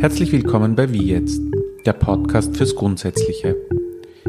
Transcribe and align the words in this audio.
Herzlich 0.00 0.30
willkommen 0.30 0.76
bei 0.76 0.92
Wie 0.92 1.02
jetzt, 1.02 1.42
der 1.84 1.92
Podcast 1.92 2.56
fürs 2.56 2.76
Grundsätzliche. 2.76 3.56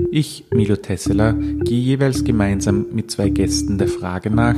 Ich, 0.10 0.46
Milo 0.50 0.76
Tesseler, 0.76 1.34
gehe 1.34 1.80
jeweils 1.80 2.24
gemeinsam 2.24 2.88
mit 2.92 3.12
zwei 3.12 3.30
Gästen 3.30 3.78
der 3.78 3.88
Frage 3.88 4.32
nach, 4.32 4.56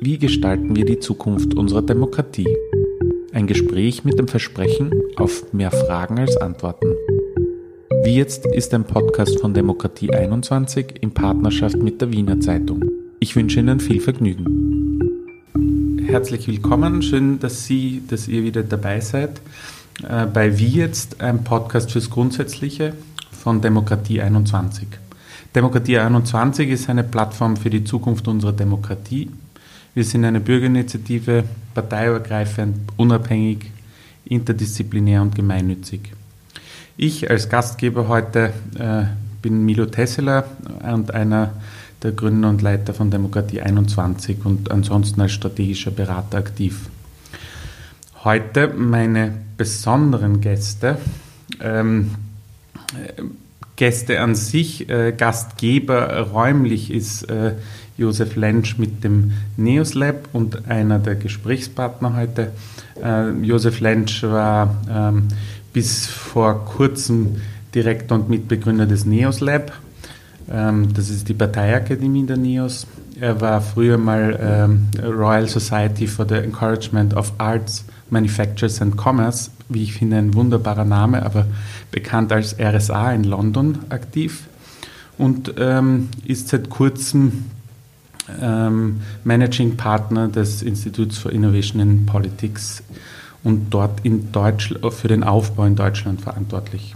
wie 0.00 0.16
gestalten 0.16 0.76
wir 0.76 0.84
die 0.84 1.00
Zukunft 1.00 1.54
unserer 1.54 1.82
Demokratie? 1.82 2.56
Ein 3.32 3.48
Gespräch 3.48 4.04
mit 4.04 4.16
dem 4.16 4.28
Versprechen 4.28 4.92
auf 5.16 5.52
mehr 5.52 5.72
Fragen 5.72 6.20
als 6.20 6.36
Antworten. 6.36 6.94
Wie 8.04 8.14
jetzt 8.14 8.46
ist 8.46 8.72
ein 8.74 8.84
Podcast 8.84 9.40
von 9.40 9.54
Demokratie 9.54 10.14
21 10.14 11.02
in 11.02 11.12
Partnerschaft 11.12 11.82
mit 11.82 12.00
der 12.00 12.12
Wiener 12.12 12.38
Zeitung. 12.38 12.84
Ich 13.18 13.34
wünsche 13.34 13.58
Ihnen 13.58 13.80
viel 13.80 14.00
Vergnügen. 14.00 15.10
Herzlich 16.06 16.46
willkommen, 16.46 17.02
schön, 17.02 17.40
dass 17.40 17.64
Sie, 17.64 18.02
dass 18.08 18.28
ihr 18.28 18.44
wieder 18.44 18.62
dabei 18.62 19.00
seid 19.00 19.40
äh, 20.08 20.26
bei 20.26 20.58
Wie 20.58 20.68
jetzt, 20.68 21.20
ein 21.20 21.44
Podcast 21.44 21.92
fürs 21.92 22.10
Grundsätzliche 22.10 22.94
von 23.32 23.60
Demokratie 23.60 24.20
21. 24.20 24.88
Demokratie 25.54 25.98
21 25.98 26.70
ist 26.70 26.88
eine 26.88 27.04
Plattform 27.04 27.56
für 27.56 27.70
die 27.70 27.84
Zukunft 27.84 28.26
unserer 28.26 28.52
Demokratie. 28.52 29.30
Wir 29.94 30.04
sind 30.04 30.24
eine 30.24 30.40
Bürgerinitiative, 30.40 31.44
parteiübergreifend, 31.74 32.76
unabhängig, 32.96 33.70
interdisziplinär 34.24 35.22
und 35.22 35.34
gemeinnützig. 35.34 36.12
Ich 36.96 37.30
als 37.30 37.48
Gastgeber 37.48 38.08
heute 38.08 38.52
äh, 38.78 39.04
bin 39.42 39.64
Milo 39.64 39.86
Tesseler 39.86 40.44
und 40.82 41.12
einer 41.12 41.50
der 42.02 42.12
Gründer 42.12 42.48
und 42.48 42.62
Leiter 42.62 42.94
von 42.94 43.10
Demokratie 43.10 43.60
21 43.60 44.44
und 44.44 44.70
ansonsten 44.70 45.20
als 45.20 45.32
strategischer 45.32 45.90
Berater 45.90 46.38
aktiv. 46.38 46.88
Heute 48.24 48.68
meine 48.68 49.34
besonderen 49.58 50.40
Gäste. 50.40 50.96
Ähm, 51.60 52.12
Gäste 53.76 54.20
an 54.20 54.34
sich, 54.34 54.88
äh, 54.88 55.12
Gastgeber 55.12 56.20
räumlich 56.32 56.90
ist 56.90 57.28
äh, 57.28 57.52
Josef 57.98 58.34
Lentsch 58.36 58.78
mit 58.78 59.04
dem 59.04 59.32
Neos 59.58 59.92
Lab 59.92 60.30
und 60.32 60.70
einer 60.70 61.00
der 61.00 61.16
Gesprächspartner 61.16 62.16
heute. 62.16 62.52
Äh, 63.02 63.30
Josef 63.42 63.80
Lentsch 63.80 64.22
war 64.22 64.74
ähm, 64.90 65.28
bis 65.74 66.06
vor 66.06 66.64
kurzem 66.64 67.42
Direktor 67.74 68.16
und 68.16 68.30
Mitbegründer 68.30 68.86
des 68.86 69.04
NEOS 69.04 69.40
Lab. 69.40 69.72
Ähm, 70.50 70.94
das 70.94 71.10
ist 71.10 71.28
die 71.28 71.34
Parteiakademie 71.34 72.24
der 72.24 72.38
NEOS. 72.38 72.86
Er 73.20 73.38
war 73.42 73.60
früher 73.60 73.98
mal 73.98 74.38
ähm, 74.40 74.88
Royal 75.02 75.46
Society 75.46 76.06
for 76.06 76.26
the 76.26 76.36
Encouragement 76.36 77.14
of 77.14 77.34
Arts, 77.36 77.84
Manufactures 78.10 78.80
and 78.80 78.96
Commerce, 78.96 79.50
wie 79.68 79.82
ich 79.82 79.94
finde 79.94 80.18
ein 80.18 80.34
wunderbarer 80.34 80.84
Name, 80.84 81.24
aber 81.24 81.46
bekannt 81.90 82.32
als 82.32 82.56
RSA 82.58 83.12
in 83.12 83.24
London 83.24 83.78
aktiv 83.88 84.44
und 85.18 85.54
ähm, 85.58 86.08
ist 86.24 86.48
seit 86.48 86.70
kurzem 86.70 87.44
ähm, 88.40 89.00
Managing 89.24 89.76
Partner 89.76 90.28
des 90.28 90.62
Instituts 90.62 91.18
for 91.18 91.32
Innovation 91.32 91.80
in 91.80 92.06
Politics 92.06 92.82
und 93.42 93.70
dort 93.70 94.04
in 94.04 94.28
für 94.90 95.08
den 95.08 95.22
Aufbau 95.22 95.64
in 95.64 95.76
Deutschland 95.76 96.20
verantwortlich. 96.20 96.94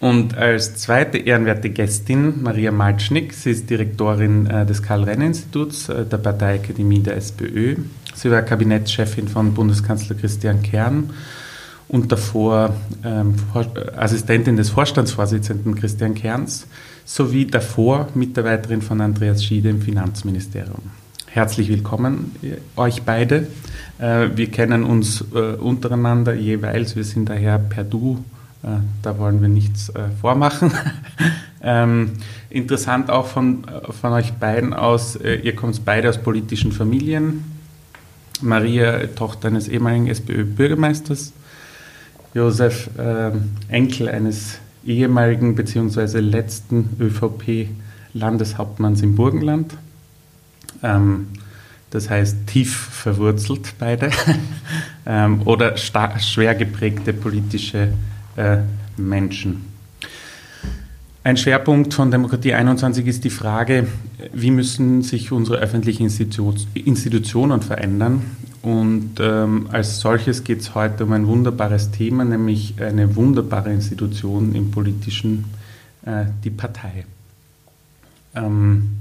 Und 0.00 0.36
als 0.36 0.76
zweite 0.76 1.18
ehrenwerte 1.18 1.70
Gästin 1.70 2.40
Maria 2.42 2.70
Malcznik. 2.70 3.32
Sie 3.32 3.50
ist 3.50 3.68
Direktorin 3.68 4.46
äh, 4.46 4.64
des 4.64 4.82
Karl-Renner-Instituts 4.82 5.88
äh, 5.88 6.06
der 6.06 6.18
Parteiakademie 6.18 7.00
der 7.00 7.16
SPÖ. 7.16 7.76
Sie 8.18 8.32
war 8.32 8.42
Kabinettschefin 8.42 9.28
von 9.28 9.54
Bundeskanzler 9.54 10.16
Christian 10.16 10.60
Kern 10.60 11.10
und 11.86 12.10
davor 12.10 12.74
ähm, 13.04 13.36
Assistentin 13.96 14.56
des 14.56 14.70
Vorstandsvorsitzenden 14.70 15.76
Christian 15.76 16.16
Kerns 16.16 16.66
sowie 17.04 17.46
davor 17.46 18.08
Mitarbeiterin 18.16 18.82
von 18.82 19.00
Andreas 19.00 19.44
Schiede 19.44 19.68
im 19.68 19.80
Finanzministerium. 19.80 20.90
Herzlich 21.26 21.68
willkommen 21.68 22.34
euch 22.74 23.02
beide. 23.04 23.46
Äh, 24.00 24.30
wir 24.34 24.50
kennen 24.50 24.82
uns 24.82 25.24
äh, 25.32 25.54
untereinander 25.54 26.34
jeweils, 26.34 26.96
wir 26.96 27.04
sind 27.04 27.28
daher 27.28 27.60
per 27.60 27.84
Du, 27.84 28.24
äh, 28.64 28.80
da 29.00 29.16
wollen 29.18 29.40
wir 29.40 29.48
nichts 29.48 29.92
vormachen. 30.20 30.72
Ähm, 31.60 32.12
interessant 32.50 33.10
auch 33.10 33.26
von, 33.26 33.64
von 33.90 34.12
euch 34.12 34.34
beiden 34.34 34.74
aus, 34.74 35.16
ihr 35.16 35.56
kommt 35.56 35.84
beide 35.84 36.08
aus 36.08 36.18
politischen 36.18 36.70
Familien. 36.70 37.57
Maria, 38.40 39.06
Tochter 39.08 39.48
eines 39.48 39.68
ehemaligen 39.68 40.08
SPÖ-Bürgermeisters, 40.08 41.32
Josef, 42.34 42.90
Enkel 43.68 44.08
eines 44.08 44.58
ehemaligen 44.84 45.54
bzw. 45.54 46.20
letzten 46.20 46.96
ÖVP-Landeshauptmanns 47.00 49.02
im 49.02 49.16
Burgenland. 49.16 49.74
Ähm, 50.82 51.28
das 51.90 52.10
heißt 52.10 52.46
tief 52.46 52.76
verwurzelt 52.76 53.74
beide, 53.78 54.10
ähm, 55.06 55.42
oder 55.46 55.76
schwer 55.76 56.54
geprägte 56.54 57.12
politische 57.12 57.92
äh, 58.36 58.58
Menschen. 58.96 59.64
Ein 61.28 61.36
Schwerpunkt 61.36 61.92
von 61.92 62.10
Demokratie 62.10 62.54
21 62.54 63.06
ist 63.06 63.22
die 63.22 63.28
Frage, 63.28 63.86
wie 64.32 64.50
müssen 64.50 65.02
sich 65.02 65.30
unsere 65.30 65.58
öffentlichen 65.58 66.04
Institutionen 66.06 67.60
verändern. 67.60 68.22
Und 68.62 69.16
ähm, 69.20 69.68
als 69.70 70.00
solches 70.00 70.42
geht 70.42 70.60
es 70.60 70.74
heute 70.74 71.04
um 71.04 71.12
ein 71.12 71.26
wunderbares 71.26 71.90
Thema, 71.90 72.24
nämlich 72.24 72.80
eine 72.80 73.14
wunderbare 73.14 73.70
Institution 73.70 74.54
im 74.54 74.70
politischen, 74.70 75.44
äh, 76.06 76.24
die 76.44 76.48
Partei. 76.48 77.04
Ähm, 78.34 78.92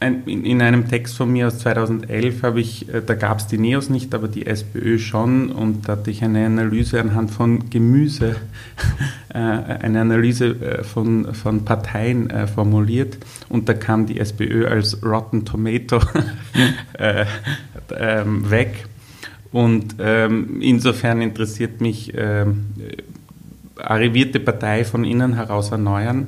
ein, 0.00 0.24
in, 0.24 0.44
in, 0.44 0.62
einem 0.62 0.88
Text 0.88 1.16
von 1.16 1.30
mir 1.30 1.46
aus 1.46 1.58
2011 1.58 2.42
habe 2.42 2.60
ich, 2.60 2.88
äh, 2.88 3.02
da 3.04 3.14
gab 3.14 3.38
es 3.38 3.46
die 3.46 3.58
Neos 3.58 3.90
nicht, 3.90 4.14
aber 4.14 4.28
die 4.28 4.46
SPÖ 4.46 4.98
schon 4.98 5.50
und 5.50 5.88
da 5.88 5.92
hatte 5.92 6.10
ich 6.10 6.24
eine 6.24 6.46
Analyse 6.46 7.00
anhand 7.00 7.30
von 7.30 7.68
Gemüse, 7.68 8.36
äh, 9.28 9.38
eine 9.38 10.00
Analyse 10.00 10.46
äh, 10.46 10.84
von, 10.84 11.34
von 11.34 11.64
Parteien 11.64 12.32
formuliert 12.48 13.18
und 13.48 13.68
da 13.68 13.74
kam 13.74 14.06
die 14.06 14.18
SPÖ 14.18 14.66
als 14.66 15.04
Rotten 15.04 15.44
Tomato 15.44 16.00
äh, 16.94 17.26
ähm, 17.94 18.50
weg 18.50 18.86
und 19.52 19.96
ähm, 19.98 20.62
insofern 20.62 21.20
interessiert 21.20 21.80
mich, 21.80 22.12
ähm, 22.16 22.68
arrivierte 23.76 24.40
Partei 24.40 24.84
von 24.84 25.04
innen 25.04 25.34
heraus 25.34 25.70
erneuern. 25.70 26.26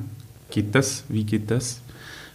Geht 0.50 0.74
das? 0.74 1.04
Wie 1.08 1.24
geht 1.24 1.50
das? 1.50 1.81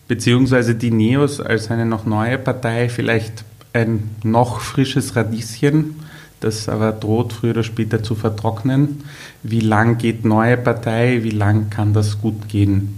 Beziehungsweise 0.07 0.75
die 0.75 0.91
Neos 0.91 1.40
als 1.40 1.69
eine 1.69 1.85
noch 1.85 2.06
neue 2.06 2.38
Partei 2.38 2.90
vielleicht 2.90 3.44
ein 3.73 4.09
noch 4.23 4.62
frisches 4.62 5.16
Radieschen, 5.16 5.95
das 6.40 6.69
aber 6.69 6.91
droht 6.91 7.34
früher 7.34 7.51
oder 7.51 7.63
später 7.63 8.03
zu 8.03 8.16
vertrocknen. 8.16 9.03
Wie 9.44 9.59
lang 9.59 9.97
geht 9.97 10.25
neue 10.25 10.57
Partei? 10.57 11.23
Wie 11.23 11.31
lang 11.31 11.69
kann 11.69 11.94
das 11.94 12.22
gut 12.22 12.47
gehen? 12.47 12.97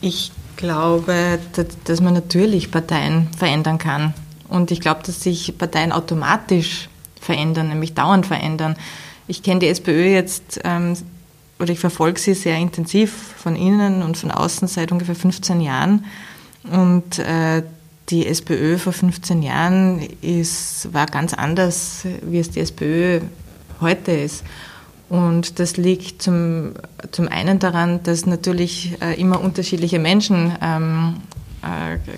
Ich 0.00 0.32
glaube, 0.56 1.38
dass 1.84 2.00
man 2.00 2.14
natürlich 2.14 2.70
Parteien 2.70 3.28
verändern 3.36 3.78
kann. 3.78 4.14
Und 4.48 4.70
ich 4.70 4.80
glaube, 4.80 5.00
dass 5.04 5.22
sich 5.22 5.58
Parteien 5.58 5.92
automatisch 5.92 6.88
verändern, 7.20 7.68
nämlich 7.68 7.94
dauernd 7.94 8.26
verändern. 8.26 8.76
Ich 9.26 9.42
kenne 9.42 9.60
die 9.60 9.68
SPÖ 9.68 10.06
jetzt 10.08 10.60
ähm, 10.64 10.94
oder 11.58 11.72
ich 11.72 11.80
verfolge 11.80 12.20
sie 12.20 12.34
sehr 12.34 12.56
intensiv 12.56 13.12
von 13.36 13.56
innen 13.56 14.02
und 14.02 14.16
von 14.16 14.30
außen 14.30 14.68
seit 14.68 14.92
ungefähr 14.92 15.14
15 15.14 15.60
Jahren. 15.60 16.04
Und 16.70 17.18
äh, 17.18 17.62
die 18.10 18.26
SPÖ 18.26 18.78
vor 18.78 18.92
15 18.92 19.42
Jahren 19.42 20.00
ist, 20.22 20.92
war 20.92 21.06
ganz 21.06 21.34
anders, 21.34 22.06
wie 22.22 22.38
es 22.38 22.50
die 22.50 22.60
SPÖ 22.60 23.20
heute 23.80 24.12
ist. 24.12 24.44
Und 25.08 25.58
das 25.58 25.76
liegt 25.76 26.22
zum, 26.22 26.72
zum 27.12 27.28
einen 27.28 27.58
daran, 27.58 28.02
dass 28.02 28.26
natürlich 28.26 29.00
äh, 29.00 29.18
immer 29.18 29.40
unterschiedliche 29.40 29.98
Menschen 29.98 30.54
ähm, 30.60 31.16
äh, 31.16 31.37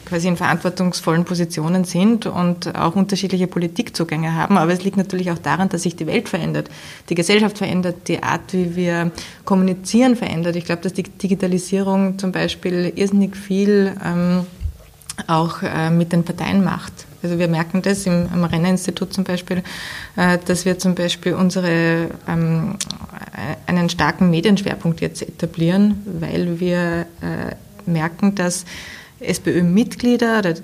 quasi 0.05 0.29
in 0.29 0.37
verantwortungsvollen 0.37 1.25
Positionen 1.25 1.85
sind 1.85 2.27
und 2.27 2.75
auch 2.77 2.97
unterschiedliche 2.97 3.47
Politikzugänge 3.47 4.35
haben. 4.35 4.59
Aber 4.59 4.73
es 4.73 4.85
liegt 4.85 4.97
natürlich 4.97 5.31
auch 5.31 5.39
daran, 5.39 5.69
dass 5.69 5.83
sich 5.83 5.97
die 5.97 6.07
Welt 6.07 6.29
verändert, 6.29 6.71
die 7.09 7.15
Gesellschaft 7.15 7.59
verändert, 7.59 8.09
die 8.09 8.23
Art, 8.23 8.53
wie 8.53 8.77
wir 8.77 9.11
kommunizieren, 9.45 10.17
verändert. 10.17 10.57
Ich 10.57 10.65
glaube, 10.65 10.83
dass 10.83 10.93
die 10.93 11.05
Digitalisierung 11.05 12.19
zum 12.19 12.33
Beispiel 12.33 12.93
irrsinnig 12.95 13.37
viel 13.37 13.95
ähm, 14.05 14.47
auch 15.27 15.63
äh, 15.63 15.91
mit 15.91 16.13
den 16.13 16.25
Parteien 16.25 16.65
macht. 16.65 16.93
Also 17.23 17.39
wir 17.39 17.49
merken 17.49 17.83
das 17.83 18.07
im, 18.07 18.29
am 18.33 18.45
Renner-Institut 18.45 19.13
zum 19.13 19.25
Beispiel, 19.25 19.63
äh, 20.17 20.39
dass 20.45 20.65
wir 20.65 20.79
zum 20.79 20.95
Beispiel 20.95 21.35
unsere, 21.35 22.09
ähm, 22.27 22.77
einen 23.67 23.91
starken 23.91 24.31
Medienschwerpunkt 24.31 25.01
jetzt 25.01 25.23
etablieren, 25.23 26.03
weil 26.21 26.61
wir 26.61 27.07
äh, 27.21 27.55
merken, 27.87 28.35
dass 28.35 28.65
SPÖ-Mitglieder 29.21 30.39
oder, 30.41 30.55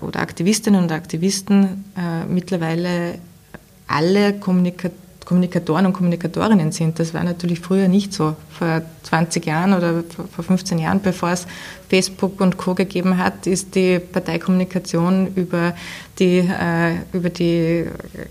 oder, 0.00 0.20
Aktivistinnen 0.20 0.82
und 0.82 0.92
Aktivisten 0.92 1.84
äh, 1.96 2.24
mittlerweile 2.26 3.18
alle 3.86 4.34
Kommunikatoren 4.34 5.02
Kommunikatoren 5.24 5.86
und 5.86 5.92
Kommunikatorinnen 5.92 6.72
sind. 6.72 6.98
Das 6.98 7.14
war 7.14 7.24
natürlich 7.24 7.60
früher 7.60 7.88
nicht 7.88 8.12
so. 8.12 8.36
Vor 8.50 8.82
20 9.04 9.46
Jahren 9.46 9.72
oder 9.72 10.02
vor 10.34 10.44
15 10.44 10.78
Jahren, 10.78 11.00
bevor 11.00 11.30
es 11.30 11.46
Facebook 11.92 12.40
und 12.40 12.56
Co. 12.56 12.74
gegeben 12.74 13.18
hat, 13.18 13.46
ist 13.46 13.74
die 13.74 13.98
Parteikommunikation 13.98 15.34
über 15.34 15.74
die, 16.18 16.38
äh, 16.38 16.94
über 17.12 17.28
die, 17.28 17.84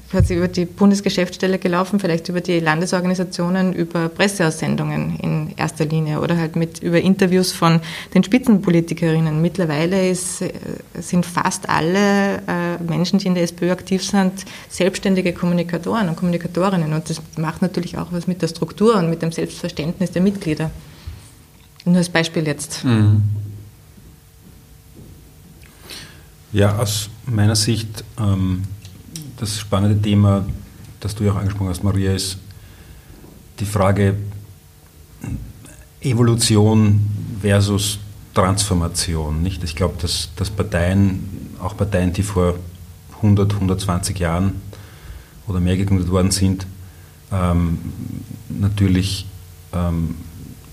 quasi 0.09 0.33
über 0.33 0.47
die 0.47 0.65
Bundesgeschäftsstelle 0.65 1.59
gelaufen, 1.59 1.99
vielleicht 1.99 2.27
über 2.29 2.41
die 2.41 2.59
Landesorganisationen, 2.59 3.73
über 3.73 4.09
Presseaussendungen 4.09 5.19
in 5.19 5.53
erster 5.57 5.85
Linie 5.85 6.21
oder 6.21 6.37
halt 6.37 6.55
mit, 6.55 6.81
über 6.81 6.99
Interviews 6.99 7.51
von 7.51 7.81
den 8.15 8.23
Spitzenpolitikerinnen. 8.23 9.39
Mittlerweile 9.43 10.09
ist, 10.09 10.41
äh, 10.41 10.49
sind 10.99 11.23
fast 11.23 11.69
alle 11.69 12.37
äh, 12.47 12.81
Menschen, 12.81 13.19
die 13.19 13.27
in 13.27 13.35
der 13.35 13.43
SPÖ 13.43 13.69
aktiv 13.69 14.03
sind, 14.03 14.43
selbstständige 14.69 15.33
Kommunikatoren 15.33 16.09
und 16.09 16.15
Kommunikatorinnen. 16.15 16.93
Und 16.93 17.11
das 17.11 17.21
macht 17.37 17.61
natürlich 17.61 17.99
auch 17.99 18.07
was 18.09 18.25
mit 18.25 18.41
der 18.41 18.47
Struktur 18.47 18.95
und 18.95 19.11
mit 19.11 19.21
dem 19.21 19.31
Selbstverständnis 19.31 20.09
der 20.09 20.23
Mitglieder. 20.23 20.71
Nur 21.85 21.97
als 21.97 22.09
Beispiel 22.09 22.47
jetzt. 22.47 22.83
Mhm. 22.83 23.21
Ja, 26.53 26.77
aus 26.79 27.09
meiner 27.25 27.55
Sicht 27.55 28.03
ähm, 28.19 28.63
das 29.37 29.57
spannende 29.57 30.01
Thema, 30.01 30.45
das 30.99 31.15
du 31.15 31.23
ja 31.23 31.31
auch 31.31 31.37
angesprochen 31.37 31.69
hast, 31.69 31.81
Maria, 31.81 32.13
ist 32.13 32.39
die 33.61 33.65
Frage 33.65 34.17
Evolution 36.01 36.99
versus 37.39 37.99
Transformation. 38.33 39.41
Nicht? 39.41 39.63
Ich 39.63 39.77
glaube, 39.77 39.95
dass, 40.01 40.29
dass 40.35 40.49
Parteien, 40.49 41.55
auch 41.61 41.77
Parteien, 41.77 42.11
die 42.11 42.23
vor 42.23 42.55
100, 43.15 43.53
120 43.53 44.19
Jahren 44.19 44.61
oder 45.47 45.61
mehr 45.61 45.77
gegründet 45.77 46.09
worden 46.11 46.31
sind, 46.31 46.67
ähm, 47.31 47.77
natürlich 48.49 49.25
ähm, 49.71 50.15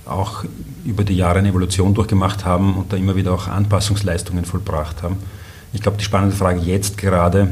auch 0.07 0.45
über 0.85 1.05
die 1.05 1.15
Jahre 1.15 1.39
eine 1.39 1.51
Evolution 1.51 1.95
durchgemacht 1.95 2.45
haben 2.45 2.75
und 2.75 2.93
da 2.93 2.97
immer 2.97 3.15
wieder 3.15 3.33
auch 3.33 3.47
Anpassungsleistungen 3.47 4.45
vollbracht 4.45 5.05
haben. 5.05 5.19
Ich 5.73 5.82
glaube, 5.82 5.99
die 5.99 6.05
spannende 6.05 6.35
Frage 6.35 6.61
jetzt 6.61 6.97
gerade, 6.97 7.49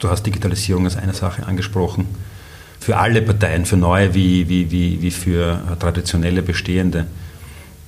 du 0.00 0.08
hast 0.08 0.24
Digitalisierung 0.24 0.84
als 0.84 0.96
eine 0.96 1.14
Sache 1.14 1.46
angesprochen, 1.46 2.06
für 2.80 2.96
alle 2.96 3.22
Parteien, 3.22 3.64
für 3.64 3.76
neue 3.76 4.12
wie, 4.14 4.48
wie, 4.48 4.70
wie, 4.72 5.00
wie 5.00 5.10
für 5.12 5.60
traditionelle 5.78 6.42
bestehende. 6.42 7.06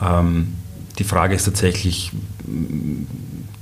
Ähm, 0.01 0.55
die 0.99 1.05
Frage 1.05 1.35
ist 1.35 1.45
tatsächlich, 1.45 2.13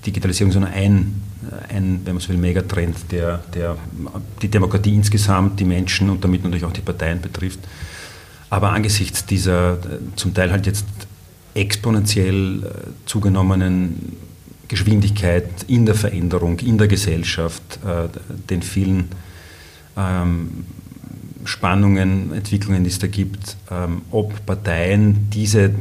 Digitalisierung 0.04 0.50
ist 0.50 0.58
nur 0.58 0.68
ein, 0.68 1.22
ein, 1.70 2.02
wenn 2.04 2.14
man 2.14 2.20
so 2.20 2.28
will, 2.28 2.36
Megatrend, 2.36 2.96
der, 3.10 3.38
der 3.54 3.76
die 4.42 4.48
Demokratie 4.48 4.94
insgesamt, 4.94 5.58
die 5.58 5.64
Menschen 5.64 6.10
und 6.10 6.22
damit 6.22 6.44
natürlich 6.44 6.64
auch 6.66 6.72
die 6.72 6.82
Parteien 6.82 7.22
betrifft. 7.22 7.60
Aber 8.50 8.70
angesichts 8.70 9.24
dieser 9.24 9.78
zum 10.16 10.34
Teil 10.34 10.52
halt 10.52 10.66
jetzt 10.66 10.84
exponentiell 11.54 12.62
äh, 12.62 12.68
zugenommenen 13.06 14.16
Geschwindigkeit 14.72 15.66
in 15.68 15.84
der 15.84 15.94
Veränderung, 15.94 16.58
in 16.60 16.78
der 16.78 16.88
Gesellschaft, 16.88 17.62
äh, 17.84 18.08
den 18.48 18.62
vielen 18.62 19.10
ähm, 19.98 20.64
Spannungen, 21.44 22.32
Entwicklungen, 22.32 22.82
die 22.82 22.88
es 22.88 22.98
da 22.98 23.06
gibt, 23.06 23.58
ähm, 23.70 24.00
ob 24.10 24.46
Parteien 24.46 25.28
diese 25.28 25.74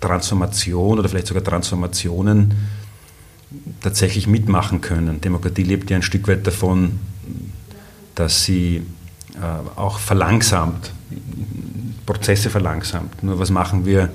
Transformation 0.00 0.98
oder 0.98 1.08
vielleicht 1.08 1.28
sogar 1.28 1.42
Transformationen 1.42 2.52
tatsächlich 3.80 4.26
mitmachen 4.26 4.82
können. 4.82 5.22
Demokratie 5.22 5.62
lebt 5.62 5.88
ja 5.88 5.96
ein 5.96 6.02
Stück 6.02 6.28
weit 6.28 6.46
davon, 6.46 7.00
dass 8.14 8.44
sie 8.44 8.82
äh, 9.34 9.78
auch 9.80 9.98
verlangsamt, 9.98 10.92
Prozesse 12.04 12.50
verlangsamt. 12.50 13.22
Nur 13.22 13.38
was 13.38 13.48
machen 13.48 13.86
wir 13.86 14.10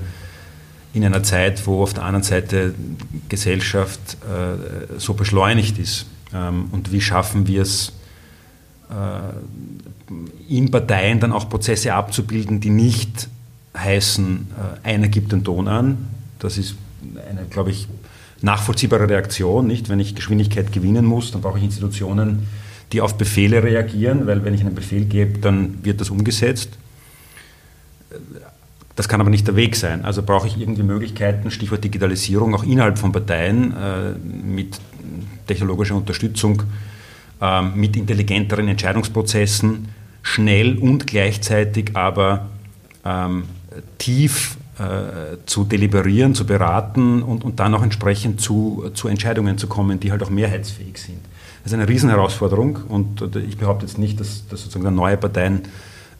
in 0.94 1.04
einer 1.04 1.22
Zeit, 1.22 1.66
wo 1.66 1.82
auf 1.82 1.92
der 1.92 2.04
anderen 2.04 2.22
Seite 2.22 2.72
Gesellschaft 3.28 4.16
äh, 4.22 4.98
so 4.98 5.14
beschleunigt 5.14 5.78
ist. 5.78 6.06
Ähm, 6.32 6.68
und 6.70 6.92
wie 6.92 7.00
schaffen 7.00 7.46
wir 7.48 7.62
es, 7.62 7.92
äh, 8.90 10.14
in 10.48 10.70
Parteien 10.70 11.18
dann 11.18 11.32
auch 11.32 11.48
Prozesse 11.48 11.94
abzubilden, 11.94 12.60
die 12.60 12.70
nicht 12.70 13.28
heißen, 13.76 14.46
äh, 14.84 14.88
einer 14.88 15.08
gibt 15.08 15.32
den 15.32 15.42
Ton 15.42 15.66
an. 15.66 16.06
Das 16.38 16.58
ist 16.58 16.76
eine, 17.28 17.44
glaube 17.46 17.70
ich, 17.70 17.88
nachvollziehbare 18.40 19.08
Reaktion. 19.08 19.66
Nicht? 19.66 19.88
Wenn 19.88 19.98
ich 19.98 20.14
Geschwindigkeit 20.14 20.72
gewinnen 20.72 21.04
muss, 21.04 21.32
dann 21.32 21.40
brauche 21.40 21.58
ich 21.58 21.64
Institutionen, 21.64 22.46
die 22.92 23.00
auf 23.00 23.18
Befehle 23.18 23.64
reagieren, 23.64 24.28
weil 24.28 24.44
wenn 24.44 24.54
ich 24.54 24.60
einen 24.60 24.76
Befehl 24.76 25.06
gebe, 25.06 25.40
dann 25.40 25.84
wird 25.84 26.00
das 26.00 26.10
umgesetzt. 26.10 26.70
Das 28.96 29.08
kann 29.08 29.20
aber 29.20 29.30
nicht 29.30 29.46
der 29.46 29.56
Weg 29.56 29.74
sein. 29.76 30.04
Also 30.04 30.22
brauche 30.22 30.46
ich 30.46 30.58
irgendwie 30.58 30.84
Möglichkeiten, 30.84 31.50
Stichwort 31.50 31.82
Digitalisierung, 31.82 32.54
auch 32.54 32.62
innerhalb 32.62 32.98
von 32.98 33.10
Parteien 33.10 33.72
äh, 33.72 34.12
mit 34.12 34.78
technologischer 35.46 35.96
Unterstützung, 35.96 36.62
äh, 37.40 37.62
mit 37.62 37.96
intelligenteren 37.96 38.68
Entscheidungsprozessen, 38.68 39.88
schnell 40.22 40.78
und 40.78 41.06
gleichzeitig 41.06 41.96
aber 41.96 42.46
ähm, 43.04 43.44
tief 43.98 44.56
äh, 44.78 45.38
zu 45.46 45.64
deliberieren, 45.64 46.34
zu 46.34 46.46
beraten 46.46 47.22
und, 47.22 47.44
und 47.44 47.60
dann 47.60 47.74
auch 47.74 47.82
entsprechend 47.82 48.40
zu, 48.40 48.90
zu 48.94 49.08
Entscheidungen 49.08 49.58
zu 49.58 49.66
kommen, 49.66 49.98
die 49.98 50.12
halt 50.12 50.22
auch 50.22 50.30
mehrheitsfähig 50.30 50.98
sind. 50.98 51.18
Das 51.62 51.72
ist 51.72 51.78
eine 51.78 51.88
Riesenherausforderung 51.88 52.76
und 52.88 53.36
ich 53.36 53.56
behaupte 53.56 53.86
jetzt 53.86 53.98
nicht, 53.98 54.20
dass, 54.20 54.46
dass 54.48 54.62
sozusagen 54.62 54.94
neue 54.94 55.16
Parteien 55.16 55.62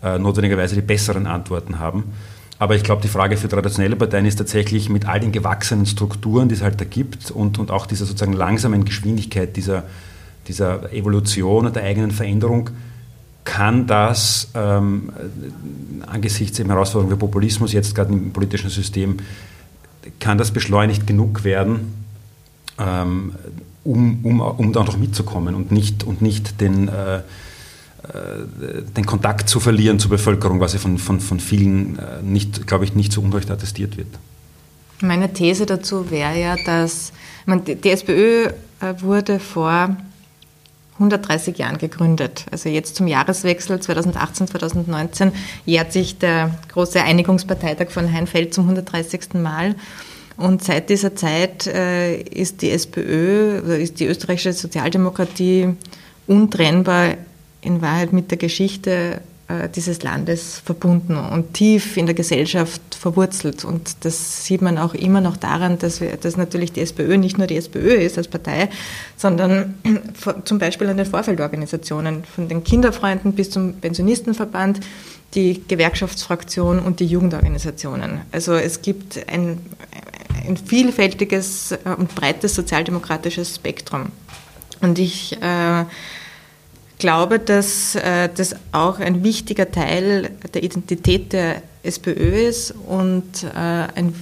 äh, 0.02 0.18
notwendigerweise 0.18 0.74
die 0.74 0.82
besseren 0.82 1.26
Antworten 1.26 1.78
haben. 1.78 2.12
Aber 2.58 2.76
ich 2.76 2.84
glaube, 2.84 3.02
die 3.02 3.08
Frage 3.08 3.36
für 3.36 3.48
traditionelle 3.48 3.96
Parteien 3.96 4.26
ist 4.26 4.36
tatsächlich 4.36 4.88
mit 4.88 5.06
all 5.06 5.20
den 5.20 5.32
gewachsenen 5.32 5.86
Strukturen, 5.86 6.48
die 6.48 6.54
es 6.54 6.62
halt 6.62 6.80
da 6.80 6.84
gibt 6.84 7.30
und, 7.30 7.58
und 7.58 7.70
auch 7.70 7.86
dieser 7.86 8.06
sozusagen 8.06 8.32
langsamen 8.32 8.84
Geschwindigkeit 8.84 9.56
dieser, 9.56 9.84
dieser 10.46 10.92
Evolution 10.92 11.66
und 11.66 11.74
der 11.76 11.82
eigenen 11.82 12.12
Veränderung, 12.12 12.70
kann 13.44 13.86
das 13.86 14.50
ähm, 14.54 15.12
angesichts 16.06 16.56
der 16.56 16.66
Herausforderung 16.66 17.10
für 17.10 17.18
Populismus 17.18 17.72
jetzt 17.72 17.94
gerade 17.94 18.12
im 18.12 18.32
politischen 18.32 18.70
System, 18.70 19.18
kann 20.20 20.38
das 20.38 20.50
beschleunigt 20.50 21.06
genug 21.06 21.44
werden, 21.44 21.92
ähm, 22.78 23.34
um, 23.84 24.24
um, 24.24 24.40
um 24.40 24.72
da 24.72 24.84
noch 24.84 24.96
mitzukommen 24.96 25.54
und 25.54 25.72
nicht, 25.72 26.04
und 26.04 26.22
nicht 26.22 26.60
den, 26.60 26.88
äh, 26.88 27.20
den 28.96 29.06
Kontakt 29.06 29.48
zu 29.48 29.60
verlieren 29.60 29.98
zur 29.98 30.10
Bevölkerung, 30.10 30.60
was 30.60 30.72
ja 30.72 30.78
von, 30.78 30.98
von, 30.98 31.20
von 31.20 31.40
vielen, 31.40 31.98
äh, 31.98 32.22
nicht, 32.22 32.66
glaube 32.66 32.84
ich, 32.84 32.94
nicht 32.94 33.12
zu 33.12 33.22
Unrecht 33.22 33.50
attestiert 33.50 33.96
wird. 33.96 34.08
Meine 35.00 35.32
These 35.32 35.66
dazu 35.66 36.10
wäre 36.10 36.38
ja, 36.38 36.56
dass 36.64 37.12
man, 37.46 37.64
die 37.64 37.90
SPÖ 37.90 38.46
äh, 38.46 38.52
wurde 39.00 39.40
vor 39.40 39.96
130 40.94 41.58
Jahren 41.58 41.78
gegründet. 41.78 42.46
Also 42.50 42.68
jetzt 42.68 42.96
zum 42.96 43.06
Jahreswechsel 43.06 43.78
2018-2019 43.78 45.32
jährt 45.66 45.92
sich 45.92 46.18
der 46.18 46.50
große 46.72 47.02
Einigungsparteitag 47.02 47.90
von 47.90 48.12
Heinfeld 48.12 48.54
zum 48.54 48.64
130. 48.64 49.34
Mal. 49.34 49.74
Und 50.36 50.62
seit 50.62 50.90
dieser 50.90 51.16
Zeit 51.16 51.66
äh, 51.66 52.16
ist 52.16 52.62
die 52.62 52.70
SPÖ, 52.70 53.58
ist 53.76 53.98
die 54.00 54.06
österreichische 54.06 54.52
Sozialdemokratie 54.52 55.74
untrennbar 56.26 57.14
in 57.64 57.82
Wahrheit 57.82 58.12
mit 58.12 58.30
der 58.30 58.38
Geschichte 58.38 59.20
äh, 59.46 59.68
dieses 59.68 60.02
Landes 60.02 60.62
verbunden 60.64 61.16
und 61.16 61.52
tief 61.52 61.98
in 61.98 62.06
der 62.06 62.14
Gesellschaft 62.14 62.80
verwurzelt. 62.94 63.64
Und 63.66 63.96
das 64.04 64.46
sieht 64.46 64.62
man 64.62 64.78
auch 64.78 64.94
immer 64.94 65.20
noch 65.20 65.36
daran, 65.36 65.78
dass, 65.78 66.00
wir, 66.00 66.16
dass 66.16 66.38
natürlich 66.38 66.72
die 66.72 66.80
SPÖ 66.80 67.18
nicht 67.18 67.36
nur 67.36 67.46
die 67.46 67.56
SPÖ 67.56 67.92
ist 67.94 68.16
als 68.16 68.28
Partei, 68.28 68.70
sondern 69.18 69.74
zum 70.44 70.58
Beispiel 70.58 70.88
an 70.88 70.96
den 70.96 71.04
Vorfeldorganisationen, 71.04 72.24
von 72.24 72.48
den 72.48 72.64
Kinderfreunden 72.64 73.34
bis 73.34 73.50
zum 73.50 73.74
Pensionistenverband, 73.74 74.80
die 75.34 75.62
Gewerkschaftsfraktion 75.68 76.78
und 76.78 77.00
die 77.00 77.06
Jugendorganisationen. 77.06 78.22
Also 78.32 78.54
es 78.54 78.80
gibt 78.80 79.28
ein, 79.28 79.58
ein 80.46 80.56
vielfältiges 80.56 81.72
äh, 81.72 81.78
und 81.98 82.14
breites 82.14 82.54
sozialdemokratisches 82.54 83.56
Spektrum. 83.56 84.06
Und 84.80 84.98
ich 84.98 85.36
äh, 85.42 85.84
glaube, 86.98 87.38
dass 87.38 87.94
äh, 87.94 88.28
das 88.34 88.56
auch 88.72 88.98
ein 88.98 89.24
wichtiger 89.24 89.70
Teil 89.70 90.30
der 90.52 90.62
Identität 90.62 91.32
der 91.32 91.62
SPÖ 91.82 92.48
ist 92.48 92.72
und, 92.86 93.44
äh, 93.44 93.48
ein, 93.58 94.14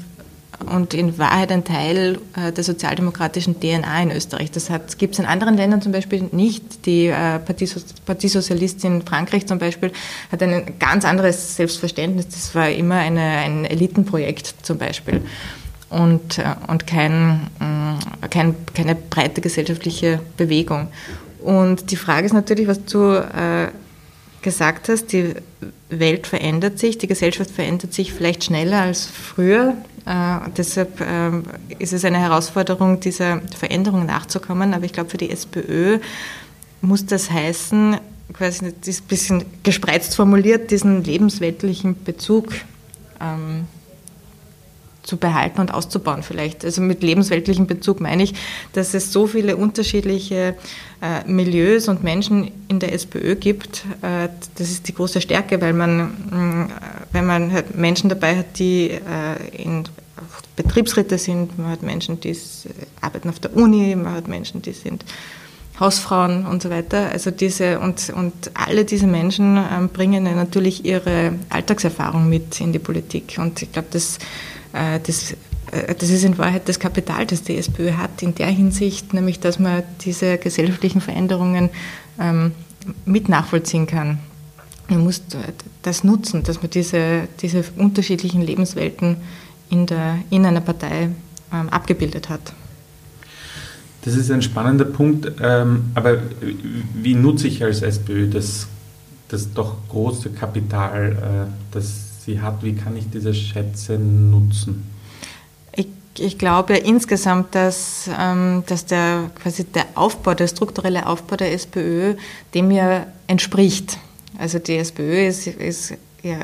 und 0.66 0.94
in 0.94 1.18
Wahrheit 1.18 1.52
ein 1.52 1.64
Teil 1.64 2.18
äh, 2.36 2.52
der 2.52 2.64
sozialdemokratischen 2.64 3.60
DNA 3.60 4.02
in 4.02 4.10
Österreich. 4.10 4.50
Das 4.50 4.70
gibt 4.98 5.14
es 5.14 5.20
in 5.20 5.26
anderen 5.26 5.56
Ländern 5.56 5.82
zum 5.82 5.92
Beispiel 5.92 6.28
nicht. 6.32 6.86
Die 6.86 7.06
äh, 7.06 7.38
Partie 7.38 8.28
Sozialistin 8.28 9.02
Frankreich 9.02 9.46
zum 9.46 9.58
Beispiel 9.58 9.92
hat 10.30 10.42
ein 10.42 10.78
ganz 10.78 11.04
anderes 11.04 11.56
Selbstverständnis. 11.56 12.28
Das 12.28 12.54
war 12.54 12.70
immer 12.70 12.96
eine, 12.96 13.20
ein 13.20 13.64
Elitenprojekt 13.64 14.54
zum 14.62 14.78
Beispiel 14.78 15.22
und, 15.92 16.38
äh, 16.38 16.54
und 16.68 16.86
kein, 16.86 17.48
kein, 18.30 18.54
keine 18.74 18.94
breite 18.94 19.40
gesellschaftliche 19.40 20.20
Bewegung. 20.36 20.88
Und 21.42 21.90
die 21.90 21.96
Frage 21.96 22.26
ist 22.26 22.32
natürlich, 22.32 22.68
was 22.68 22.84
du 22.84 23.14
äh, 23.14 23.68
gesagt 24.42 24.88
hast, 24.88 25.12
die 25.12 25.34
Welt 25.88 26.26
verändert 26.26 26.78
sich, 26.78 26.98
die 26.98 27.06
Gesellschaft 27.06 27.50
verändert 27.50 27.92
sich 27.92 28.12
vielleicht 28.12 28.44
schneller 28.44 28.80
als 28.80 29.06
früher. 29.06 29.74
Äh, 30.04 30.50
deshalb 30.56 31.00
äh, 31.00 31.30
ist 31.78 31.92
es 31.92 32.04
eine 32.04 32.18
Herausforderung, 32.18 33.00
dieser 33.00 33.40
Veränderung 33.56 34.06
nachzukommen. 34.06 34.74
Aber 34.74 34.84
ich 34.84 34.92
glaube, 34.92 35.10
für 35.10 35.18
die 35.18 35.30
SPÖ 35.30 35.98
muss 36.80 37.06
das 37.06 37.30
heißen, 37.30 37.96
quasi 38.32 38.72
das 38.78 38.88
ist 38.88 39.04
ein 39.04 39.08
bisschen 39.08 39.44
gespreizt 39.62 40.16
formuliert, 40.16 40.70
diesen 40.70 41.04
lebensweltlichen 41.04 42.02
Bezug 42.02 42.48
ähm, 43.20 43.66
zu 45.02 45.16
behalten 45.16 45.60
und 45.60 45.74
auszubauen 45.74 46.22
vielleicht. 46.22 46.64
Also 46.64 46.80
mit 46.80 47.02
lebensweltlichem 47.02 47.66
Bezug 47.66 48.00
meine 48.00 48.22
ich, 48.22 48.34
dass 48.72 48.94
es 48.94 49.12
so 49.12 49.26
viele 49.26 49.56
unterschiedliche 49.56 50.54
äh, 51.00 51.24
Milieus 51.26 51.88
und 51.88 52.04
Menschen 52.04 52.52
in 52.68 52.78
der 52.78 52.92
SPÖ 52.92 53.34
gibt. 53.36 53.84
Äh, 54.02 54.28
das 54.56 54.70
ist 54.70 54.88
die 54.88 54.94
große 54.94 55.20
Stärke, 55.20 55.60
weil 55.60 55.72
man, 55.72 56.14
mh, 56.30 56.68
wenn 57.12 57.26
man 57.26 57.52
halt 57.52 57.74
Menschen 57.76 58.08
dabei 58.08 58.38
hat, 58.38 58.58
die 58.58 58.90
äh, 58.90 59.62
in 59.62 59.84
Betriebsräte 60.54 61.18
sind, 61.18 61.58
man 61.58 61.70
hat 61.70 61.82
Menschen, 61.82 62.20
die 62.20 62.36
arbeiten 63.00 63.28
auf 63.28 63.40
der 63.40 63.56
Uni, 63.56 63.96
man 63.96 64.14
hat 64.14 64.28
Menschen, 64.28 64.62
die 64.62 64.72
sind 64.72 65.04
Hausfrauen 65.80 66.46
und 66.46 66.62
so 66.62 66.70
weiter. 66.70 67.10
Also 67.10 67.30
diese 67.30 67.80
und, 67.80 68.12
und 68.14 68.32
alle 68.54 68.84
diese 68.84 69.06
Menschen 69.06 69.56
ähm, 69.56 69.88
bringen 69.88 70.24
natürlich 70.24 70.84
ihre 70.84 71.32
Alltagserfahrung 71.48 72.28
mit 72.28 72.60
in 72.60 72.72
die 72.72 72.78
Politik. 72.78 73.36
Und 73.38 73.62
ich 73.62 73.72
glaube, 73.72 73.88
das 73.90 74.18
äh, 74.18 74.20
das, 74.72 75.34
äh, 75.70 75.94
das 75.94 76.10
ist 76.10 76.24
in 76.24 76.38
Wahrheit 76.38 76.68
das 76.68 76.78
Kapital, 76.78 77.26
das 77.26 77.42
die 77.42 77.56
SPÖ 77.56 77.92
hat, 77.92 78.22
in 78.22 78.34
der 78.34 78.48
Hinsicht, 78.48 79.14
nämlich 79.14 79.40
dass 79.40 79.58
man 79.58 79.82
diese 80.04 80.38
gesellschaftlichen 80.38 81.00
Veränderungen 81.00 81.70
ähm, 82.18 82.52
mit 83.04 83.28
nachvollziehen 83.28 83.86
kann. 83.86 84.18
Man 84.88 85.04
muss 85.04 85.22
das 85.82 86.04
nutzen, 86.04 86.42
dass 86.42 86.60
man 86.60 86.70
diese, 86.70 87.28
diese 87.40 87.64
unterschiedlichen 87.76 88.42
Lebenswelten 88.42 89.16
in, 89.70 89.86
der, 89.86 90.18
in 90.30 90.44
einer 90.44 90.60
Partei 90.60 91.10
ähm, 91.52 91.68
abgebildet 91.70 92.28
hat. 92.28 92.52
Das 94.04 94.16
ist 94.16 94.30
ein 94.30 94.42
spannender 94.42 94.84
Punkt, 94.84 95.30
ähm, 95.40 95.92
aber 95.94 96.18
wie 96.94 97.14
nutze 97.14 97.46
ich 97.46 97.62
als 97.62 97.82
SPÖ 97.82 98.28
das, 98.28 98.66
das 99.28 99.52
doch 99.54 99.76
große 99.88 100.30
Kapital, 100.30 101.48
äh, 101.48 101.52
das 101.70 102.11
sie 102.24 102.40
hat. 102.40 102.62
Wie 102.62 102.74
kann 102.74 102.96
ich 102.96 103.10
diese 103.10 103.34
Schätze 103.34 103.98
nutzen? 103.98 104.90
Ich, 105.74 105.88
ich 106.18 106.38
glaube 106.38 106.76
insgesamt, 106.76 107.54
dass, 107.54 108.08
ähm, 108.18 108.64
dass 108.66 108.86
der, 108.86 109.30
quasi 109.40 109.64
der 109.64 109.86
Aufbau, 109.94 110.34
der 110.34 110.48
strukturelle 110.48 111.06
Aufbau 111.06 111.36
der 111.36 111.52
SPÖ 111.52 112.14
dem 112.54 112.70
ja 112.70 113.06
entspricht. 113.26 113.98
Also 114.38 114.58
die 114.58 114.76
SPÖ 114.76 115.26
ist, 115.26 115.46
ist 115.46 115.94
ja 116.22 116.36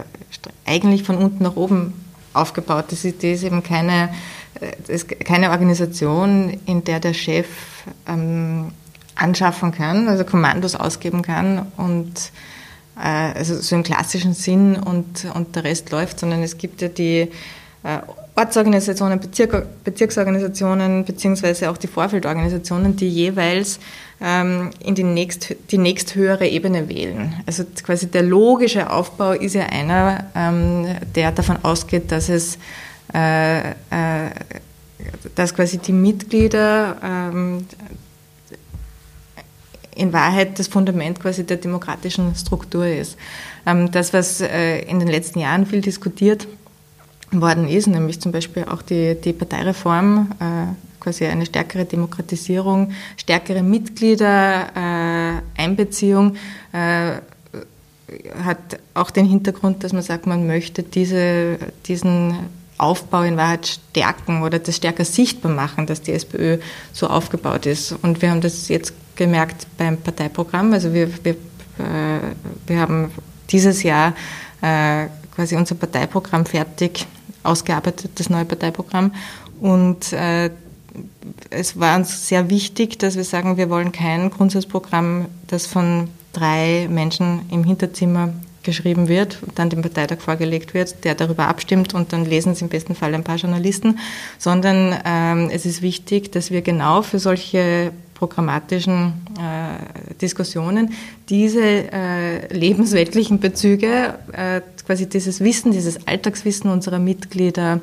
eigentlich 0.66 1.04
von 1.04 1.16
unten 1.16 1.42
nach 1.44 1.56
oben 1.56 1.94
aufgebaut. 2.35 2.87
Das 2.90 3.04
ist, 3.04 3.23
das 3.23 3.30
ist 3.30 3.42
eben 3.44 3.62
keine, 3.62 4.11
das 4.61 4.88
ist 4.88 5.20
keine 5.20 5.50
Organisation, 5.50 6.58
in 6.66 6.85
der 6.85 7.00
der 7.00 7.14
Chef 7.14 7.47
ähm, 8.06 8.73
anschaffen 9.14 9.73
kann, 9.73 10.08
also 10.08 10.25
Kommandos 10.25 10.75
ausgeben 10.75 11.23
kann 11.23 11.66
und 11.76 12.12
äh, 12.12 12.57
also 13.02 13.56
so 13.56 13.76
im 13.76 13.82
klassischen 13.82 14.34
Sinn 14.34 14.76
und, 14.76 15.26
und 15.34 15.54
der 15.54 15.64
Rest 15.64 15.90
läuft, 15.90 16.20
sondern 16.20 16.42
es 16.42 16.58
gibt 16.58 16.82
ja 16.82 16.88
die 16.88 17.28
äh, 17.82 17.98
Ortsorganisationen, 18.36 19.18
Bezirk, 19.18 19.84
Bezirksorganisationen 19.84 21.04
beziehungsweise 21.04 21.70
auch 21.70 21.76
die 21.76 21.88
Vorfeldorganisationen, 21.88 22.96
die 22.96 23.08
jeweils 23.08 23.80
ähm, 24.20 24.70
in 24.84 24.94
die, 24.94 25.02
nächst, 25.02 25.54
die 25.70 25.78
nächsthöhere 25.78 26.46
Ebene 26.46 26.88
wählen. 26.88 27.34
Also 27.46 27.64
quasi 27.82 28.08
der 28.08 28.22
logische 28.22 28.90
Aufbau 28.90 29.32
ist 29.32 29.54
ja 29.54 29.66
einer, 29.66 30.24
ähm, 30.34 30.86
der 31.14 31.32
davon 31.32 31.58
ausgeht, 31.64 32.12
dass 32.12 32.28
es 32.28 32.58
äh, 33.14 33.70
äh, 33.70 34.30
dass 35.34 35.54
quasi 35.54 35.78
die 35.78 35.92
Mitglieder 35.92 36.96
ähm, 37.02 37.66
in 39.98 40.12
Wahrheit 40.12 40.58
das 40.58 40.68
Fundament 40.68 41.20
quasi 41.20 41.44
der 41.44 41.56
demokratischen 41.56 42.34
Struktur 42.34 42.86
ist. 42.86 43.16
Ähm, 43.66 43.90
das, 43.90 44.12
was 44.12 44.40
äh, 44.40 44.80
in 44.82 45.00
den 45.00 45.08
letzten 45.08 45.40
Jahren 45.40 45.66
viel 45.66 45.80
diskutiert 45.80 46.46
worden 47.30 47.68
ist, 47.68 47.86
nämlich 47.86 48.20
zum 48.20 48.32
Beispiel 48.32 48.64
auch 48.64 48.82
die, 48.82 49.16
die 49.20 49.32
Parteireform, 49.32 50.32
äh, 50.40 50.66
quasi 51.00 51.26
eine 51.26 51.46
stärkere 51.46 51.84
Demokratisierung, 51.84 52.90
stärkere 53.16 53.62
Mitgliedereinbeziehung, 53.62 56.34
äh, 56.72 57.12
hat 58.42 58.80
auch 58.94 59.10
den 59.10 59.26
Hintergrund, 59.26 59.84
dass 59.84 59.92
man 59.92 60.00
sagt, 60.02 60.26
man 60.26 60.46
möchte 60.46 60.82
diese, 60.82 61.58
diesen 61.86 62.38
Aufbau 62.78 63.23
in 63.23 63.37
Wahrheit 63.37 63.66
stärken 63.66 64.42
oder 64.42 64.58
das 64.58 64.76
stärker 64.76 65.04
sichtbar 65.04 65.52
machen, 65.52 65.87
dass 65.87 66.00
die 66.02 66.12
SPÖ 66.12 66.58
so 66.92 67.08
aufgebaut 67.08 67.66
ist. 67.66 67.92
Und 68.02 68.23
wir 68.23 68.30
haben 68.30 68.40
das 68.40 68.68
jetzt 68.68 68.92
gemerkt 69.16 69.66
beim 69.76 69.97
Parteiprogramm. 69.97 70.73
Also 70.73 70.94
wir, 70.94 71.11
wir, 71.25 71.32
äh, 71.32 72.20
wir 72.66 72.80
haben 72.80 73.11
dieses 73.50 73.82
Jahr 73.82 74.14
äh, 74.62 75.06
quasi 75.35 75.56
unser 75.56 75.75
Parteiprogramm 75.75 76.47
fertig 76.47 77.06
ausgearbeitet, 77.42 78.12
das 78.14 78.30
neue 78.30 78.44
Parteiprogramm. 78.44 79.12
Und 79.61 80.12
äh, 80.12 80.50
es 81.50 81.78
war 81.78 81.97
uns 81.97 82.28
sehr 82.28 82.49
wichtig, 82.49 82.99
dass 82.99 83.16
wir 83.16 83.25
sagen, 83.25 83.56
wir 83.56 83.70
wollen 83.70 83.92
kein 83.92 84.30
Grundsatzprogramm, 84.30 85.26
das 85.47 85.66
von 85.66 86.08
drei 86.32 86.87
Menschen 86.90 87.42
im 87.50 87.64
Hinterzimmer 87.64 88.32
geschrieben 88.68 89.08
wird 89.08 89.38
dann 89.54 89.70
dem 89.70 89.80
Parteitag 89.80 90.20
vorgelegt 90.20 90.75
wird, 90.75 91.02
der 91.04 91.14
darüber 91.14 91.48
abstimmt 91.48 91.94
und 91.94 92.12
dann 92.12 92.26
lesen 92.26 92.52
es 92.52 92.60
im 92.60 92.68
besten 92.68 92.94
Fall 92.94 93.14
ein 93.14 93.25
paar 93.25 93.37
Journalisten, 93.37 93.98
sondern 94.38 94.94
ähm, 95.06 95.48
es 95.50 95.64
ist 95.64 95.80
wichtig, 95.80 96.30
dass 96.32 96.50
wir 96.50 96.60
genau 96.60 97.00
für 97.00 97.18
solche 97.18 97.92
programmatischen 98.12 99.14
äh, 99.38 100.14
Diskussionen 100.20 100.92
diese 101.30 101.62
äh, 101.62 102.52
lebensweltlichen 102.52 103.40
Bezüge, 103.40 104.18
äh, 104.32 104.60
quasi 104.87 105.08
dieses 105.08 105.40
Wissen, 105.40 105.72
dieses 105.72 106.06
Alltagswissen 106.06 106.70
unserer 106.70 106.98
Mitglieder 106.98 107.80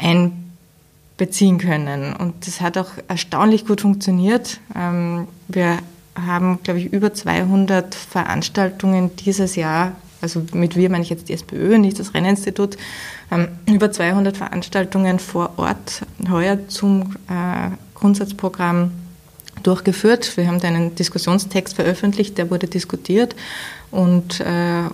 einbeziehen 0.00 1.58
können. 1.58 2.14
Und 2.14 2.46
das 2.46 2.60
hat 2.60 2.78
auch 2.78 2.90
erstaunlich 3.08 3.66
gut 3.66 3.80
funktioniert. 3.80 4.60
Ähm, 4.76 5.26
wir 5.48 5.78
haben, 6.16 6.60
glaube 6.62 6.80
ich, 6.80 6.92
über 6.92 7.12
200 7.12 7.94
Veranstaltungen 7.94 9.14
dieses 9.16 9.56
Jahr, 9.56 9.92
also 10.20 10.42
mit 10.52 10.76
wir 10.76 10.90
meine 10.90 11.02
ich 11.02 11.10
jetzt 11.10 11.28
die 11.28 11.34
SPÖ, 11.34 11.78
nicht 11.78 11.98
das 11.98 12.14
Renninstitut, 12.14 12.76
ähm, 13.30 13.48
über 13.66 13.90
200 13.90 14.36
Veranstaltungen 14.36 15.18
vor 15.18 15.52
Ort. 15.56 16.02
Heuer 16.30 16.68
zum 16.68 17.16
äh, 17.28 17.70
Grundsatzprogramm 17.94 18.90
durchgeführt. 19.66 20.36
Wir 20.36 20.46
haben 20.48 20.60
einen 20.62 20.94
Diskussionstext 20.94 21.74
veröffentlicht, 21.74 22.38
der 22.38 22.50
wurde 22.50 22.66
diskutiert. 22.66 23.34
Und, 23.90 24.40
äh, 24.40 24.44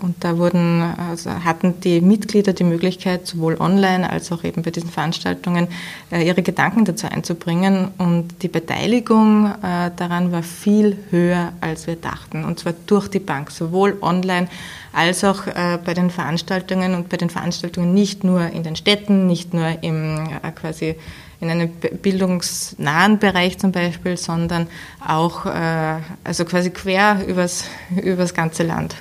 und 0.00 0.16
da 0.20 0.36
wurden, 0.36 0.82
also 0.82 1.30
hatten 1.30 1.80
die 1.80 2.00
Mitglieder 2.00 2.52
die 2.52 2.64
Möglichkeit, 2.64 3.26
sowohl 3.26 3.56
online 3.58 4.08
als 4.08 4.30
auch 4.30 4.44
eben 4.44 4.62
bei 4.62 4.70
diesen 4.70 4.90
Veranstaltungen 4.90 5.68
äh, 6.10 6.26
ihre 6.26 6.42
Gedanken 6.42 6.84
dazu 6.84 7.06
einzubringen. 7.06 7.88
Und 7.98 8.42
die 8.42 8.48
Beteiligung 8.48 9.46
äh, 9.46 9.90
daran 9.96 10.30
war 10.30 10.42
viel 10.42 10.98
höher, 11.10 11.52
als 11.60 11.86
wir 11.86 11.96
dachten. 11.96 12.44
Und 12.44 12.60
zwar 12.60 12.74
durch 12.86 13.08
die 13.08 13.18
Bank, 13.18 13.50
sowohl 13.50 13.96
online 14.02 14.48
als 14.92 15.24
auch 15.24 15.46
äh, 15.46 15.78
bei 15.82 15.94
den 15.94 16.10
Veranstaltungen. 16.10 16.94
Und 16.94 17.08
bei 17.08 17.16
den 17.16 17.30
Veranstaltungen 17.30 17.94
nicht 17.94 18.24
nur 18.24 18.46
in 18.48 18.62
den 18.62 18.76
Städten, 18.76 19.26
nicht 19.26 19.54
nur 19.54 19.82
im 19.82 20.28
äh, 20.42 20.52
quasi 20.52 20.96
in 21.42 21.50
einem 21.50 21.70
bildungsnahen 21.70 23.18
Bereich 23.18 23.58
zum 23.58 23.72
Beispiel, 23.72 24.16
sondern 24.16 24.68
auch 25.06 25.44
äh, 25.44 25.96
also 26.22 26.44
quasi 26.44 26.70
quer 26.70 27.20
übers, 27.26 27.64
übers 28.02 28.32
ganze 28.32 28.62
Land. 28.62 28.94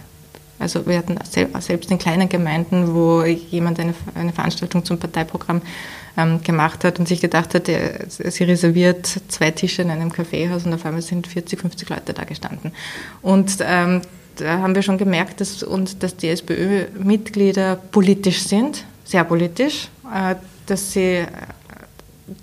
Also 0.58 0.86
wir 0.86 0.98
hatten 0.98 1.18
selbst 1.60 1.90
in 1.90 1.98
kleinen 1.98 2.30
Gemeinden, 2.30 2.94
wo 2.94 3.24
jemand 3.24 3.80
eine, 3.80 3.94
eine 4.16 4.34
Veranstaltung 4.34 4.84
zum 4.86 5.00
Parteiprogramm 5.00 5.62
ähm, 6.18 6.44
gemacht 6.44 6.84
hat 6.84 7.00
und 7.00 7.08
sich 7.08 7.22
gedacht 7.22 7.56
hat, 7.56 7.70
er, 7.70 8.06
sie 8.10 8.44
reserviert 8.44 9.08
zwei 9.28 9.52
Tische 9.52 9.84
in 9.84 9.90
einem 9.90 10.12
Kaffeehaus 10.12 10.66
und 10.66 10.74
auf 10.74 10.86
einmal 10.86 11.02
sind 11.02 11.28
40, 11.28 11.60
50 11.62 11.90
Leute 11.90 12.14
da 12.14 12.24
gestanden. 12.26 12.74
Und 13.22 13.58
ähm, 13.62 14.02
da 14.36 14.60
haben 14.60 14.76
wir 14.76 14.82
schon 14.82 14.98
gemerkt, 14.98 15.42
dass, 15.42 15.64
uns, 15.64 15.98
dass 15.98 16.16
die 16.16 16.30
SPÖ-Mitglieder 16.30 17.76
politisch 17.76 18.44
sind, 18.44 18.86
sehr 19.04 19.24
politisch, 19.24 19.90
äh, 20.14 20.36
dass 20.66 20.94
sie 20.94 21.26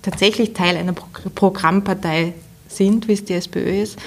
tatsächlich 0.03 0.53
Teil 0.53 0.77
einer 0.77 0.93
Programmpartei 0.93 2.35
sind, 2.69 3.09
wie 3.09 3.15
es 3.15 3.25
die 3.25 3.35
SPÖ 3.35 3.83
ist, 3.83 3.99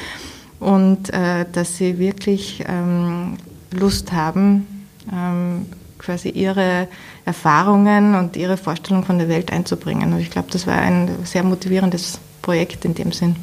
und 0.59 1.11
äh, 1.13 1.45
dass 1.51 1.77
sie 1.77 1.97
wirklich 1.97 2.63
ähm, 2.67 3.37
Lust 3.71 4.11
haben, 4.11 4.87
ähm, 5.11 5.65
quasi 5.97 6.29
ihre 6.29 6.87
Erfahrungen 7.25 8.15
und 8.15 8.35
ihre 8.35 8.57
Vorstellung 8.57 9.03
von 9.03 9.17
der 9.17 9.29
Welt 9.29 9.51
einzubringen. 9.51 10.13
Und 10.13 10.19
ich 10.19 10.29
glaube, 10.29 10.49
das 10.51 10.67
war 10.67 10.77
ein 10.77 11.09
sehr 11.23 11.43
motivierendes 11.43 12.19
Projekt 12.41 12.85
in 12.85 12.95
dem 12.95 13.11
Sinn. 13.11 13.35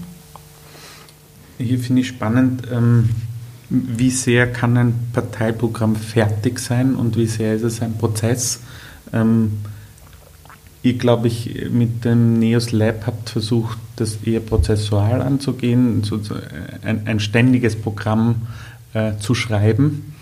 Hier 1.58 1.78
finde 1.78 2.02
ich 2.02 2.08
spannend, 2.08 2.62
ähm, 2.70 3.10
wie 3.68 4.10
sehr 4.10 4.50
kann 4.52 4.76
ein 4.76 4.94
Parteiprogramm 5.12 5.96
fertig 5.96 6.58
sein 6.58 6.94
und 6.94 7.16
wie 7.16 7.26
sehr 7.26 7.54
ist 7.54 7.62
es 7.62 7.82
ein 7.82 7.98
Prozess. 7.98 8.60
Ähm, 9.12 9.58
ich 10.90 10.98
glaube, 10.98 11.28
ich 11.28 11.70
mit 11.70 12.04
dem 12.04 12.38
Neos 12.38 12.72
Lab 12.72 13.06
habt 13.06 13.30
versucht, 13.30 13.78
das 13.96 14.18
eher 14.24 14.40
prozessual 14.40 15.22
anzugehen, 15.22 16.02
so 16.04 16.20
ein, 16.82 17.06
ein 17.06 17.20
ständiges 17.20 17.76
Programm 17.76 18.46
äh, 18.94 19.16
zu 19.18 19.34
schreiben 19.34 20.14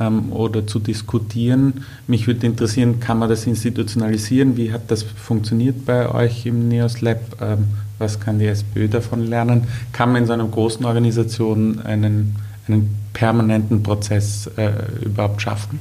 ähm, 0.00 0.32
oder 0.32 0.66
zu 0.66 0.78
diskutieren. 0.78 1.84
Mich 2.06 2.26
würde 2.26 2.46
interessieren, 2.46 3.00
kann 3.00 3.18
man 3.18 3.28
das 3.28 3.46
institutionalisieren? 3.46 4.56
Wie 4.56 4.72
hat 4.72 4.90
das 4.90 5.02
funktioniert 5.02 5.84
bei 5.84 6.08
euch 6.12 6.46
im 6.46 6.68
Neos 6.68 7.00
Lab? 7.00 7.20
Ähm, 7.40 7.64
was 7.98 8.18
kann 8.18 8.38
die 8.38 8.46
SPÖ 8.46 8.88
davon 8.88 9.26
lernen? 9.26 9.64
Kann 9.92 10.12
man 10.12 10.22
in 10.22 10.26
so 10.26 10.32
einer 10.32 10.46
großen 10.46 10.84
Organisation 10.84 11.80
einen, 11.82 12.36
einen 12.66 12.96
permanenten 13.12 13.82
Prozess 13.82 14.50
äh, 14.56 14.72
überhaupt 15.04 15.42
schaffen? 15.42 15.78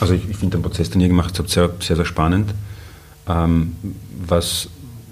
Also 0.00 0.14
ich, 0.14 0.28
ich 0.28 0.36
finde 0.36 0.56
den 0.56 0.62
Prozess, 0.62 0.90
den 0.90 1.00
ihr 1.00 1.08
gemacht 1.08 1.38
habt, 1.38 1.50
sehr, 1.50 1.70
sehr, 1.80 1.96
sehr 1.96 2.06
spannend. 2.06 2.54
Ähm, 3.30 3.76
was, 4.26 4.68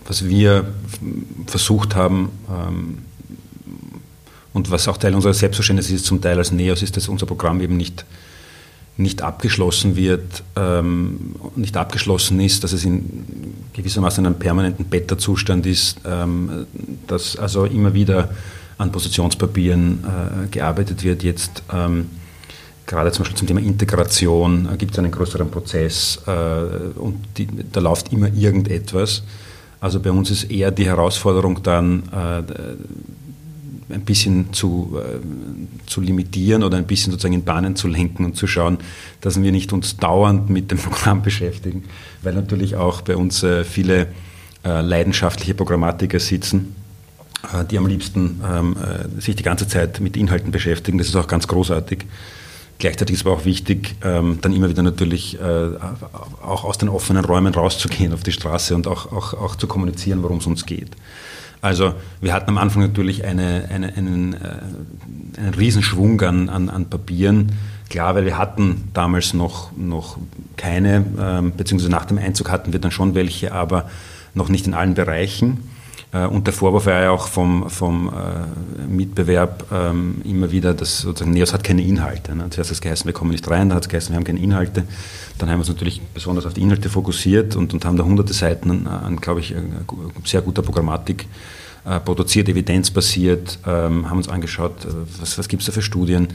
was 0.06 0.26
wir 0.26 0.72
versucht 1.46 1.94
haben 1.94 2.30
ähm, 2.50 2.98
und 4.52 4.70
was 4.70 4.88
auch 4.88 4.96
Teil 4.96 5.14
unseres 5.14 5.38
Selbstverständnisses 5.38 5.92
ist, 5.92 6.06
zum 6.06 6.20
Teil 6.20 6.38
als 6.38 6.50
NEOS, 6.50 6.82
ist, 6.82 6.96
dass 6.96 7.08
unser 7.08 7.26
Programm 7.26 7.60
eben 7.60 7.76
nicht 7.76 8.04
nicht 8.98 9.22
abgeschlossen 9.22 9.94
wird, 9.94 10.42
ähm, 10.56 11.36
nicht 11.54 11.76
abgeschlossen 11.76 12.40
ist, 12.40 12.64
dass 12.64 12.72
es 12.72 12.84
in 12.84 13.54
gewissermaßen 13.72 14.26
einem 14.26 14.34
permanenten 14.34 14.86
Beta-Zustand 14.86 15.66
ist, 15.66 16.00
ähm, 16.04 16.66
dass 17.06 17.36
also 17.36 17.64
immer 17.64 17.94
wieder 17.94 18.30
an 18.76 18.90
Positionspapieren 18.90 20.04
äh, 20.04 20.48
gearbeitet 20.48 21.04
wird. 21.04 21.22
Jetzt 21.22 21.62
ähm, 21.72 22.06
gerade 22.88 23.12
zum 23.12 23.22
Beispiel 23.22 23.38
zum 23.38 23.46
Thema 23.46 23.60
Integration 23.60 24.68
äh, 24.72 24.76
gibt 24.76 24.92
es 24.92 24.98
einen 24.98 25.12
größeren 25.12 25.50
Prozess 25.50 26.20
äh, 26.26 26.98
und 26.98 27.20
die, 27.36 27.46
da 27.70 27.80
läuft 27.80 28.12
immer 28.12 28.32
irgendetwas. 28.34 29.22
Also 29.80 30.00
bei 30.00 30.10
uns 30.10 30.30
ist 30.32 30.50
eher 30.50 30.72
die 30.72 30.86
Herausforderung 30.86 31.62
dann, 31.62 32.02
äh, 32.10 32.42
ein 33.90 34.02
bisschen 34.02 34.52
zu, 34.52 35.00
zu 35.86 36.02
limitieren 36.02 36.62
oder 36.62 36.76
ein 36.76 36.86
bisschen 36.86 37.10
sozusagen 37.10 37.32
in 37.32 37.44
Bahnen 37.44 37.74
zu 37.74 37.88
lenken 37.88 38.26
und 38.26 38.36
zu 38.36 38.46
schauen, 38.46 38.76
dass 39.22 39.40
wir 39.40 39.50
nicht 39.50 39.72
uns 39.72 39.96
dauernd 39.96 40.50
mit 40.50 40.70
dem 40.70 40.76
Programm 40.78 41.22
beschäftigen, 41.22 41.84
weil 42.22 42.34
natürlich 42.34 42.76
auch 42.76 43.00
bei 43.00 43.16
uns 43.16 43.42
viele 43.64 44.08
leidenschaftliche 44.62 45.54
Programmatiker 45.54 46.20
sitzen, 46.20 46.76
die 47.70 47.78
am 47.78 47.86
liebsten 47.86 48.42
ähm, 48.46 48.76
äh, 48.76 49.22
sich 49.22 49.36
die 49.36 49.42
ganze 49.42 49.66
Zeit 49.66 50.00
mit 50.00 50.18
Inhalten 50.18 50.50
beschäftigen. 50.50 50.98
Das 50.98 51.06
ist 51.06 51.16
auch 51.16 51.28
ganz 51.28 51.48
großartig. 51.48 52.04
Gleichzeitig 52.78 53.16
ist 53.16 53.26
aber 53.26 53.34
auch 53.34 53.44
wichtig, 53.44 53.96
ähm, 54.04 54.38
dann 54.40 54.52
immer 54.52 54.68
wieder 54.68 54.84
natürlich 54.84 55.40
äh, 55.40 55.70
auch 56.42 56.64
aus 56.64 56.78
den 56.78 56.88
offenen 56.88 57.24
Räumen 57.24 57.52
rauszugehen 57.52 58.12
auf 58.12 58.22
die 58.22 58.30
Straße 58.30 58.74
und 58.74 58.86
auch, 58.86 59.10
auch, 59.10 59.34
auch 59.34 59.56
zu 59.56 59.66
kommunizieren, 59.66 60.22
worum 60.22 60.38
es 60.38 60.46
uns 60.46 60.64
geht. 60.64 60.90
Also 61.60 61.94
wir 62.20 62.32
hatten 62.32 62.50
am 62.50 62.58
Anfang 62.58 62.82
natürlich 62.82 63.24
eine, 63.24 63.68
eine, 63.72 63.94
einen, 63.96 64.34
äh, 64.34 65.38
einen 65.38 65.54
Riesenschwung 65.54 66.20
an, 66.20 66.48
an, 66.48 66.68
an 66.68 66.88
Papieren. 66.88 67.52
Klar, 67.90 68.14
weil 68.14 68.24
wir 68.24 68.38
hatten 68.38 68.90
damals 68.94 69.34
noch, 69.34 69.72
noch 69.76 70.18
keine, 70.56 71.04
ähm, 71.18 71.52
beziehungsweise 71.56 71.90
nach 71.90 72.04
dem 72.04 72.18
Einzug 72.18 72.50
hatten 72.50 72.72
wir 72.72 72.80
dann 72.80 72.92
schon 72.92 73.16
welche, 73.16 73.52
aber 73.52 73.90
noch 74.34 74.48
nicht 74.48 74.68
in 74.68 74.74
allen 74.74 74.94
Bereichen. 74.94 75.68
Äh, 76.12 76.26
und 76.26 76.46
der 76.46 76.54
Vorwurf 76.54 76.86
war 76.86 77.02
ja 77.02 77.10
auch 77.10 77.28
vom, 77.28 77.68
vom 77.68 78.08
äh, 78.08 78.86
Mitbewerb 78.88 79.66
ähm, 79.72 80.22
immer 80.24 80.50
wieder, 80.50 80.74
dass 80.74 81.00
sozusagen 81.00 81.32
NEOS 81.32 81.52
hat 81.52 81.64
keine 81.64 81.82
Inhalte. 81.82 82.34
Ne? 82.34 82.46
Zuerst 82.50 82.70
hat 82.70 82.74
es 82.74 82.80
geheißen, 82.80 83.06
wir 83.06 83.12
kommen 83.12 83.30
nicht 83.30 83.48
rein, 83.48 83.68
dann 83.68 83.76
hat 83.76 83.84
es 83.84 83.88
geheißen, 83.88 84.12
wir 84.12 84.16
haben 84.16 84.24
keine 84.24 84.40
Inhalte. 84.40 84.84
Dann 85.38 85.48
haben 85.48 85.56
wir 85.56 85.60
uns 85.60 85.68
natürlich 85.68 86.00
besonders 86.14 86.46
auf 86.46 86.54
die 86.54 86.62
Inhalte 86.62 86.88
fokussiert 86.88 87.56
und, 87.56 87.74
und 87.74 87.84
haben 87.84 87.96
da 87.96 88.04
hunderte 88.04 88.32
Seiten 88.32 88.70
an, 88.70 88.86
an 88.86 89.16
glaube 89.16 89.40
ich, 89.40 89.54
sehr 90.24 90.42
guter 90.42 90.62
Programmatik 90.62 91.26
äh, 91.84 92.00
produziert, 92.00 92.48
evidenzbasiert, 92.48 93.58
ähm, 93.66 94.10
haben 94.10 94.18
uns 94.18 94.28
angeschaut, 94.28 94.84
äh, 94.84 94.88
was, 95.20 95.38
was 95.38 95.48
gibt 95.48 95.62
es 95.62 95.66
da 95.66 95.72
für 95.72 95.82
Studien. 95.82 96.28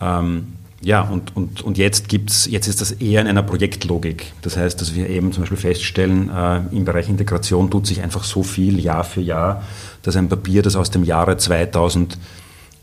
Ähm, 0.00 0.52
ja, 0.82 1.02
und, 1.02 1.34
und, 1.36 1.62
und 1.62 1.78
jetzt, 1.78 2.08
gibt's, 2.08 2.46
jetzt 2.46 2.68
ist 2.68 2.80
das 2.80 2.92
eher 2.92 3.22
in 3.22 3.26
einer 3.26 3.42
Projektlogik. 3.42 4.32
Das 4.42 4.56
heißt, 4.56 4.80
dass 4.80 4.94
wir 4.94 5.08
eben 5.08 5.32
zum 5.32 5.42
Beispiel 5.42 5.58
feststellen, 5.58 6.30
äh, 6.30 6.60
im 6.70 6.84
Bereich 6.84 7.08
Integration 7.08 7.70
tut 7.70 7.86
sich 7.86 8.02
einfach 8.02 8.24
so 8.24 8.42
viel 8.42 8.78
Jahr 8.78 9.04
für 9.04 9.20
Jahr, 9.20 9.64
dass 10.02 10.16
ein 10.16 10.28
Papier, 10.28 10.62
das 10.62 10.76
aus 10.76 10.90
dem 10.90 11.04
Jahre 11.04 11.36
2000 11.36 12.18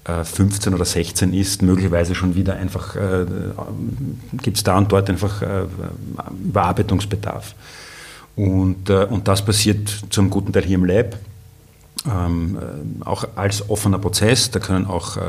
15 0.06 0.74
oder 0.74 0.84
16 0.84 1.34
ist, 1.34 1.62
möglicherweise 1.62 2.14
schon 2.14 2.36
wieder 2.36 2.58
einfach, 2.58 2.98
äh, 2.98 3.26
gibt 4.42 4.58
es 4.58 4.64
da 4.64 4.78
und 4.78 4.92
dort 4.92 5.10
einfach 5.10 5.42
äh, 5.42 5.64
Überarbeitungsbedarf. 6.44 7.56
Und, 8.36 8.90
äh, 8.90 9.06
und 9.06 9.28
das 9.28 9.46
passiert 9.46 10.04
zum 10.10 10.30
guten 10.30 10.52
Teil 10.52 10.64
hier 10.64 10.76
im 10.76 10.86
Lab. 10.86 11.18
Ähm, 12.06 12.58
äh, 12.58 13.06
auch 13.06 13.26
als 13.36 13.70
offener 13.70 13.98
Prozess, 13.98 14.52
da 14.52 14.60
können 14.60 14.86
auch 14.86 15.16
äh, 15.16 15.22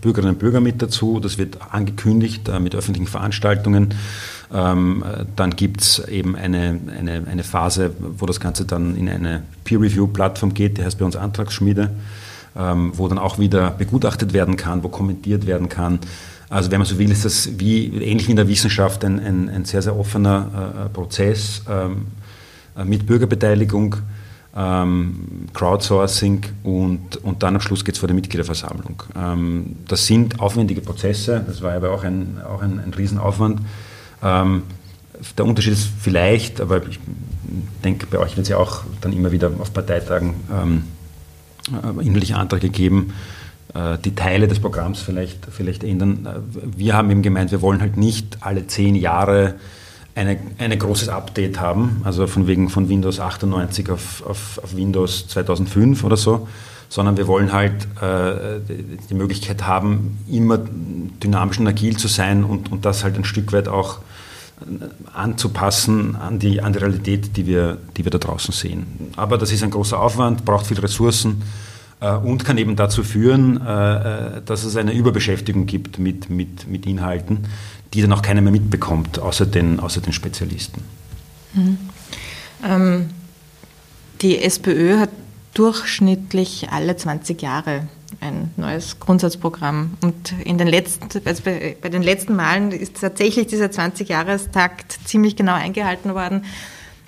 Bürgerinnen 0.00 0.34
und 0.34 0.38
Bürger 0.38 0.60
mit 0.60 0.80
dazu, 0.80 1.18
das 1.18 1.36
wird 1.36 1.58
angekündigt 1.70 2.48
äh, 2.48 2.60
mit 2.60 2.76
öffentlichen 2.76 3.08
Veranstaltungen. 3.08 3.94
Ähm, 4.54 5.02
dann 5.34 5.56
gibt 5.56 5.80
es 5.80 5.98
eben 6.08 6.36
eine, 6.36 6.78
eine, 6.96 7.24
eine 7.28 7.42
Phase, 7.42 7.90
wo 8.18 8.26
das 8.26 8.38
Ganze 8.38 8.66
dann 8.66 8.94
in 8.94 9.08
eine 9.08 9.42
Peer-Review-Plattform 9.64 10.54
geht, 10.54 10.78
die 10.78 10.84
heißt 10.84 10.98
bei 10.98 11.04
uns 11.04 11.16
Antragsschmiede 11.16 11.90
ähm, 12.56 12.92
wo 12.96 13.08
dann 13.08 13.18
auch 13.18 13.38
wieder 13.38 13.70
begutachtet 13.70 14.32
werden 14.32 14.56
kann, 14.56 14.82
wo 14.82 14.88
kommentiert 14.88 15.46
werden 15.46 15.68
kann. 15.68 15.98
Also 16.48 16.70
wenn 16.70 16.78
man 16.78 16.86
so 16.86 16.98
will, 16.98 17.10
ist 17.10 17.24
das 17.24 17.58
wie 17.58 17.86
ähnlich 17.86 18.26
wie 18.26 18.32
in 18.32 18.36
der 18.36 18.48
Wissenschaft 18.48 19.04
ein, 19.04 19.18
ein, 19.18 19.48
ein 19.48 19.64
sehr, 19.64 19.80
sehr 19.82 19.98
offener 19.98 20.86
äh, 20.86 20.88
Prozess 20.90 21.62
ähm, 21.68 22.08
äh, 22.76 22.84
mit 22.84 23.06
Bürgerbeteiligung, 23.06 23.96
ähm, 24.56 25.48
Crowdsourcing 25.54 26.42
und, 26.62 27.16
und 27.24 27.42
dann 27.42 27.54
am 27.54 27.60
Schluss 27.60 27.84
geht 27.84 27.94
es 27.94 27.98
vor 27.98 28.06
der 28.06 28.14
Mitgliederversammlung. 28.14 29.02
Ähm, 29.16 29.76
das 29.88 30.06
sind 30.06 30.40
aufwendige 30.40 30.80
Prozesse, 30.80 31.42
das 31.46 31.62
war 31.62 31.72
aber 31.72 31.90
auch 31.90 32.04
ein, 32.04 32.38
auch 32.46 32.60
ein, 32.62 32.78
ein 32.78 32.92
Riesenaufwand. 32.92 33.60
Ähm, 34.22 34.62
der 35.38 35.44
Unterschied 35.44 35.72
ist 35.72 35.88
vielleicht, 36.00 36.60
aber 36.60 36.86
ich 36.86 36.98
denke, 37.84 38.06
bei 38.06 38.18
euch 38.18 38.36
wird 38.36 38.44
es 38.44 38.48
ja 38.48 38.58
auch 38.58 38.82
dann 39.00 39.12
immer 39.12 39.32
wieder 39.32 39.50
auf 39.58 39.72
Parteitagen 39.72 40.34
ähm, 40.52 40.84
äh, 41.70 42.04
inhaltliche 42.04 42.36
Anträge 42.36 42.68
geben, 42.68 43.14
äh, 43.74 43.98
die 43.98 44.14
Teile 44.14 44.48
des 44.48 44.60
Programms 44.60 45.00
vielleicht, 45.00 45.46
vielleicht 45.50 45.84
ändern. 45.84 46.26
Äh, 46.26 46.60
wir 46.76 46.94
haben 46.94 47.10
eben 47.10 47.22
gemeint, 47.22 47.52
wir 47.52 47.62
wollen 47.62 47.80
halt 47.80 47.96
nicht 47.96 48.38
alle 48.40 48.66
zehn 48.66 48.94
Jahre 48.94 49.54
ein 50.14 50.38
eine 50.58 50.76
großes 50.76 51.08
Update 51.08 51.60
haben, 51.60 52.02
also 52.04 52.26
von 52.26 52.46
wegen 52.46 52.68
von 52.68 52.88
Windows 52.88 53.20
98 53.20 53.90
auf, 53.90 54.26
auf, 54.26 54.60
auf 54.62 54.76
Windows 54.76 55.28
2005 55.28 56.04
oder 56.04 56.16
so, 56.16 56.48
sondern 56.88 57.16
wir 57.16 57.26
wollen 57.26 57.52
halt 57.52 57.86
äh, 58.02 58.60
die 59.08 59.14
Möglichkeit 59.14 59.66
haben, 59.66 60.18
immer 60.30 60.58
dynamisch 60.58 61.58
und 61.58 61.66
agil 61.66 61.96
zu 61.96 62.08
sein 62.08 62.44
und, 62.44 62.70
und 62.70 62.84
das 62.84 63.04
halt 63.04 63.16
ein 63.16 63.24
Stück 63.24 63.52
weit 63.52 63.68
auch 63.68 64.00
anzupassen 65.12 66.16
an 66.16 66.38
die, 66.38 66.60
an 66.60 66.72
die 66.72 66.78
Realität, 66.78 67.36
die 67.36 67.46
wir, 67.46 67.78
die 67.96 68.04
wir 68.04 68.10
da 68.10 68.18
draußen 68.18 68.52
sehen. 68.52 69.12
Aber 69.16 69.38
das 69.38 69.52
ist 69.52 69.62
ein 69.62 69.70
großer 69.70 69.98
Aufwand, 69.98 70.44
braucht 70.44 70.66
viel 70.66 70.78
Ressourcen 70.78 71.42
äh, 72.00 72.12
und 72.14 72.44
kann 72.44 72.58
eben 72.58 72.76
dazu 72.76 73.02
führen, 73.02 73.60
äh, 73.64 74.38
äh, 74.38 74.42
dass 74.44 74.64
es 74.64 74.76
eine 74.76 74.92
Überbeschäftigung 74.92 75.66
gibt 75.66 75.98
mit, 75.98 76.30
mit, 76.30 76.68
mit 76.68 76.86
Inhalten, 76.86 77.46
die 77.94 78.02
dann 78.02 78.12
auch 78.12 78.22
keiner 78.22 78.40
mehr 78.40 78.52
mitbekommt, 78.52 79.18
außer 79.18 79.46
den, 79.46 79.80
außer 79.80 80.00
den 80.00 80.12
Spezialisten. 80.12 80.82
Mhm. 81.54 81.78
Ähm, 82.64 83.10
die 84.22 84.42
SPÖ 84.42 84.98
hat 84.98 85.10
durchschnittlich 85.54 86.68
alle 86.70 86.96
20 86.96 87.42
Jahre 87.42 87.88
ein 88.20 88.50
neues 88.56 89.00
Grundsatzprogramm. 89.00 89.94
Und 90.02 90.34
in 90.44 90.58
den 90.58 90.68
letzten, 90.68 91.08
also 91.26 91.42
bei, 91.42 91.76
bei 91.80 91.88
den 91.88 92.02
letzten 92.02 92.36
Malen 92.36 92.70
ist 92.72 93.00
tatsächlich 93.00 93.46
dieser 93.48 93.66
20-Jahrestakt 93.66 94.98
ziemlich 95.04 95.36
genau 95.36 95.54
eingehalten 95.54 96.14
worden. 96.14 96.44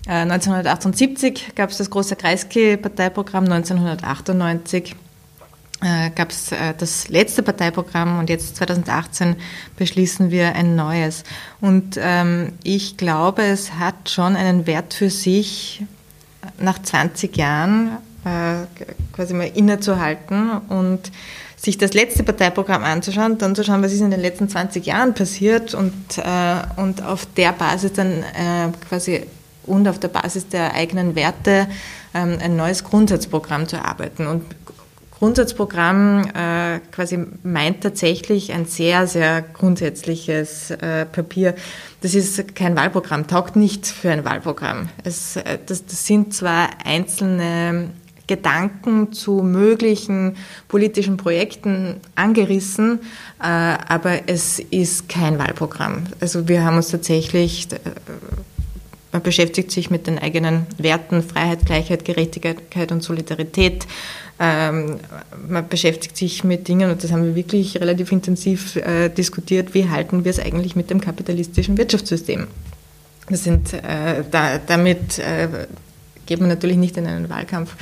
1978 0.06 1.54
gab 1.54 1.70
es 1.70 1.78
das 1.78 1.88
große 1.88 2.16
Kreisky-Parteiprogramm, 2.16 3.44
1998 3.44 4.96
gab 6.14 6.30
es 6.30 6.50
das 6.78 7.08
letzte 7.08 7.42
Parteiprogramm 7.42 8.18
und 8.18 8.30
jetzt 8.30 8.56
2018 8.56 9.36
beschließen 9.76 10.30
wir 10.30 10.54
ein 10.54 10.76
neues. 10.76 11.24
Und 11.60 11.98
ähm, 12.00 12.52
ich 12.62 12.96
glaube, 12.96 13.42
es 13.42 13.74
hat 13.74 14.08
schon 14.08 14.34
einen 14.34 14.66
Wert 14.66 14.94
für 14.94 15.10
sich, 15.10 15.84
nach 16.58 16.80
20 16.80 17.36
Jahren 17.36 17.98
äh, 18.24 18.64
quasi 19.12 19.34
mal 19.34 19.50
innezuhalten 19.54 20.58
und 20.68 21.10
sich 21.56 21.78
das 21.78 21.94
letzte 21.94 22.22
Parteiprogramm 22.22 22.84
anzuschauen, 22.84 23.38
dann 23.38 23.54
zu 23.54 23.64
schauen, 23.64 23.82
was 23.82 23.92
ist 23.92 24.00
in 24.00 24.10
den 24.10 24.20
letzten 24.20 24.48
20 24.48 24.84
Jahren 24.84 25.14
passiert 25.14 25.74
und, 25.74 26.18
äh, 26.18 26.56
und 26.76 27.02
auf 27.02 27.26
der 27.36 27.52
Basis 27.52 27.92
dann 27.92 28.22
äh, 28.22 28.70
quasi 28.88 29.22
und 29.64 29.88
auf 29.88 29.98
der 29.98 30.08
Basis 30.08 30.48
der 30.48 30.74
eigenen 30.74 31.14
Werte 31.14 31.66
ähm, 32.12 32.38
ein 32.42 32.54
neues 32.54 32.84
Grundsatzprogramm 32.84 33.66
zu 33.66 33.82
arbeiten. 33.82 34.26
Und 34.26 34.44
Grundsatzprogramm 35.24 36.26
äh, 36.34 36.80
quasi 36.92 37.18
meint 37.42 37.80
tatsächlich 37.80 38.52
ein 38.52 38.66
sehr, 38.66 39.06
sehr 39.06 39.40
grundsätzliches 39.40 40.70
äh, 40.70 41.06
Papier. 41.06 41.54
Das 42.02 42.14
ist 42.14 42.54
kein 42.54 42.76
Wahlprogramm, 42.76 43.26
taugt 43.26 43.56
nicht 43.56 43.86
für 43.86 44.10
ein 44.10 44.26
Wahlprogramm. 44.26 44.90
Es, 45.02 45.36
äh, 45.36 45.56
das, 45.64 45.86
das 45.86 46.06
sind 46.06 46.34
zwar 46.34 46.68
einzelne 46.84 47.88
Gedanken 48.26 49.14
zu 49.14 49.42
möglichen 49.42 50.36
politischen 50.68 51.16
Projekten 51.16 52.02
angerissen, 52.16 53.00
äh, 53.40 53.46
aber 53.46 54.28
es 54.28 54.58
ist 54.58 55.08
kein 55.08 55.38
Wahlprogramm. 55.38 56.02
Also 56.20 56.48
wir 56.48 56.64
haben 56.66 56.76
uns 56.76 56.88
tatsächlich, 56.88 57.68
äh, 57.72 57.78
man 59.14 59.22
beschäftigt 59.22 59.70
sich 59.70 59.90
mit 59.90 60.08
den 60.08 60.18
eigenen 60.18 60.66
Werten 60.76 61.22
Freiheit, 61.22 61.64
Gleichheit, 61.64 62.04
Gerechtigkeit 62.04 62.90
und 62.90 63.00
Solidarität. 63.00 63.86
Ähm, 64.40 64.96
man 65.48 65.68
beschäftigt 65.68 66.16
sich 66.16 66.42
mit 66.42 66.66
Dingen, 66.66 66.90
und 66.90 67.04
das 67.04 67.12
haben 67.12 67.24
wir 67.24 67.36
wirklich 67.36 67.80
relativ 67.80 68.10
intensiv 68.10 68.74
äh, 68.74 69.08
diskutiert, 69.08 69.72
wie 69.72 69.88
halten 69.88 70.24
wir 70.24 70.30
es 70.30 70.40
eigentlich 70.40 70.74
mit 70.74 70.90
dem 70.90 71.00
kapitalistischen 71.00 71.78
Wirtschaftssystem. 71.78 72.48
Das 73.30 73.44
sind, 73.44 73.72
da, 73.72 74.58
damit 74.66 75.18
geht 76.26 76.40
man 76.40 76.48
natürlich 76.50 76.76
nicht 76.76 76.98
in 76.98 77.06
einen 77.06 77.30
Wahlkampf. 77.30 77.74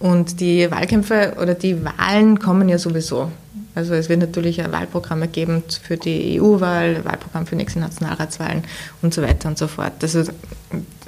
Und 0.00 0.40
die 0.40 0.70
Wahlkämpfe 0.70 1.34
oder 1.42 1.54
die 1.54 1.84
Wahlen 1.84 2.38
kommen 2.38 2.70
ja 2.70 2.78
sowieso. 2.78 3.30
Also 3.78 3.94
es 3.94 4.08
wird 4.08 4.18
natürlich 4.18 4.60
ein 4.60 4.72
Wahlprogramm 4.72 5.30
geben 5.30 5.62
für 5.84 5.96
die 5.96 6.40
EU-Wahl, 6.40 7.04
Wahlprogramm 7.04 7.46
für 7.46 7.54
nächste 7.54 7.78
Nationalratswahlen 7.78 8.64
und 9.02 9.14
so 9.14 9.22
weiter 9.22 9.48
und 9.48 9.56
so 9.56 9.68
fort. 9.68 9.92
Also 10.02 10.24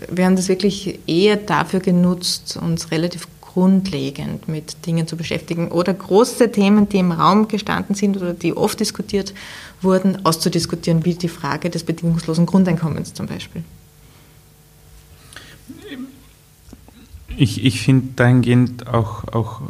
wir 0.08 0.24
haben 0.24 0.36
das 0.36 0.48
wirklich 0.48 1.00
eher 1.08 1.34
dafür 1.34 1.80
genutzt, 1.80 2.56
uns 2.62 2.92
relativ 2.92 3.26
grundlegend 3.40 4.46
mit 4.46 4.86
Dingen 4.86 5.08
zu 5.08 5.16
beschäftigen 5.16 5.72
oder 5.72 5.92
große 5.92 6.52
Themen, 6.52 6.88
die 6.88 6.98
im 6.98 7.10
Raum 7.10 7.48
gestanden 7.48 7.96
sind 7.96 8.16
oder 8.16 8.34
die 8.34 8.56
oft 8.56 8.78
diskutiert 8.78 9.34
wurden, 9.82 10.24
auszudiskutieren, 10.24 11.04
wie 11.04 11.14
die 11.14 11.28
Frage 11.28 11.70
des 11.70 11.82
bedingungslosen 11.82 12.46
Grundeinkommens 12.46 13.14
zum 13.14 13.26
Beispiel. 13.26 13.64
Ich, 17.36 17.64
ich 17.64 17.80
finde 17.80 18.08
dahingehend 18.16 18.86
auch, 18.88 19.24
auch 19.32 19.62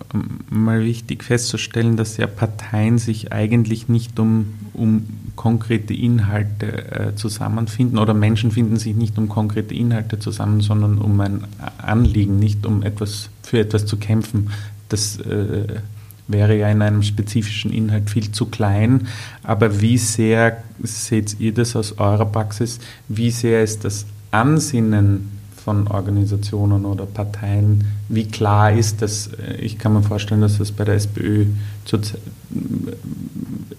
mal 0.48 0.84
wichtig 0.84 1.22
festzustellen, 1.22 1.96
dass 1.96 2.16
ja 2.16 2.26
Parteien 2.26 2.98
sich 2.98 3.32
eigentlich 3.32 3.88
nicht 3.88 4.18
um, 4.18 4.54
um 4.72 5.06
konkrete 5.36 5.94
Inhalte 5.94 6.90
äh, 6.90 7.14
zusammenfinden 7.14 7.98
oder 7.98 8.12
Menschen 8.12 8.50
finden 8.50 8.76
sich 8.76 8.96
nicht 8.96 9.16
um 9.18 9.28
konkrete 9.28 9.74
Inhalte 9.74 10.18
zusammen, 10.18 10.60
sondern 10.60 10.98
um 10.98 11.20
ein 11.20 11.44
Anliegen, 11.78 12.38
nicht 12.38 12.66
um 12.66 12.82
etwas 12.82 13.30
für 13.42 13.60
etwas 13.60 13.86
zu 13.86 13.96
kämpfen. 13.96 14.50
Das 14.88 15.18
äh, 15.20 15.80
wäre 16.28 16.56
ja 16.56 16.68
in 16.68 16.82
einem 16.82 17.02
spezifischen 17.02 17.72
Inhalt 17.72 18.10
viel 18.10 18.32
zu 18.32 18.46
klein. 18.46 19.08
Aber 19.42 19.80
wie 19.80 19.98
sehr 19.98 20.62
seht 20.82 21.38
ihr 21.40 21.54
das 21.54 21.76
aus 21.76 21.98
eurer 21.98 22.26
Praxis? 22.26 22.78
Wie 23.08 23.30
sehr 23.30 23.62
ist 23.62 23.84
das 23.84 24.06
Ansinnen 24.30 25.39
von 25.64 25.88
Organisationen 25.88 26.84
oder 26.84 27.06
Parteien, 27.06 27.84
wie 28.08 28.26
klar 28.26 28.72
ist 28.72 29.02
das? 29.02 29.30
Ich 29.58 29.78
kann 29.78 29.92
mir 29.92 30.02
vorstellen, 30.02 30.40
dass 30.40 30.58
das 30.58 30.72
bei 30.72 30.84
der 30.84 30.94
SPÖ 30.94 31.46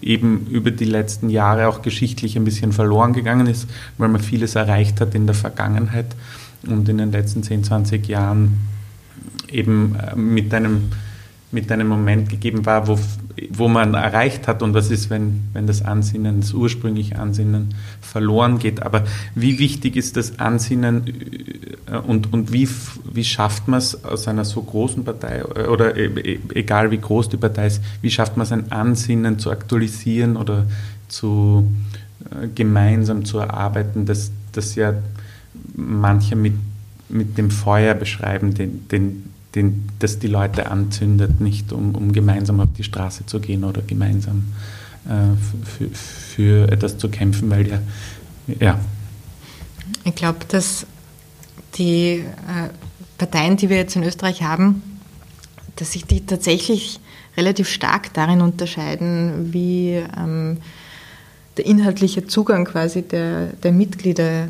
eben 0.00 0.46
über 0.46 0.70
die 0.70 0.84
letzten 0.84 1.30
Jahre 1.30 1.68
auch 1.68 1.82
geschichtlich 1.82 2.36
ein 2.36 2.44
bisschen 2.44 2.72
verloren 2.72 3.12
gegangen 3.12 3.46
ist, 3.46 3.68
weil 3.98 4.08
man 4.08 4.20
vieles 4.20 4.54
erreicht 4.54 5.00
hat 5.00 5.14
in 5.14 5.26
der 5.26 5.34
Vergangenheit 5.34 6.16
und 6.66 6.88
in 6.88 6.98
den 6.98 7.12
letzten 7.12 7.42
10, 7.42 7.64
20 7.64 8.06
Jahren 8.08 8.60
eben 9.50 9.96
äh, 9.96 10.16
mit 10.16 10.52
einem 10.54 10.90
mit 11.52 11.70
einem 11.70 11.86
Moment 11.86 12.30
gegeben 12.30 12.64
war, 12.64 12.88
wo, 12.88 12.98
wo 13.50 13.68
man 13.68 13.92
erreicht 13.92 14.48
hat 14.48 14.62
und 14.62 14.72
was 14.72 14.90
ist, 14.90 15.10
wenn, 15.10 15.42
wenn 15.52 15.66
das 15.66 15.82
Ansinnen, 15.82 16.40
das 16.40 16.54
ursprüngliche 16.54 17.18
Ansinnen 17.18 17.74
verloren 18.00 18.58
geht. 18.58 18.82
Aber 18.82 19.04
wie 19.34 19.58
wichtig 19.58 19.96
ist 19.96 20.16
das 20.16 20.38
Ansinnen 20.38 21.06
äh, 21.86 21.98
und, 21.98 22.32
und 22.32 22.52
wie, 22.52 22.68
wie 23.12 23.24
schafft 23.24 23.68
man 23.68 23.78
es 23.78 24.02
aus 24.04 24.26
einer 24.28 24.46
so 24.46 24.62
großen 24.62 25.04
Partei 25.04 25.42
äh, 25.54 25.66
oder 25.66 25.94
e, 25.96 26.38
egal 26.54 26.90
wie 26.90 26.98
groß 26.98 27.28
die 27.28 27.36
Partei 27.36 27.66
ist, 27.66 27.82
wie 28.00 28.10
schafft 28.10 28.38
man 28.38 28.44
es 28.44 28.52
ein 28.52 28.72
Ansinnen 28.72 29.38
zu 29.38 29.50
aktualisieren 29.50 30.36
oder 30.36 30.64
zu 31.08 31.70
äh, 32.30 32.48
gemeinsam 32.54 33.26
zu 33.26 33.38
erarbeiten, 33.38 34.06
dass 34.06 34.32
das 34.52 34.74
ja 34.74 34.94
manche 35.74 36.34
mit, 36.34 36.54
mit 37.10 37.36
dem 37.36 37.50
Feuer 37.50 37.94
beschreiben, 37.94 38.54
den, 38.54 38.88
den, 38.88 39.31
den, 39.54 39.88
das 39.98 40.18
die 40.18 40.28
Leute 40.28 40.70
anzündet, 40.70 41.40
nicht 41.40 41.72
um, 41.72 41.94
um 41.94 42.12
gemeinsam 42.12 42.60
auf 42.60 42.68
die 42.76 42.84
Straße 42.84 43.26
zu 43.26 43.40
gehen 43.40 43.64
oder 43.64 43.82
gemeinsam 43.82 44.44
äh, 45.06 45.90
für, 46.34 46.70
etwas 46.70 46.98
zu 46.98 47.08
kämpfen, 47.08 47.50
weil 47.50 47.68
ja, 47.68 47.78
ja. 48.60 48.80
Ich 50.04 50.14
glaube, 50.14 50.38
dass 50.48 50.86
die 51.74 52.18
äh, 52.20 52.68
Parteien, 53.18 53.56
die 53.56 53.68
wir 53.68 53.76
jetzt 53.76 53.96
in 53.96 54.04
Österreich 54.04 54.42
haben, 54.42 54.82
dass 55.76 55.92
sich 55.92 56.04
die 56.04 56.24
tatsächlich 56.24 57.00
relativ 57.36 57.68
stark 57.68 58.12
darin 58.14 58.40
unterscheiden, 58.40 59.52
wie 59.52 60.02
ähm, 60.16 60.58
der 61.56 61.66
inhaltliche 61.66 62.26
Zugang 62.26 62.64
quasi 62.64 63.02
der, 63.02 63.48
der 63.62 63.72
Mitglieder 63.72 64.48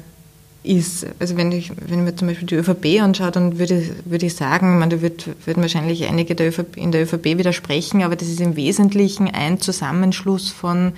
ist, 0.64 1.06
also 1.18 1.36
wenn 1.36 1.50
ich, 1.50 1.70
wenn 1.70 1.98
ich 1.98 2.04
mir 2.04 2.16
zum 2.16 2.28
Beispiel 2.28 2.46
die 2.46 2.54
ÖVP 2.54 3.00
anschaue, 3.00 3.32
dann 3.32 3.58
würde, 3.58 3.84
würde 4.04 4.26
ich 4.26 4.34
sagen, 4.34 4.78
man, 4.78 4.90
da 4.90 5.02
wird, 5.02 5.28
würden 5.44 5.62
wahrscheinlich 5.62 6.04
einige 6.04 6.34
der 6.34 6.48
ÖVP, 6.48 6.76
in 6.76 6.92
der 6.92 7.02
ÖVP 7.02 7.24
widersprechen, 7.24 8.02
aber 8.02 8.14
das 8.14 8.28
ist 8.28 8.40
im 8.40 8.54
Wesentlichen 8.54 9.28
ein 9.28 9.60
Zusammenschluss 9.60 10.50
von 10.50 10.92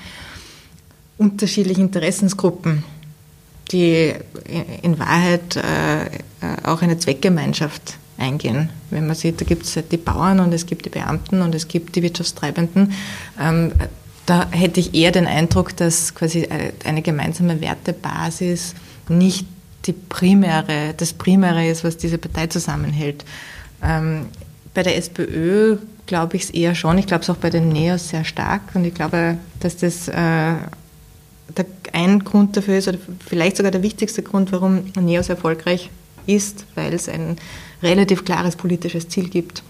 unterschiedlichen 1.17 1.83
Interessensgruppen, 1.83 2.85
die 3.73 4.13
in 4.83 4.99
Wahrheit 4.99 5.57
äh, 5.57 6.11
auch 6.65 6.83
eine 6.83 6.99
Zweckgemeinschaft 6.99 7.97
eingehen. 8.19 8.69
Wenn 8.91 9.07
man 9.07 9.17
sieht, 9.17 9.41
da 9.41 9.45
gibt 9.47 9.65
es 9.65 9.79
die 9.91 9.97
Bauern 9.97 10.41
und 10.41 10.53
es 10.53 10.67
gibt 10.67 10.85
die 10.85 10.91
Beamten 10.91 11.41
und 11.41 11.55
es 11.55 11.69
gibt 11.69 11.97
die 11.97 12.03
Wirtschaftstreibenden. 12.03 12.93
Ähm, 13.41 13.73
da 14.27 14.49
hätte 14.51 14.81
ich 14.81 14.95
eher 14.95 15.11
den 15.11 15.27
Eindruck, 15.27 15.77
dass 15.77 16.15
quasi 16.15 16.49
eine 16.85 17.03
gemeinsame 17.03 17.61
Wertebasis 17.61 18.75
nicht 19.09 19.47
die 19.87 19.93
primäre, 19.93 20.95
das 20.97 21.13
Primäre 21.13 21.69
ist, 21.69 21.85
was 21.85 21.97
diese 21.97 22.19
Partei 22.19 22.47
zusammenhält. 22.47 23.25
Ähm, 23.83 24.27
bei 24.73 24.83
der 24.83 24.97
SPÖ 24.97 25.77
glaube 26.07 26.37
ich 26.37 26.45
es 26.45 26.51
eher 26.51 26.75
schon. 26.75 26.99
Ich 26.99 27.07
glaube 27.07 27.23
es 27.23 27.31
auch 27.31 27.37
bei 27.37 27.51
den 27.51 27.69
Neos 27.69 28.09
sehr 28.09 28.25
stark. 28.25 28.63
Und 28.75 28.85
ich 28.85 28.95
glaube, 28.95 29.39
dass 29.61 29.77
das 29.77 30.09
äh, 30.09 30.55
ein 31.93 32.25
Grund 32.25 32.57
dafür 32.57 32.79
ist, 32.79 32.89
oder 32.89 32.99
vielleicht 33.25 33.57
sogar 33.57 33.71
der 33.71 33.83
wichtigste 33.83 34.23
Grund, 34.23 34.53
warum 34.53 34.85
Neos 35.01 35.29
erfolgreich 35.29 35.91
ist, 36.27 36.67
weil 36.75 36.93
es 36.93 37.09
ein 37.09 37.37
relativ 37.83 38.25
klares 38.25 38.57
politisches 38.57 39.09
Ziel 39.09 39.29
gibt 39.29 39.63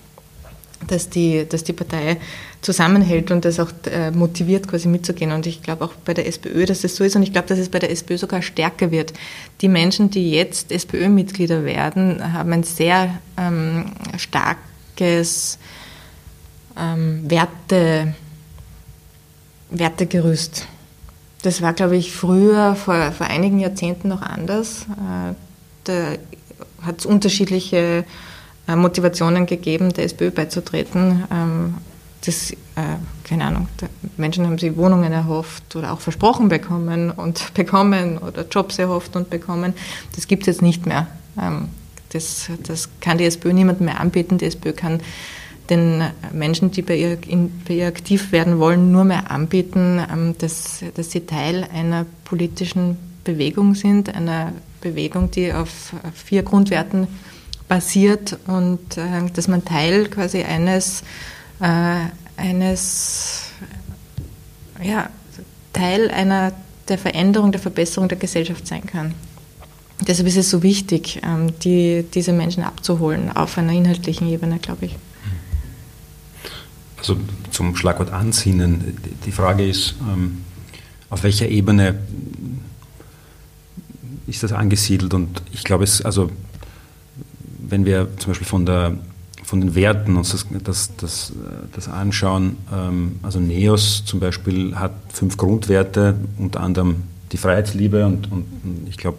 dass 0.87 1.09
die, 1.09 1.47
dass 1.49 1.65
die 1.65 1.73
Partei 1.73 2.19
zusammenhält 2.61 3.31
und 3.31 3.45
das 3.45 3.61
auch 3.61 3.71
äh, 3.91 4.11
motiviert, 4.11 4.69
quasi 4.69 4.89
mitzugehen. 4.89 5.33
Und 5.33 5.47
ich 5.47 5.63
glaube 5.63 5.85
auch 5.85 5.95
bei 6.05 6.15
der 6.15 6.27
SPÖ, 6.27 6.65
dass 6.67 6.81
das 6.81 6.97
so 6.97 7.05
ist. 7.05 7.17
Und 7.17 7.23
ich 7.23 7.33
glaube, 7.33 7.49
dass 7.49 7.59
es 7.59 7.69
bei 7.69 7.79
der 7.79 7.91
SPÖ 7.91 8.19
sogar 8.19 8.43
stärker 8.43 8.91
wird. 8.91 9.13
Die 9.61 9.69
Menschen, 9.69 10.11
die 10.11 10.31
jetzt 10.31 10.73
SPÖ-Mitglieder 10.73 11.65
werden, 11.65 12.33
haben 12.33 12.53
ein 12.53 12.65
sehr 12.65 13.19
ähm, 13.37 13.93
starkes 14.17 15.59
ähm, 16.79 17.31
Werte, 17.31 18.15
Wertegerüst. 19.71 20.67
Das 21.43 21.61
war, 21.61 21.75
glaube 21.75 21.97
ich, 21.97 22.13
früher, 22.13 22.75
vor, 22.75 23.13
vor 23.13 23.27
einigen 23.27 23.59
Jahrzehnten 23.59 24.09
noch 24.09 24.23
anders. 24.23 24.87
Äh, 24.91 25.35
da 25.85 26.13
hat 26.83 27.01
es 27.01 27.07
unterschiedliche 27.07 28.05
Motivationen 28.67 29.47
gegeben, 29.47 29.93
der 29.93 30.05
SPÖ 30.05 30.31
beizutreten. 30.31 31.25
Ähm, 31.31 31.75
das, 32.25 32.53
äh, 32.53 32.57
keine 33.25 33.45
Ahnung, 33.45 33.69
Menschen 34.17 34.47
haben 34.47 34.59
sich 34.59 34.77
Wohnungen 34.77 35.13
erhofft 35.13 35.77
oder 35.77 35.93
auch 35.93 36.01
versprochen 36.01 36.49
bekommen 36.49 37.11
und 37.11 37.53
bekommen 37.55 38.19
oder 38.19 38.47
Jobs 38.51 38.79
erhofft 38.79 39.17
und 39.17 39.31
bekommen. 39.31 39.75
Das 40.15 40.27
gibt 40.27 40.43
es 40.43 40.47
jetzt 40.47 40.63
nicht 40.63 40.87
mehr. 40.87 41.07
Ähm, 41.41 41.69
das, 42.11 42.49
das 42.63 42.89
kann 43.01 43.19
die 43.19 43.25
SPÖ 43.25 43.53
niemandem 43.53 43.87
mehr 43.87 44.01
anbieten. 44.01 44.39
Die 44.39 44.47
SPÖ 44.47 44.73
kann 44.73 45.01
den 45.71 46.05
Menschen, 46.33 46.71
die 46.71 46.83
bei 46.83 46.97
ihr, 46.97 47.19
in, 47.27 47.51
bei 47.67 47.75
ihr 47.75 47.87
aktiv 47.87 48.33
werden 48.33 48.59
wollen, 48.59 48.93
nur 48.93 49.05
mehr 49.05 49.31
anbieten, 49.31 50.01
ähm, 50.11 50.35
dass, 50.39 50.85
dass 50.95 51.11
sie 51.11 51.27
Teil 51.27 51.67
einer 51.73 52.07
politischen 52.25 52.97
Bewegung 53.25 53.75
sind, 53.75 54.15
einer 54.15 54.53
Bewegung, 54.81 55.31
die 55.31 55.53
auf 55.53 55.95
vier 56.15 56.43
Grundwerten 56.43 57.09
basiert 57.69 58.39
und 58.47 58.97
äh, 58.97 59.31
dass 59.33 59.49
man 59.49 59.65
Teil 59.65 60.09
quasi 60.09 60.43
eines, 60.43 61.03
äh, 61.61 62.07
eines 62.37 63.51
ja, 64.83 65.09
Teil 65.73 66.11
einer 66.11 66.53
der 66.89 66.99
Veränderung, 66.99 67.53
der 67.53 67.61
Verbesserung 67.61 68.09
der 68.09 68.19
Gesellschaft 68.19 68.67
sein 68.67 68.85
kann. 68.87 69.15
Deshalb 70.07 70.29
ist 70.29 70.37
es 70.37 70.51
so 70.51 70.63
wichtig, 70.63 71.21
ähm, 71.25 71.59
die, 71.61 72.05
diese 72.15 72.33
Menschen 72.33 72.63
abzuholen 72.63 73.35
auf 73.35 73.57
einer 73.57 73.73
inhaltlichen 73.73 74.29
Ebene, 74.29 74.59
glaube 74.59 74.87
ich. 74.87 74.97
Also 76.99 77.17
zum 77.51 77.77
Schlagwort 77.77 78.11
Ansinnen. 78.11 78.97
Die 79.25 79.33
Frage 79.33 79.67
ist, 79.67 79.95
ähm, 80.01 80.43
auf 81.11 81.23
welcher 81.23 81.49
Ebene 81.49 81.99
ist 84.27 84.43
das 84.43 84.53
angesiedelt? 84.53 85.15
Und 85.15 85.43
ich 85.53 85.65
glaube, 85.65 85.85
es, 85.85 86.03
also, 86.03 86.31
wenn 87.69 87.85
wir 87.85 88.09
zum 88.19 88.31
Beispiel 88.31 88.47
von, 88.47 88.67
der, 88.67 88.97
von 89.43 89.61
den 89.61 89.75
Werten 89.75 90.17
uns 90.17 90.33
das, 90.33 90.47
das, 90.63 90.91
das, 90.97 91.33
das 91.73 91.89
anschauen, 91.89 92.57
ähm, 92.73 93.21
also 93.23 93.41
NEOS 93.41 94.05
zum 94.05 94.21
Beispiel 94.21 94.77
hat 94.77 94.93
fünf 95.13 95.37
Grundwerte, 95.37 96.17
unter 96.39 96.61
anderem 96.61 97.05
die 97.33 97.37
Freiheitsliebe 97.37 98.07
und, 98.07 98.31
und 98.31 98.47
ich 98.89 98.97
glaube, 98.97 99.19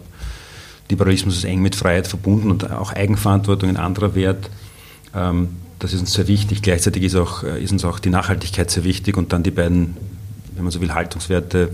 Liberalismus 0.88 1.36
ist 1.36 1.44
eng 1.44 1.62
mit 1.62 1.74
Freiheit 1.74 2.06
verbunden 2.06 2.50
und 2.50 2.70
auch 2.70 2.92
Eigenverantwortung 2.92 3.68
ein 3.68 3.76
anderer 3.76 4.14
Wert. 4.14 4.50
Ähm, 5.14 5.48
das 5.78 5.92
ist 5.92 6.00
uns 6.00 6.12
sehr 6.12 6.28
wichtig. 6.28 6.62
Gleichzeitig 6.62 7.02
ist, 7.02 7.16
auch, 7.16 7.42
ist 7.42 7.72
uns 7.72 7.84
auch 7.84 7.98
die 7.98 8.08
Nachhaltigkeit 8.08 8.70
sehr 8.70 8.84
wichtig 8.84 9.16
und 9.16 9.32
dann 9.32 9.42
die 9.42 9.50
beiden, 9.50 9.96
wenn 10.54 10.64
man 10.64 10.70
so 10.70 10.80
will, 10.80 10.94
Haltungswerte, 10.94 11.70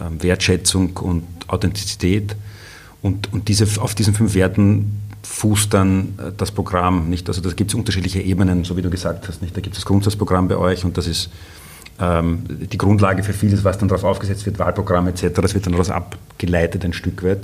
ähm, 0.00 0.22
Wertschätzung 0.22 0.96
und 0.98 1.24
Authentizität. 1.48 2.36
Und, 3.02 3.32
und 3.32 3.48
diese, 3.48 3.66
auf 3.80 3.94
diesen 3.94 4.14
fünf 4.14 4.34
Werten 4.34 5.01
fußt 5.22 5.72
dann 5.72 6.18
äh, 6.18 6.32
das 6.36 6.50
Programm. 6.50 7.08
Nicht? 7.08 7.28
Also 7.28 7.40
da 7.40 7.50
gibt 7.50 7.70
es 7.70 7.74
unterschiedliche 7.74 8.20
Ebenen, 8.20 8.64
so 8.64 8.76
wie 8.76 8.82
du 8.82 8.90
gesagt 8.90 9.28
hast. 9.28 9.42
Nicht? 9.42 9.56
Da 9.56 9.60
gibt 9.60 9.74
es 9.74 9.82
das 9.82 9.86
Grundsatzprogramm 9.86 10.48
bei 10.48 10.56
euch 10.56 10.84
und 10.84 10.96
das 10.96 11.06
ist 11.06 11.30
ähm, 12.00 12.44
die 12.48 12.78
Grundlage 12.78 13.22
für 13.22 13.32
vieles, 13.32 13.64
was 13.64 13.78
dann 13.78 13.88
darauf 13.88 14.04
aufgesetzt 14.04 14.46
wird, 14.46 14.58
Wahlprogramm 14.58 15.08
etc. 15.08 15.40
Das 15.40 15.54
wird 15.54 15.66
dann 15.66 15.72
daraus 15.72 15.90
abgeleitet 15.90 16.84
ein 16.84 16.92
Stück 16.92 17.22
weit. 17.22 17.40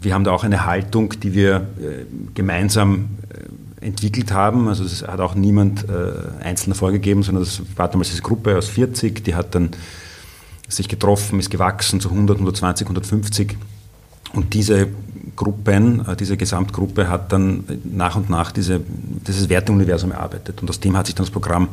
Wir 0.00 0.14
haben 0.14 0.24
da 0.24 0.32
auch 0.32 0.44
eine 0.44 0.66
Haltung, 0.66 1.14
die 1.20 1.32
wir 1.32 1.56
äh, 1.56 2.04
gemeinsam 2.34 3.10
äh, 3.80 3.86
entwickelt 3.86 4.32
haben. 4.32 4.68
Also 4.68 4.84
das 4.84 5.02
hat 5.02 5.20
auch 5.20 5.34
niemand 5.34 5.88
äh, 5.88 6.44
einzeln 6.44 6.74
vorgegeben, 6.74 7.22
sondern 7.22 7.44
das 7.44 7.62
war 7.76 7.88
damals 7.88 8.10
diese 8.10 8.22
Gruppe 8.22 8.56
aus 8.56 8.68
40, 8.68 9.24
die 9.24 9.34
hat 9.34 9.54
dann 9.54 9.70
sich 10.68 10.88
getroffen, 10.88 11.38
ist 11.38 11.50
gewachsen 11.50 12.00
zu 12.00 12.08
100, 12.08 12.36
120, 12.36 12.86
150. 12.86 13.56
Und 14.32 14.54
diese 14.54 14.88
Gruppen, 15.36 16.06
äh, 16.06 16.16
diese 16.16 16.36
Gesamtgruppe 16.36 17.08
hat 17.08 17.32
dann 17.32 17.64
nach 17.84 18.16
und 18.16 18.30
nach 18.30 18.52
diese, 18.52 18.80
dieses 19.26 19.48
Werteuniversum 19.48 20.12
erarbeitet. 20.12 20.60
Und 20.60 20.68
aus 20.68 20.80
dem 20.80 20.96
hat 20.96 21.06
sich 21.06 21.14
dann 21.14 21.24
das 21.24 21.32
Programm 21.32 21.68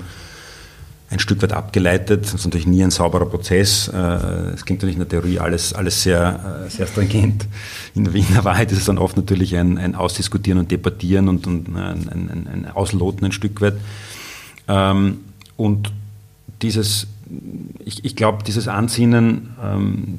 ein 1.11 1.19
Stück 1.19 1.41
weit 1.41 1.53
abgeleitet. 1.53 2.23
Das 2.23 2.33
ist 2.35 2.45
natürlich 2.45 2.67
nie 2.67 2.83
ein 2.83 2.91
sauberer 2.91 3.25
Prozess. 3.25 3.87
Äh, 3.87 3.97
es 3.97 4.63
klingt 4.65 4.81
natürlich 4.81 4.95
in 4.95 4.99
der 4.99 5.09
Theorie 5.09 5.39
alles, 5.39 5.73
alles 5.73 6.03
sehr, 6.03 6.65
äh, 6.65 6.69
sehr 6.69 6.87
stringent. 6.87 7.47
In 7.95 8.05
der 8.05 8.43
Wahrheit 8.43 8.71
ist 8.71 8.79
es 8.79 8.85
dann 8.85 8.97
oft 8.99 9.17
natürlich 9.17 9.55
ein, 9.57 9.77
ein 9.77 9.95
Ausdiskutieren 9.95 10.59
und 10.59 10.71
Debattieren 10.71 11.27
und, 11.27 11.47
und 11.47 11.75
ein, 11.75 12.09
ein, 12.09 12.47
ein 12.51 12.71
Ausloten 12.71 13.25
ein 13.25 13.31
Stück 13.31 13.59
weit. 13.61 13.75
Ähm, 14.67 15.21
und 15.57 15.91
dieses, 16.61 17.07
ich, 17.85 18.05
ich 18.05 18.15
glaube, 18.15 18.43
dieses 18.43 18.67
Ansinnen 18.67 19.55
ähm, 19.63 20.17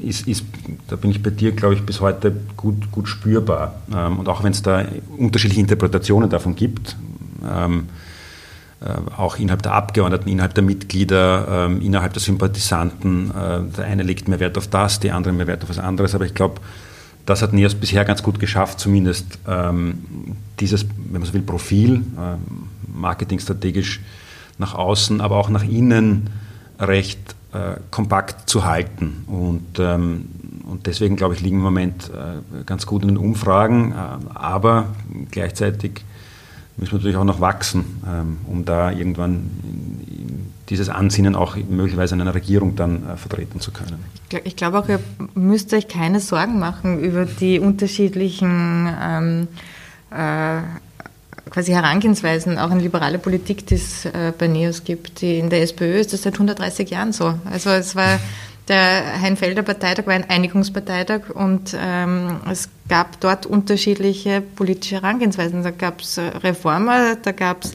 ist, 0.00 0.28
ist, 0.28 0.44
da 0.88 0.96
bin 0.96 1.10
ich 1.10 1.22
bei 1.22 1.30
dir, 1.30 1.52
glaube 1.52 1.74
ich, 1.74 1.82
bis 1.82 2.00
heute 2.00 2.34
gut, 2.56 2.90
gut 2.90 3.08
spürbar. 3.08 3.74
Ähm, 3.94 4.18
und 4.18 4.28
auch 4.28 4.42
wenn 4.42 4.52
es 4.52 4.62
da 4.62 4.84
unterschiedliche 5.16 5.60
Interpretationen 5.60 6.28
davon 6.28 6.56
gibt, 6.56 6.96
äh, 8.82 9.16
auch 9.16 9.38
innerhalb 9.38 9.62
der 9.62 9.72
Abgeordneten, 9.72 10.28
innerhalb 10.28 10.54
der 10.54 10.64
Mitglieder, 10.64 11.66
ähm, 11.66 11.82
innerhalb 11.82 12.14
der 12.14 12.22
Sympathisanten. 12.22 13.30
Äh, 13.30 13.76
der 13.76 13.84
eine 13.84 14.02
legt 14.02 14.26
mehr 14.28 14.40
Wert 14.40 14.56
auf 14.56 14.68
das, 14.68 15.00
die 15.00 15.10
andere 15.10 15.34
mehr 15.34 15.46
Wert 15.46 15.62
auf 15.62 15.68
was 15.68 15.78
anderes. 15.78 16.14
Aber 16.14 16.24
ich 16.24 16.34
glaube, 16.34 16.60
das 17.26 17.42
hat 17.42 17.52
NEOS 17.52 17.74
bisher 17.74 18.04
ganz 18.06 18.22
gut 18.22 18.40
geschafft, 18.40 18.80
zumindest 18.80 19.38
ähm, 19.46 20.36
dieses, 20.60 20.86
wenn 21.10 21.20
man 21.20 21.24
so 21.24 21.34
will, 21.34 21.42
Profil, 21.42 22.02
ähm, 22.18 22.40
marketingstrategisch 22.94 24.00
nach 24.60 24.74
außen, 24.74 25.20
aber 25.20 25.36
auch 25.36 25.48
nach 25.48 25.64
innen 25.64 26.30
recht 26.78 27.34
äh, 27.52 27.80
kompakt 27.90 28.48
zu 28.48 28.64
halten. 28.64 29.24
Und, 29.26 29.78
und 29.80 30.86
deswegen, 30.86 31.16
glaube 31.16 31.34
ich, 31.34 31.40
liegen 31.40 31.56
wir 31.56 31.68
im 31.68 31.74
Moment 31.74 32.10
ganz 32.66 32.86
gut 32.86 33.02
in 33.02 33.08
den 33.08 33.16
Umfragen, 33.16 33.92
aber 34.32 34.86
gleichzeitig 35.30 36.04
müssen 36.80 36.92
wir 36.92 36.98
natürlich 36.98 37.16
auch 37.16 37.24
noch 37.24 37.40
wachsen, 37.40 37.84
ähm, 38.08 38.38
um 38.46 38.64
da 38.64 38.90
irgendwann 38.90 39.50
dieses 40.68 40.88
Ansinnen 40.88 41.34
auch 41.34 41.56
möglicherweise 41.56 42.14
in 42.14 42.20
einer 42.20 42.34
Regierung 42.34 42.76
dann 42.76 43.06
äh, 43.06 43.16
vertreten 43.16 43.60
zu 43.60 43.72
können. 43.72 44.04
Ich 44.44 44.56
glaube 44.56 44.78
auch, 44.78 44.88
ihr 44.88 45.00
müsst 45.34 45.74
euch 45.74 45.88
keine 45.88 46.20
Sorgen 46.20 46.58
machen 46.58 47.00
über 47.00 47.26
die 47.26 47.58
unterschiedlichen 47.58 48.88
ähm, 49.00 49.48
äh, 50.10 50.62
quasi 51.50 51.72
Herangehensweisen, 51.72 52.58
auch 52.58 52.70
in 52.70 52.80
liberale 52.80 53.18
Politik, 53.18 53.66
die 53.66 53.74
es 53.74 54.04
äh, 54.04 54.32
bei 54.36 54.46
NEOS 54.46 54.84
gibt. 54.84 55.20
Die, 55.20 55.38
in 55.38 55.50
der 55.50 55.62
SPÖ 55.62 55.98
ist 55.98 56.12
das 56.12 56.22
seit 56.22 56.34
130 56.34 56.88
Jahren 56.90 57.12
so. 57.12 57.34
Also 57.44 57.70
es 57.70 57.94
war 57.96 58.18
der 58.68 59.20
Heinfelder 59.20 59.62
Parteitag 59.62 60.06
war 60.06 60.14
ein 60.14 60.30
Einigungsparteitag 60.30 61.30
und 61.34 61.76
ähm, 61.76 62.40
es 62.48 62.68
gab 62.88 63.18
dort 63.18 63.44
unterschiedliche 63.44 64.40
politische 64.40 64.96
Herangehensweisen. 64.96 65.64
Da 65.64 65.72
gab 65.72 66.02
es 66.02 66.18
Reformer, 66.18 67.16
da 67.16 67.32
gab 67.32 67.64
es 67.64 67.72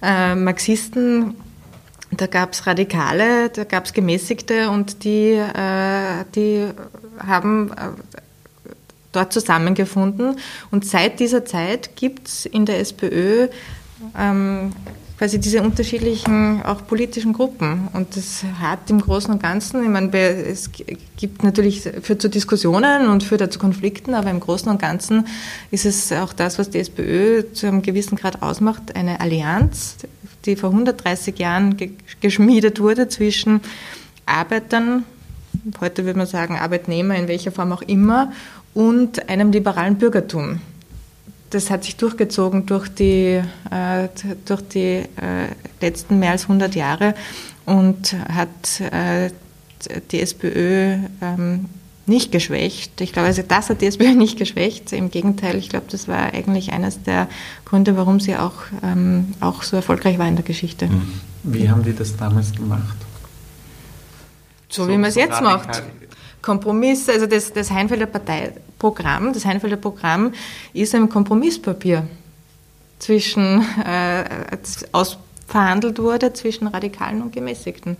äh, 0.00 0.34
Marxisten, 0.34 1.34
da 2.10 2.26
gab 2.26 2.54
es 2.54 2.66
Radikale, 2.66 3.50
da 3.50 3.64
gab 3.64 3.84
es 3.84 3.92
Gemäßigte 3.92 4.70
und 4.70 5.04
die, 5.04 5.32
äh, 5.32 6.24
die 6.34 6.68
haben 7.18 7.72
äh, 7.72 8.20
dort 9.12 9.32
zusammengefunden. 9.32 10.36
Und 10.70 10.84
seit 10.84 11.20
dieser 11.20 11.44
Zeit 11.44 11.96
gibt 11.96 12.28
es 12.28 12.46
in 12.46 12.66
der 12.66 12.80
SPÖ 12.80 13.48
ähm, 14.16 14.72
quasi 15.18 15.40
diese 15.40 15.62
unterschiedlichen 15.62 16.62
auch 16.62 16.86
politischen 16.86 17.32
Gruppen. 17.32 17.88
Und 17.92 18.16
das 18.16 18.44
hat 18.60 18.88
im 18.88 19.00
Großen 19.00 19.32
und 19.32 19.42
Ganzen, 19.42 19.82
ich 19.82 19.88
meine, 19.88 20.16
es 20.16 20.70
gibt 21.16 21.42
natürlich, 21.42 21.82
führt 22.02 22.22
zu 22.22 22.30
Diskussionen 22.30 23.08
und 23.08 23.24
führt 23.24 23.52
zu 23.52 23.58
Konflikten, 23.58 24.14
aber 24.14 24.30
im 24.30 24.38
Großen 24.38 24.70
und 24.70 24.80
Ganzen 24.80 25.26
ist 25.72 25.86
es 25.86 26.12
auch 26.12 26.32
das, 26.32 26.58
was 26.58 26.70
die 26.70 26.78
SPÖ 26.78 27.52
zu 27.52 27.66
einem 27.66 27.82
gewissen 27.82 28.16
Grad 28.16 28.42
ausmacht, 28.42 28.94
eine 28.94 29.20
Allianz, 29.20 29.96
die 30.44 30.54
vor 30.54 30.70
130 30.70 31.36
Jahren 31.38 31.76
geschmiedet 32.20 32.80
wurde 32.80 33.08
zwischen 33.08 33.60
Arbeitern, 34.24 35.04
heute 35.80 36.04
würde 36.04 36.18
man 36.18 36.28
sagen 36.28 36.56
Arbeitnehmer 36.56 37.16
in 37.16 37.26
welcher 37.26 37.50
Form 37.50 37.72
auch 37.72 37.82
immer, 37.82 38.32
und 38.74 39.28
einem 39.28 39.52
liberalen 39.52 39.96
Bürgertum 39.96 40.60
das 41.50 41.70
hat 41.70 41.84
sich 41.84 41.96
durchgezogen 41.96 42.66
durch 42.66 42.88
die, 42.88 43.40
äh, 43.70 44.08
durch 44.44 44.62
die 44.68 45.02
äh, 45.16 45.48
letzten 45.80 46.18
mehr 46.18 46.32
als 46.32 46.42
100 46.42 46.74
Jahre 46.74 47.14
und 47.64 48.14
hat 48.28 48.80
äh, 48.80 49.30
die 50.10 50.20
SPÖ 50.20 50.98
ähm, 51.22 51.66
nicht 52.06 52.32
geschwächt. 52.32 53.00
Ich 53.00 53.12
glaube, 53.12 53.28
also 53.28 53.42
das 53.46 53.70
hat 53.70 53.80
die 53.80 53.86
SPÖ 53.86 54.14
nicht 54.14 54.38
geschwächt. 54.38 54.92
Im 54.92 55.10
Gegenteil, 55.10 55.56
ich 55.56 55.68
glaube, 55.68 55.86
das 55.90 56.08
war 56.08 56.32
eigentlich 56.32 56.72
eines 56.72 57.02
der 57.02 57.28
Gründe, 57.64 57.96
warum 57.96 58.20
sie 58.20 58.36
auch, 58.36 58.54
ähm, 58.82 59.34
auch 59.40 59.62
so 59.62 59.76
erfolgreich 59.76 60.18
war 60.18 60.28
in 60.28 60.36
der 60.36 60.44
Geschichte. 60.44 60.86
Mhm. 60.86 61.20
Wie 61.44 61.70
haben 61.70 61.82
die 61.82 61.94
das 61.94 62.16
damals 62.16 62.52
gemacht? 62.52 62.96
So, 64.68 64.84
so 64.84 64.90
wie 64.90 64.98
man 64.98 65.08
es 65.08 65.14
jetzt 65.14 65.40
macht. 65.40 65.82
Kompromiss, 66.42 67.08
also 67.08 67.26
das, 67.26 67.52
das 67.52 67.70
Heinfelder 67.70 68.06
Parteiprogramm, 68.06 69.32
das 69.32 69.44
Heinfelder 69.44 69.76
Programm 69.76 70.32
ist 70.72 70.94
ein 70.94 71.08
Kompromisspapier 71.08 72.06
zwischen, 72.98 73.64
äh, 73.84 74.24
ausverhandelt 74.92 75.98
wurde 75.98 76.32
zwischen 76.32 76.66
Radikalen 76.68 77.22
und 77.22 77.32
Gemäßigten. 77.32 77.96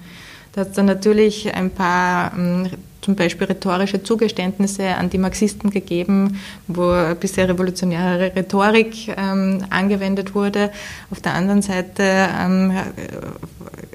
Da 0.53 0.63
hat 0.63 0.69
es 0.69 0.75
dann 0.75 0.87
natürlich 0.87 1.55
ein 1.55 1.71
paar 1.71 2.33
ähm, 2.37 2.71
zum 3.01 3.15
Beispiel 3.15 3.47
rhetorische 3.47 4.03
Zugeständnisse 4.03 4.97
an 4.97 5.09
die 5.09 5.19
Marxisten 5.19 5.71
gegeben, 5.71 6.41
wo 6.67 6.93
bisher 7.19 7.49
revolutionäre 7.49 8.35
Rhetorik 8.35 9.15
ähm, 9.17 9.65
angewendet 9.71 10.35
wurde. 10.35 10.71
Auf 11.11 11.21
der 11.21 11.35
anderen 11.35 11.63
Seite 11.63 12.03
ähm, 12.03 12.73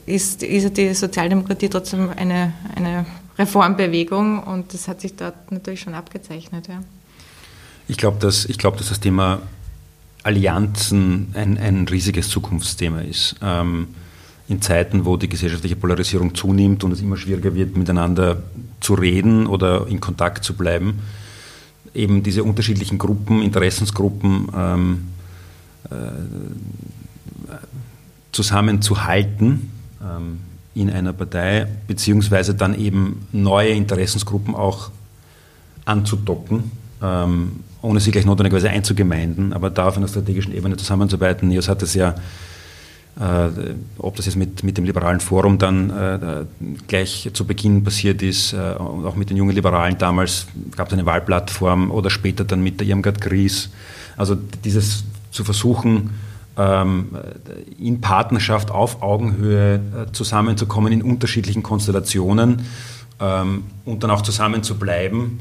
ist, 0.05 0.41
ist 0.43 0.77
die 0.77 0.93
Sozialdemokratie 0.93 1.69
trotzdem 1.69 2.09
eine, 2.15 2.53
eine 2.75 3.05
Reformbewegung 3.43 4.41
und 4.43 4.73
das 4.73 4.87
hat 4.87 5.01
sich 5.01 5.15
dort 5.15 5.51
natürlich 5.51 5.81
schon 5.81 5.93
abgezeichnet. 5.93 6.67
Ja. 6.67 6.81
Ich 7.87 7.97
glaube, 7.97 8.17
dass, 8.19 8.47
glaub, 8.57 8.77
dass 8.77 8.89
das 8.89 8.99
Thema 8.99 9.41
Allianzen 10.23 11.33
ein, 11.33 11.57
ein 11.57 11.87
riesiges 11.87 12.29
Zukunftsthema 12.29 13.01
ist. 13.01 13.35
Ähm, 13.41 13.89
in 14.49 14.61
Zeiten, 14.61 15.05
wo 15.05 15.17
die 15.17 15.29
gesellschaftliche 15.29 15.75
Polarisierung 15.75 16.35
zunimmt 16.35 16.83
und 16.83 16.91
es 16.91 17.01
immer 17.01 17.17
schwieriger 17.17 17.55
wird, 17.55 17.77
miteinander 17.77 18.43
zu 18.81 18.93
reden 18.93 19.47
oder 19.47 19.87
in 19.87 19.99
Kontakt 19.99 20.43
zu 20.43 20.53
bleiben, 20.53 20.99
eben 21.93 22.23
diese 22.23 22.43
unterschiedlichen 22.43 22.97
Gruppen, 22.97 23.41
Interessensgruppen 23.41 24.49
ähm, 24.55 25.07
äh, 25.89 25.95
zusammenzuhalten. 28.31 29.71
Ähm, 30.01 30.39
in 30.75 30.89
einer 30.89 31.13
Partei, 31.13 31.67
beziehungsweise 31.87 32.55
dann 32.55 32.77
eben 32.77 33.27
neue 33.31 33.69
Interessensgruppen 33.69 34.55
auch 34.55 34.91
anzudocken, 35.85 36.71
ähm, 37.01 37.63
ohne 37.81 37.99
sie 37.99 38.11
gleich 38.11 38.25
notwendigerweise 38.25 38.69
einzugemeinden, 38.69 39.53
aber 39.53 39.69
da 39.69 39.87
auf 39.87 39.97
einer 39.97 40.07
strategischen 40.07 40.53
Ebene 40.55 40.77
zusammenzuarbeiten. 40.77 41.47
NEOS 41.49 41.67
hat 41.67 41.83
es 41.83 41.93
ja 41.93 42.15
äh, 43.19 43.75
ob 43.99 44.15
das 44.15 44.25
jetzt 44.25 44.37
mit, 44.37 44.63
mit 44.63 44.77
dem 44.77 44.85
liberalen 44.85 45.19
Forum 45.19 45.59
dann 45.59 45.91
äh, 45.91 46.45
gleich 46.87 47.29
zu 47.33 47.45
Beginn 47.45 47.83
passiert 47.83 48.23
ist, 48.23 48.53
äh, 48.53 48.57
auch 48.57 49.15
mit 49.15 49.29
den 49.29 49.37
jungen 49.37 49.53
Liberalen 49.55 49.97
damals 49.99 50.47
gab 50.75 50.87
es 50.87 50.93
eine 50.93 51.05
Wahlplattform 51.05 51.91
oder 51.91 52.09
später 52.09 52.43
dann 52.43 52.63
mit 52.63 52.79
der 52.79 52.87
Irmgard 52.87 53.21
Gries. 53.21 53.69
Also 54.17 54.35
dieses 54.63 55.03
zu 55.29 55.43
versuchen, 55.43 56.09
in 57.79 58.01
Partnerschaft 58.01 58.69
auf 58.69 59.01
Augenhöhe 59.01 59.75
äh, 59.75 60.11
zusammenzukommen 60.11 60.93
in 60.93 61.01
unterschiedlichen 61.01 61.63
Konstellationen 61.63 62.65
ähm, 63.19 63.63
und 63.85 64.03
dann 64.03 64.11
auch 64.11 64.21
zusammen 64.21 64.63
zu 64.63 64.77
bleiben, 64.77 65.39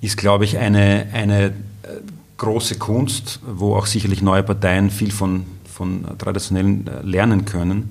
ist, 0.00 0.16
glaube 0.16 0.44
ich, 0.44 0.58
eine, 0.58 1.08
eine 1.12 1.46
äh, 1.46 1.52
große 2.38 2.78
Kunst, 2.78 3.40
wo 3.46 3.76
auch 3.76 3.86
sicherlich 3.86 4.22
neue 4.22 4.42
Parteien 4.42 4.90
viel 4.90 5.12
von, 5.12 5.44
von 5.72 6.06
traditionellen 6.18 6.86
äh, 6.86 7.02
lernen 7.02 7.44
können. 7.44 7.90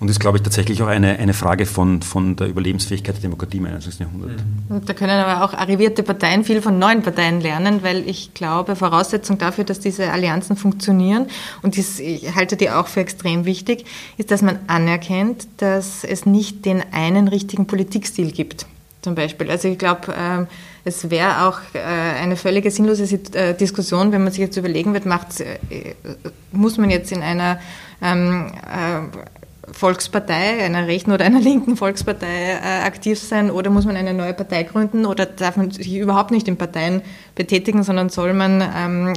Und 0.00 0.08
ist, 0.08 0.20
glaube 0.20 0.38
ich, 0.38 0.44
tatsächlich 0.44 0.80
auch 0.82 0.86
eine, 0.86 1.18
eine 1.18 1.34
Frage 1.34 1.66
von, 1.66 2.02
von 2.02 2.36
der 2.36 2.46
Überlebensfähigkeit 2.46 3.16
der 3.16 3.22
Demokratie 3.22 3.56
im 3.56 3.66
21. 3.66 4.00
Jahrhundert. 4.00 4.30
Mhm. 4.30 4.84
Da 4.86 4.94
können 4.94 5.10
aber 5.10 5.44
auch 5.44 5.54
arrivierte 5.54 6.04
Parteien 6.04 6.44
viel 6.44 6.62
von 6.62 6.78
neuen 6.78 7.02
Parteien 7.02 7.40
lernen, 7.40 7.82
weil 7.82 8.08
ich 8.08 8.32
glaube, 8.32 8.76
Voraussetzung 8.76 9.38
dafür, 9.38 9.64
dass 9.64 9.80
diese 9.80 10.12
Allianzen 10.12 10.56
funktionieren, 10.56 11.26
und 11.62 11.76
dies, 11.76 11.98
ich 11.98 12.34
halte 12.34 12.56
die 12.56 12.70
auch 12.70 12.86
für 12.86 13.00
extrem 13.00 13.44
wichtig, 13.44 13.86
ist, 14.18 14.30
dass 14.30 14.40
man 14.40 14.60
anerkennt, 14.68 15.48
dass 15.56 16.04
es 16.04 16.26
nicht 16.26 16.64
den 16.64 16.82
einen 16.92 17.26
richtigen 17.26 17.66
Politikstil 17.66 18.30
gibt. 18.30 18.66
Zum 19.02 19.14
Beispiel. 19.14 19.50
Also 19.50 19.68
ich 19.68 19.78
glaube, 19.78 20.14
ähm, 20.16 20.46
es 20.84 21.10
wäre 21.10 21.46
auch 21.46 21.60
äh, 21.72 21.78
eine 21.80 22.36
völlige 22.36 22.70
sinnlose 22.70 23.04
äh, 23.34 23.54
Diskussion, 23.54 24.12
wenn 24.12 24.22
man 24.22 24.32
sich 24.32 24.40
jetzt 24.40 24.56
überlegen 24.56 24.92
wird, 24.92 25.06
macht, 25.06 25.40
äh, 25.40 25.54
muss 26.50 26.78
man 26.78 26.90
jetzt 26.90 27.12
in 27.12 27.22
einer 27.22 27.60
ähm, 28.02 28.50
Volkspartei, 29.72 30.64
einer 30.64 30.86
rechten 30.86 31.12
oder 31.12 31.24
einer 31.24 31.40
linken 31.40 31.76
Volkspartei 31.76 32.58
aktiv 32.84 33.18
sein 33.18 33.50
oder 33.50 33.70
muss 33.70 33.84
man 33.84 33.96
eine 33.96 34.14
neue 34.14 34.34
Partei 34.34 34.62
gründen 34.62 35.06
oder 35.06 35.26
darf 35.26 35.56
man 35.56 35.70
sich 35.70 35.94
überhaupt 35.94 36.30
nicht 36.30 36.48
in 36.48 36.56
Parteien 36.56 37.02
betätigen, 37.34 37.82
sondern 37.82 38.08
soll 38.08 38.34
man 38.34 38.60
ähm, 38.60 39.12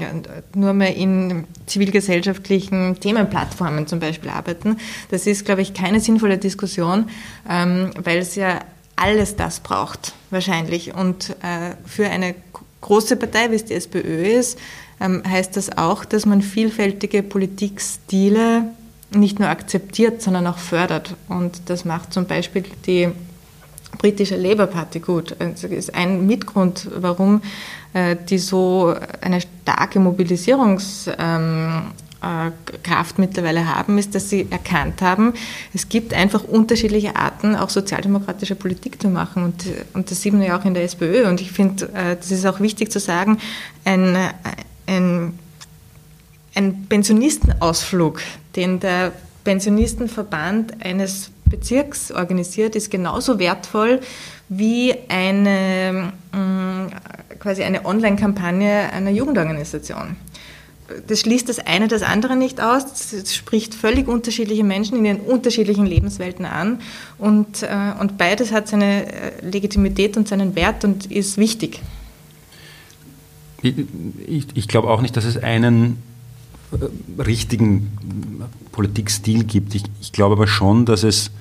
nur 0.55 0.73
mehr 0.73 0.95
in 0.95 1.45
zivilgesellschaftlichen 1.65 2.99
Themenplattformen 2.99 3.87
zum 3.87 3.99
Beispiel 3.99 4.29
arbeiten. 4.29 4.77
Das 5.09 5.27
ist, 5.27 5.45
glaube 5.45 5.61
ich, 5.61 5.73
keine 5.73 5.99
sinnvolle 5.99 6.37
Diskussion, 6.37 7.09
weil 7.45 8.17
es 8.17 8.35
ja 8.35 8.59
alles 8.95 9.35
das 9.35 9.59
braucht, 9.61 10.13
wahrscheinlich. 10.29 10.93
Und 10.93 11.31
äh, 11.41 11.75
für 11.85 12.07
eine 12.07 12.35
große 12.81 13.15
Partei, 13.15 13.51
wie 13.51 13.55
es 13.55 13.65
die 13.65 13.73
SPÖ 13.73 14.37
ist, 14.37 14.59
ähm, 14.99 15.23
heißt 15.27 15.57
das 15.57 15.77
auch, 15.77 16.05
dass 16.05 16.25
man 16.25 16.41
vielfältige 16.41 17.23
Politikstile 17.23 18.65
nicht 19.11 19.39
nur 19.39 19.49
akzeptiert, 19.49 20.21
sondern 20.21 20.47
auch 20.47 20.57
fördert. 20.57 21.15
Und 21.27 21.69
das 21.69 21.85
macht 21.85 22.13
zum 22.13 22.25
Beispiel 22.25 22.63
die 22.85 23.09
britische 23.97 24.37
Labour 24.37 24.67
Party 24.67 24.99
gut. 24.99 25.35
Also 25.39 25.67
das 25.67 25.77
ist 25.77 25.95
ein 25.95 26.25
Mitgrund, 26.25 26.87
warum 26.95 27.41
äh, 27.93 28.15
die 28.29 28.37
so 28.37 28.95
eine 29.21 29.41
starke 29.41 29.99
Mobilisierungs- 29.99 31.11
ähm, 31.19 31.91
äh, 32.21 32.51
mittlerweile 33.17 33.67
haben, 33.67 33.97
ist, 33.97 34.13
dass 34.15 34.29
sie 34.29 34.47
erkannt 34.49 35.01
haben, 35.01 35.33
es 35.73 35.89
gibt 35.89 36.13
einfach 36.13 36.43
unterschiedliche 36.43 37.15
Arten, 37.15 37.55
auch 37.55 37.69
sozialdemokratische 37.69 38.55
Politik 38.55 39.01
zu 39.01 39.09
machen. 39.09 39.43
Und, 39.43 39.65
und 39.93 40.11
das 40.11 40.21
sieht 40.21 40.33
man 40.33 40.43
ja 40.43 40.59
auch 40.59 40.65
in 40.65 40.73
der 40.73 40.83
SPÖ. 40.83 41.27
Und 41.27 41.41
ich 41.41 41.51
finde, 41.51 41.89
äh, 41.93 42.15
das 42.15 42.31
ist 42.31 42.45
auch 42.45 42.59
wichtig 42.59 42.91
zu 42.91 42.99
sagen, 42.99 43.39
ein, 43.85 44.15
ein, 44.87 45.39
ein 46.55 46.85
Pensionistenausflug, 46.87 48.21
den 48.55 48.79
der 48.79 49.11
Pensionistenverband 49.43 50.83
eines 50.83 51.31
Bezirks 51.45 52.11
organisiert, 52.11 52.75
ist 52.75 52.91
genauso 52.91 53.39
wertvoll 53.39 53.99
wie 54.49 54.93
eine, 55.07 56.13
mm, 56.31 57.39
quasi 57.39 57.63
eine 57.63 57.85
Online-Kampagne 57.85 58.91
einer 58.91 59.11
Jugendorganisation 59.11 60.15
das 61.07 61.21
schließt 61.21 61.49
das 61.49 61.59
eine 61.59 61.87
das 61.87 62.01
andere 62.01 62.35
nicht 62.35 62.61
aus. 62.61 63.13
Es 63.13 63.35
spricht 63.35 63.73
völlig 63.73 64.07
unterschiedliche 64.07 64.63
Menschen 64.63 64.97
in 64.97 65.05
ihren 65.05 65.19
unterschiedlichen 65.19 65.85
Lebenswelten 65.85 66.45
an. 66.45 66.79
Und, 67.17 67.63
äh, 67.63 67.67
und 67.99 68.17
beides 68.17 68.51
hat 68.51 68.67
seine 68.67 69.11
äh, 69.11 69.45
Legitimität 69.45 70.17
und 70.17 70.27
seinen 70.27 70.55
Wert 70.55 70.83
und 70.83 71.11
ist 71.11 71.37
wichtig. 71.37 71.81
Ich, 73.61 73.75
ich, 74.27 74.47
ich 74.55 74.67
glaube 74.67 74.89
auch 74.89 75.01
nicht, 75.01 75.15
dass 75.15 75.25
es 75.25 75.37
einen 75.37 76.01
äh, 76.71 77.21
richtigen 77.21 77.91
Politikstil 78.71 79.43
gibt. 79.43 79.75
Ich, 79.75 79.83
ich 80.01 80.11
glaube 80.11 80.33
aber 80.35 80.47
schon, 80.47 80.85
dass 80.85 81.03
es 81.03 81.31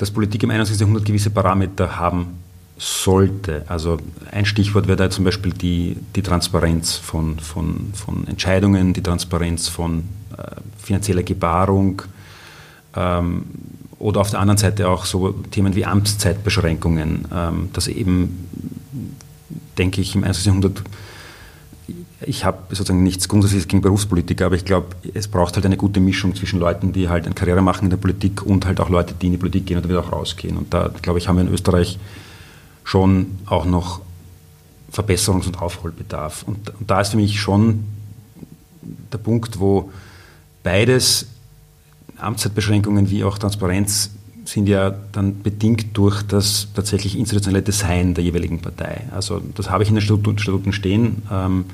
dass 0.00 0.10
Politik 0.10 0.42
im 0.44 0.50
21. 0.50 0.80
Jahrhundert 0.80 1.04
gewisse 1.04 1.28
Parameter 1.28 1.98
haben 1.98 2.38
sollte. 2.78 3.64
Also 3.68 3.98
ein 4.30 4.46
Stichwort 4.46 4.86
wäre 4.86 4.96
da 4.96 5.10
zum 5.10 5.26
Beispiel 5.26 5.52
die, 5.52 5.96
die 6.16 6.22
Transparenz 6.22 6.94
von, 6.94 7.38
von, 7.38 7.92
von 7.92 8.26
Entscheidungen, 8.26 8.94
die 8.94 9.02
Transparenz 9.02 9.68
von 9.68 10.04
äh, 10.38 10.42
finanzieller 10.78 11.22
Gebarung 11.22 12.00
ähm, 12.96 13.44
oder 13.98 14.22
auf 14.22 14.30
der 14.30 14.40
anderen 14.40 14.56
Seite 14.56 14.88
auch 14.88 15.04
so 15.04 15.32
Themen 15.50 15.74
wie 15.74 15.84
Amtszeitbeschränkungen, 15.84 17.28
ähm, 17.34 17.68
dass 17.74 17.86
eben, 17.86 18.48
denke 19.76 20.00
ich, 20.00 20.14
im 20.14 20.24
21. 20.24 20.46
Jahrhundert 20.46 20.82
ich 22.22 22.44
habe 22.44 22.58
sozusagen 22.70 23.02
nichts 23.02 23.28
Grundsätzliches 23.28 23.68
gegen 23.68 23.82
Berufspolitiker, 23.82 24.46
aber 24.46 24.54
ich 24.54 24.64
glaube, 24.64 24.96
es 25.14 25.28
braucht 25.28 25.54
halt 25.54 25.66
eine 25.66 25.76
gute 25.76 26.00
Mischung 26.00 26.34
zwischen 26.34 26.58
Leuten, 26.60 26.92
die 26.92 27.08
halt 27.08 27.26
eine 27.26 27.34
Karriere 27.34 27.62
machen 27.62 27.84
in 27.84 27.90
der 27.90 27.96
Politik 27.96 28.42
und 28.44 28.66
halt 28.66 28.80
auch 28.80 28.88
Leute, 28.88 29.14
die 29.14 29.26
in 29.26 29.32
die 29.32 29.38
Politik 29.38 29.66
gehen 29.66 29.78
und 29.78 29.88
wieder 29.88 30.00
auch 30.00 30.12
rausgehen. 30.12 30.56
Und 30.56 30.72
da, 30.74 30.90
glaube 31.02 31.18
ich, 31.18 31.28
haben 31.28 31.36
wir 31.36 31.42
in 31.42 31.52
Österreich 31.52 31.98
schon 32.84 33.38
auch 33.46 33.64
noch 33.64 34.00
Verbesserungs- 34.92 35.46
und 35.46 35.60
Aufholbedarf. 35.60 36.42
Und, 36.42 36.70
und, 36.70 36.90
da 36.90 37.00
ist 37.00 37.10
für 37.10 37.16
mich 37.16 37.40
schon 37.40 37.84
der 39.12 39.18
Punkt, 39.18 39.60
wo 39.60 39.90
beides, 40.62 41.26
Amtszeitbeschränkungen 42.18 43.08
wie 43.10 43.24
auch 43.24 43.38
Transparenz, 43.38 44.10
sind 44.50 44.68
ja 44.68 44.90
dann 45.12 45.42
bedingt 45.42 45.96
durch 45.96 46.22
das 46.22 46.68
tatsächlich 46.74 47.16
institutionelle 47.16 47.62
Design 47.62 48.14
der 48.14 48.24
jeweiligen 48.24 48.60
Partei. 48.60 49.02
Also 49.14 49.40
das 49.54 49.70
habe 49.70 49.84
ich 49.84 49.88
in 49.88 49.94
den 49.94 50.02
Statuten 50.02 50.72
stehen 50.72 51.22
ähm, 51.30 51.66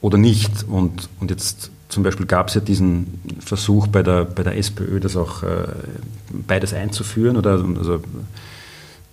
oder 0.00 0.16
nicht. 0.16 0.64
Und, 0.66 1.10
und 1.20 1.30
jetzt 1.30 1.70
zum 1.88 2.02
Beispiel 2.02 2.26
gab 2.26 2.48
es 2.48 2.54
ja 2.54 2.62
diesen 2.62 3.20
Versuch 3.40 3.86
bei 3.86 4.02
der, 4.02 4.24
bei 4.24 4.42
der 4.42 4.56
SPÖ, 4.56 4.98
das 4.98 5.16
auch 5.16 5.42
äh, 5.42 5.66
beides 6.30 6.72
einzuführen 6.72 7.36
oder 7.36 7.52
also 7.52 8.00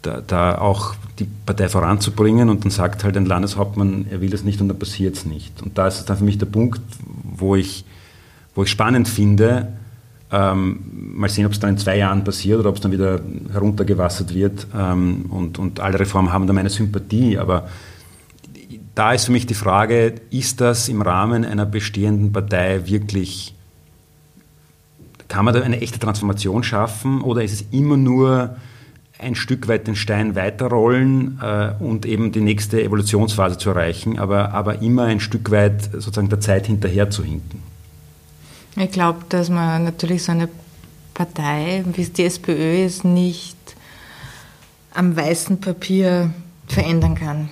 da, 0.01 0.21
da, 0.25 0.57
auch 0.59 0.95
die 1.19 1.27
Partei 1.45 1.67
voranzubringen 1.67 2.49
und 2.49 2.63
dann 2.63 2.71
sagt 2.71 3.03
halt 3.03 3.17
ein 3.17 3.25
Landeshauptmann, 3.25 4.05
er 4.09 4.21
will 4.21 4.29
das 4.29 4.43
nicht 4.43 4.61
und 4.61 4.67
dann 4.67 4.79
passiert 4.79 5.15
es 5.15 5.25
nicht. 5.25 5.61
Und 5.61 5.77
da 5.77 5.87
ist 5.87 6.05
dann 6.05 6.17
für 6.17 6.23
mich 6.23 6.37
der 6.37 6.45
Punkt, 6.45 6.79
wo 7.23 7.55
ich, 7.55 7.85
wo 8.53 8.63
ich 8.63 8.69
spannend 8.69 9.09
finde, 9.09 9.73
ähm, 10.31 10.79
mal 11.15 11.29
sehen, 11.29 11.45
ob 11.45 11.51
es 11.51 11.59
dann 11.59 11.71
in 11.71 11.77
zwei 11.77 11.97
Jahren 11.97 12.23
passiert 12.23 12.59
oder 12.59 12.69
ob 12.69 12.75
es 12.75 12.81
dann 12.81 12.91
wieder 12.91 13.19
heruntergewassert 13.51 14.33
wird 14.33 14.67
ähm, 14.75 15.25
und, 15.29 15.59
und 15.59 15.79
alle 15.79 15.99
Reformen 15.99 16.33
haben 16.33 16.47
da 16.47 16.53
meine 16.53 16.69
Sympathie, 16.69 17.37
aber 17.37 17.67
da 18.95 19.13
ist 19.13 19.25
für 19.25 19.31
mich 19.31 19.45
die 19.45 19.53
Frage, 19.53 20.15
ist 20.31 20.61
das 20.61 20.89
im 20.89 21.01
Rahmen 21.01 21.43
einer 21.45 21.65
bestehenden 21.65 22.31
Partei 22.31 22.87
wirklich, 22.87 23.53
kann 25.27 25.45
man 25.45 25.53
da 25.53 25.61
eine 25.61 25.81
echte 25.81 25.99
Transformation 25.99 26.63
schaffen 26.63 27.21
oder 27.21 27.43
ist 27.43 27.53
es 27.53 27.65
immer 27.71 27.97
nur 27.97 28.55
ein 29.19 29.35
Stück 29.35 29.67
weit 29.67 29.87
den 29.87 29.95
Stein 29.95 30.35
weiterrollen 30.35 31.39
äh, 31.41 31.71
und 31.79 32.05
eben 32.05 32.31
die 32.31 32.41
nächste 32.41 32.81
Evolutionsphase 32.81 33.57
zu 33.57 33.69
erreichen, 33.69 34.19
aber, 34.19 34.53
aber 34.53 34.81
immer 34.81 35.03
ein 35.03 35.19
Stück 35.19 35.51
weit 35.51 35.83
sozusagen 35.93 36.29
der 36.29 36.41
Zeit 36.41 36.67
hinterher 36.67 37.09
zu 37.09 37.23
hinken. 37.23 37.74
Ich 38.77 38.91
glaube, 38.91 39.19
dass 39.29 39.49
man 39.49 39.83
natürlich 39.83 40.23
so 40.23 40.31
eine 40.31 40.49
Partei, 41.13 41.83
wie 41.93 42.01
es 42.01 42.11
die 42.11 42.23
SPÖ 42.23 42.85
ist, 42.85 43.05
nicht 43.05 43.55
am 44.93 45.15
weißen 45.15 45.59
Papier 45.59 46.33
verändern 46.67 47.15
kann. 47.15 47.49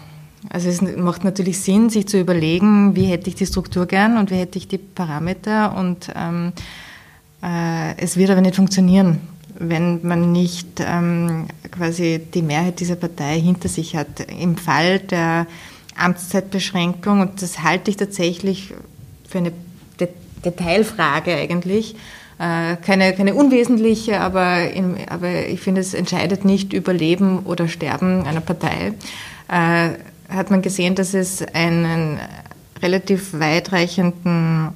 Also 0.49 0.69
es 0.69 0.82
macht 0.82 1.24
natürlich 1.24 1.59
Sinn, 1.61 1.89
sich 1.89 2.07
zu 2.07 2.19
überlegen, 2.19 2.95
wie 2.95 3.05
hätte 3.05 3.30
ich 3.30 3.36
die 3.36 3.45
Struktur 3.45 3.86
gern 3.86 4.17
und 4.17 4.32
wie 4.32 4.36
hätte 4.36 4.57
ich 4.57 4.67
die 4.67 4.78
Parameter 4.78 5.76
und 5.78 6.11
ähm, 6.15 6.51
äh, 7.41 7.95
es 7.97 8.17
wird 8.17 8.30
aber 8.30 8.41
nicht 8.41 8.55
funktionieren 8.55 9.19
wenn 9.59 10.05
man 10.05 10.32
nicht 10.32 10.80
ähm, 10.80 11.47
quasi 11.71 12.19
die 12.34 12.41
Mehrheit 12.41 12.80
dieser 12.80 12.95
Partei 12.95 13.39
hinter 13.39 13.69
sich 13.69 13.95
hat. 13.95 14.19
Im 14.39 14.57
Fall 14.57 14.99
der 14.99 15.47
Amtszeitbeschränkung, 15.95 17.21
und 17.21 17.41
das 17.41 17.61
halte 17.61 17.91
ich 17.91 17.97
tatsächlich 17.97 18.74
für 19.28 19.38
eine 19.38 19.51
Detailfrage 20.45 21.33
eigentlich, 21.35 21.95
äh, 22.39 22.75
keine, 22.77 23.13
keine 23.13 23.35
unwesentliche, 23.35 24.19
aber, 24.19 24.71
in, 24.71 24.97
aber 25.09 25.47
ich 25.47 25.61
finde, 25.61 25.81
es 25.81 25.93
entscheidet 25.93 26.45
nicht 26.45 26.73
über 26.73 26.93
Leben 26.93 27.39
oder 27.39 27.67
Sterben 27.67 28.25
einer 28.25 28.41
Partei, 28.41 28.93
äh, 29.49 29.89
hat 30.29 30.49
man 30.49 30.61
gesehen, 30.61 30.95
dass 30.95 31.13
es 31.13 31.43
einen 31.53 32.19
relativ 32.81 33.39
weitreichenden 33.39 34.69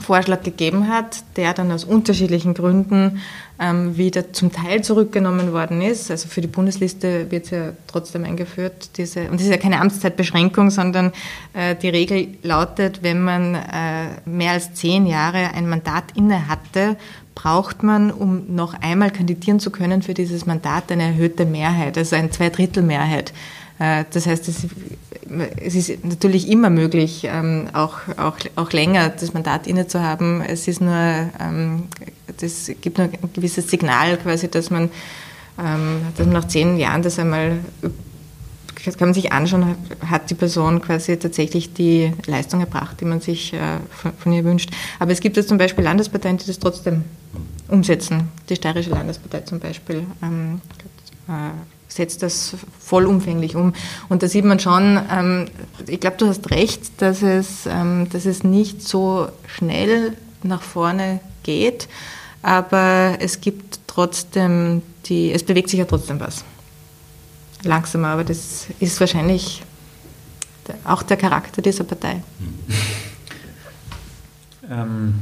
Vorschlag 0.00 0.42
gegeben 0.42 0.88
hat, 0.88 1.24
der 1.36 1.54
dann 1.54 1.70
aus 1.70 1.84
unterschiedlichen 1.84 2.54
Gründen 2.54 3.20
ähm, 3.62 3.96
wieder 3.96 4.32
zum 4.32 4.50
Teil 4.50 4.82
zurückgenommen 4.82 5.52
worden 5.52 5.80
ist. 5.80 6.10
Also 6.10 6.28
für 6.28 6.40
die 6.40 6.48
Bundesliste 6.48 7.30
wird 7.30 7.44
es 7.44 7.50
ja 7.50 7.72
trotzdem 7.86 8.24
eingeführt. 8.24 8.90
Diese, 8.96 9.22
und 9.22 9.34
das 9.34 9.42
ist 9.42 9.50
ja 9.50 9.56
keine 9.56 9.80
Amtszeitbeschränkung, 9.80 10.70
sondern 10.70 11.12
äh, 11.54 11.76
die 11.76 11.88
Regel 11.88 12.28
lautet, 12.42 13.02
wenn 13.02 13.22
man 13.22 13.54
äh, 13.54 14.06
mehr 14.24 14.52
als 14.52 14.74
zehn 14.74 15.06
Jahre 15.06 15.54
ein 15.54 15.68
Mandat 15.68 16.04
inne 16.16 16.48
hatte, 16.48 16.96
braucht 17.34 17.82
man, 17.82 18.10
um 18.10 18.54
noch 18.54 18.74
einmal 18.74 19.10
kandidieren 19.10 19.60
zu 19.60 19.70
können 19.70 20.02
für 20.02 20.14
dieses 20.14 20.44
Mandat, 20.44 20.90
eine 20.90 21.04
erhöhte 21.04 21.46
Mehrheit, 21.46 21.96
also 21.96 22.16
eine 22.16 22.30
Zweidrittelmehrheit. 22.30 23.30
Äh, 23.30 23.34
das 24.10 24.26
heißt, 24.26 24.48
es, 24.48 24.66
ist 25.74 26.04
natürlich 26.04 26.48
immer 26.48 26.70
möglich, 26.70 27.24
ähm, 27.24 27.68
auch, 27.72 27.98
auch, 28.16 28.36
auch 28.56 28.72
länger 28.72 29.08
das 29.08 29.32
Mandat 29.32 29.66
inne 29.66 29.86
zu 29.86 30.00
haben. 30.00 30.42
Es 30.42 30.68
ist 30.68 30.80
nur, 30.80 30.92
ähm, 30.92 31.84
das 32.38 32.70
gibt 32.80 32.98
nur 32.98 33.08
ein 33.08 33.18
gewisses 33.32 33.68
Signal 33.68 34.18
quasi, 34.18 34.48
dass 34.48 34.70
man, 34.70 34.90
ähm, 35.58 36.02
dass 36.16 36.26
man 36.26 36.34
nach 36.34 36.48
zehn 36.48 36.76
Jahren 36.76 37.02
das 37.02 37.18
einmal 37.18 37.58
kann 38.84 39.08
man 39.08 39.14
sich 39.14 39.32
anschauen, 39.32 39.76
hat 40.06 40.28
die 40.30 40.34
Person 40.34 40.82
quasi 40.82 41.16
tatsächlich 41.16 41.72
die 41.72 42.12
Leistung 42.26 42.58
erbracht, 42.60 43.00
die 43.00 43.04
man 43.04 43.20
sich 43.20 43.52
äh, 43.52 43.78
von, 44.18 44.32
ihr 44.32 44.44
wünscht. 44.44 44.70
Aber 44.98 45.12
es 45.12 45.20
gibt 45.20 45.36
jetzt 45.36 45.48
zum 45.48 45.58
Beispiel 45.58 45.84
Landesparteien, 45.84 46.36
die 46.38 46.46
das 46.46 46.58
trotzdem 46.58 47.04
umsetzen. 47.68 48.28
Die 48.48 48.56
Steirische 48.56 48.90
Landespartei 48.90 49.42
zum 49.42 49.60
Beispiel 49.60 49.98
äh, 50.20 51.50
setzt 51.94 52.22
das 52.22 52.54
vollumfänglich 52.78 53.56
um. 53.56 53.72
Und 54.08 54.22
da 54.22 54.28
sieht 54.28 54.44
man 54.44 54.58
schon, 54.58 55.00
ähm, 55.10 55.48
ich 55.86 56.00
glaube, 56.00 56.16
du 56.18 56.26
hast 56.26 56.50
recht, 56.50 57.00
dass 57.00 57.22
es, 57.22 57.66
ähm, 57.66 58.08
dass 58.10 58.26
es 58.26 58.44
nicht 58.44 58.82
so 58.82 59.28
schnell 59.46 60.16
nach 60.42 60.62
vorne 60.62 61.20
geht, 61.42 61.88
aber 62.42 63.16
es 63.20 63.40
gibt 63.40 63.80
trotzdem 63.86 64.82
die, 65.06 65.32
es 65.32 65.42
bewegt 65.42 65.68
sich 65.68 65.78
ja 65.78 65.84
trotzdem 65.84 66.20
was. 66.20 66.44
Langsamer, 67.64 68.08
aber 68.08 68.24
das 68.24 68.66
ist 68.80 68.98
wahrscheinlich 68.98 69.62
auch 70.84 71.02
der 71.02 71.16
Charakter 71.16 71.62
dieser 71.62 71.84
Partei. 71.84 72.22
Ähm, 74.70 75.14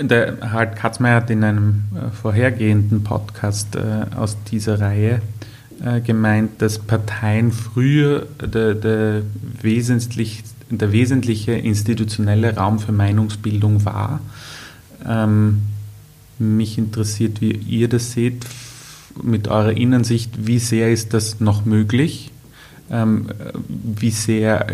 der 0.00 0.38
Harald 0.40 0.76
Katzmeier 0.76 1.16
hat 1.16 1.30
in 1.30 1.44
einem 1.44 1.82
äh, 1.94 2.10
vorhergehenden 2.10 3.02
Podcast 3.04 3.76
äh, 3.76 4.06
aus 4.16 4.36
dieser 4.50 4.80
Reihe 4.80 5.20
äh, 5.84 6.00
gemeint, 6.00 6.62
dass 6.62 6.78
Parteien 6.78 7.52
früher 7.52 8.26
der, 8.40 8.74
der, 8.74 9.22
wesentlich, 9.60 10.42
der 10.70 10.92
wesentliche 10.92 11.52
institutionelle 11.52 12.56
Raum 12.56 12.78
für 12.78 12.92
Meinungsbildung 12.92 13.84
war. 13.84 14.20
Ähm, 15.06 15.62
mich 16.38 16.78
interessiert, 16.78 17.40
wie 17.40 17.52
ihr 17.52 17.88
das 17.88 18.12
seht, 18.12 18.46
mit 19.22 19.48
eurer 19.48 19.72
Innensicht, 19.72 20.46
wie 20.46 20.58
sehr 20.58 20.90
ist 20.90 21.12
das 21.12 21.40
noch 21.40 21.64
möglich? 21.64 22.30
Ähm, 22.90 23.28
wie 23.68 24.10
sehr 24.10 24.66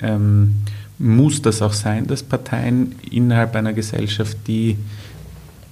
ähm, 0.00 0.56
muss 1.00 1.40
das 1.40 1.62
auch 1.62 1.72
sein, 1.72 2.06
dass 2.06 2.22
Parteien 2.22 2.94
innerhalb 3.10 3.56
einer 3.56 3.72
Gesellschaft 3.72 4.36
die 4.46 4.76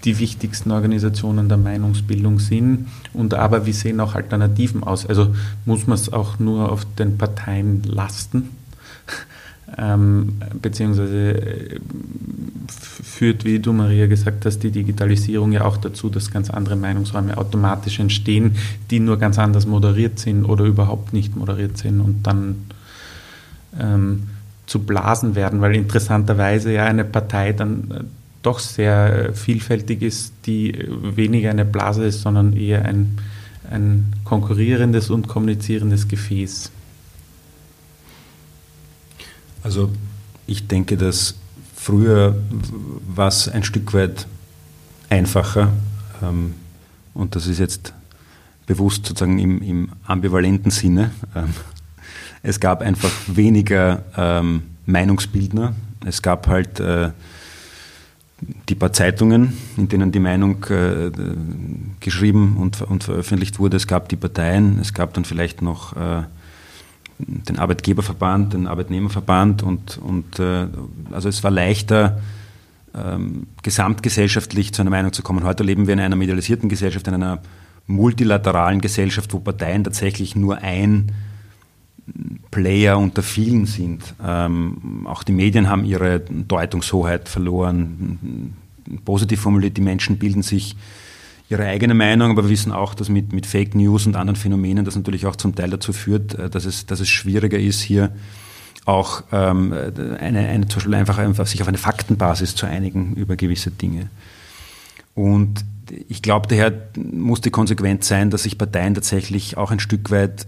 die 0.05 0.19
wichtigsten 0.21 0.71
Organisationen 0.71 1.49
der 1.49 1.59
Meinungsbildung 1.59 2.39
sind 2.39 2.87
und 3.13 3.35
aber 3.35 3.67
wie 3.67 3.73
sehen 3.73 4.01
auch 4.01 4.15
Alternativen 4.15 4.85
aus? 4.85 5.05
Also 5.05 5.35
muss 5.65 5.87
man 5.87 5.97
es 5.97 6.13
auch 6.13 6.39
nur 6.39 6.71
auf 6.71 6.87
den 6.99 7.19
Parteien 7.19 7.83
lasten? 7.83 8.51
ähm, 9.79 10.35
beziehungsweise 10.63 11.33
äh, 11.33 11.81
führt, 13.03 13.45
wie 13.45 13.59
du 13.59 13.73
Maria 13.73 14.07
gesagt 14.07 14.47
hast, 14.47 14.61
die 14.61 14.71
Digitalisierung 14.71 15.53
ja 15.53 15.65
auch 15.65 15.77
dazu, 15.79 16.09
dass 16.09 16.31
ganz 16.31 16.49
andere 16.49 16.77
Meinungsräume 16.77 17.37
automatisch 17.37 17.99
entstehen, 17.99 18.55
die 18.91 19.01
nur 19.01 19.19
ganz 19.19 19.39
anders 19.39 19.67
moderiert 19.67 20.21
sind 20.21 20.45
oder 20.45 20.65
überhaupt 20.65 21.13
nicht 21.13 21.37
moderiert 21.37 21.77
sind 21.77 22.01
und 22.01 22.23
dann 22.23 22.67
ähm, 23.79 24.29
zu 24.69 24.81
Blasen 24.81 25.35
werden, 25.35 25.61
weil 25.61 25.75
interessanterweise 25.75 26.73
ja 26.73 26.85
eine 26.85 27.05
Partei 27.05 27.53
dann 27.53 27.91
äh, 27.91 28.05
doch 28.43 28.59
sehr 28.59 29.31
äh, 29.31 29.33
vielfältig 29.33 30.03
ist, 30.03 30.33
die 30.45 30.75
äh, 30.75 31.17
weniger 31.17 31.51
eine 31.51 31.65
Blase 31.65 32.05
ist, 32.05 32.21
sondern 32.21 32.53
eher 32.53 32.85
ein, 32.85 33.19
ein 33.71 34.13
konkurrierendes 34.25 35.11
und 35.11 35.27
kommunizierendes 35.27 36.07
Gefäß. 36.07 36.71
Also 39.63 39.91
ich 40.47 40.69
denke, 40.69 40.99
dass 40.99 41.35
früher 41.75 42.37
war 43.07 43.29
es 43.29 43.49
ein 43.49 43.65
Stück 43.65 43.95
weit 43.95 44.27
einfacher 45.09 45.73
ähm, 46.23 46.55
und 47.15 47.35
das 47.35 47.47
ist 47.47 47.59
jetzt 47.59 47.95
bewusst 48.67 49.07
sozusagen 49.07 49.39
im, 49.39 49.63
im 49.63 49.89
ambivalenten 50.07 50.71
Sinne. 50.71 51.11
Ähm, 51.35 51.55
es 52.43 52.61
gab 52.61 52.83
einfach 52.83 53.11
weniger 53.27 54.03
ähm, 54.17 54.63
Meinungsbildner. 54.87 55.75
Es 56.05 56.23
gab 56.23 56.47
halt 56.47 56.81
äh, 56.81 57.11
die 58.69 58.75
paar 58.75 58.93
Zeitungen, 58.93 59.53
in 59.77 59.89
denen 59.89 60.13
die 60.13 60.21
Meinung 60.21 60.65
äh, 60.71 61.11
geschrieben 62.01 62.57
und, 62.59 62.83
und, 62.83 63.05
veröffentlicht 63.05 63.59
wurde. 63.59 63.77
Es 63.77 63.87
gab 63.87 64.09
die 64.09 64.17
Parteien, 64.17 64.79
es 64.81 64.95
gab 64.95 65.15
dann 65.15 65.25
vielleicht 65.25 65.61
noch 65.61 65.97
äh, 65.97 66.23
den 67.19 67.59
Arbeitgeberverband, 67.59 68.53
den 68.53 68.69
Arbeitnehmerverband 68.69 69.65
und, 69.65 69.99
und 69.99 70.39
äh, 70.39 70.69
also 71.11 71.29
es 71.29 71.43
war 71.43 71.51
leichter, 71.51 72.21
ähm, 72.95 73.49
gesamtgesellschaftlich 73.63 74.73
zu 74.73 74.83
einer 74.83 74.91
Meinung 74.91 75.13
zu 75.13 75.23
kommen. 75.23 75.45
Heute 75.45 75.65
leben 75.65 75.87
wir 75.87 75.95
in 75.95 76.01
einer 76.01 76.17
medialisierten 76.17 76.69
Gesellschaft, 76.69 77.09
in 77.09 77.15
einer 77.15 77.43
multilateralen 77.89 78.81
Gesellschaft, 78.81 79.33
wo 79.33 79.41
Parteien 79.41 79.83
tatsächlich 79.83 80.37
nur 80.37 80.59
ein 80.59 81.13
Player 82.51 82.99
unter 82.99 83.23
vielen 83.23 83.67
sind. 83.67 84.15
Ähm, 84.25 85.07
auch 85.07 85.23
die 85.23 85.33
Medien 85.33 85.69
haben 85.69 85.85
ihre 85.85 86.21
Deutungshoheit 86.21 87.29
verloren. 87.29 88.55
Positiv 89.05 89.41
formuliert, 89.41 89.77
die 89.77 89.83
Menschen 89.83 90.19
bilden 90.19 90.43
sich 90.43 90.77
ihre 91.51 91.65
eigene 91.65 91.95
Meinung, 91.95 92.31
aber 92.31 92.45
wir 92.45 92.51
wissen 92.51 92.73
auch, 92.73 92.95
dass 92.95 93.09
mit, 93.09 93.33
mit 93.33 93.47
Fake 93.47 93.75
News 93.75 94.07
und 94.07 94.17
anderen 94.17 94.37
Phänomenen 94.37 94.85
das 94.85 94.97
natürlich 94.97 95.27
auch 95.27 95.37
zum 95.37 95.55
Teil 95.55 95.71
dazu 95.71 95.93
führt, 95.93 96.35
äh, 96.35 96.51
dass 96.51 96.65
es, 96.65 96.87
dass 96.87 97.01
es 97.01 97.09
schwieriger 97.09 97.59
ist, 97.59 97.81
hier 97.81 98.13
auch 98.85 99.23
ähm, 99.33 99.73
eine, 99.73 100.49
eine, 100.49 100.69
zum 100.69 100.79
Beispiel 100.79 100.95
einfach, 100.95 101.19
einfach 101.19 101.47
sich 101.47 101.61
auf 101.61 101.69
eine 101.69 101.79
Faktenbasis 101.79 102.55
zu 102.55 102.67
einigen 102.67 103.15
über 103.15 103.37
gewisse 103.37 103.71
Dinge. 103.71 104.09
Und 105.15 105.65
ich 106.09 106.23
glaube, 106.23 106.47
daher 106.49 106.73
muss 106.97 107.41
die 107.41 107.51
Konsequenz 107.51 108.09
sein, 108.09 108.31
dass 108.31 108.45
sich 108.45 108.57
Parteien 108.57 108.95
tatsächlich 108.95 109.57
auch 109.57 109.71
ein 109.71 109.81
Stück 109.81 110.11
weit 110.11 110.47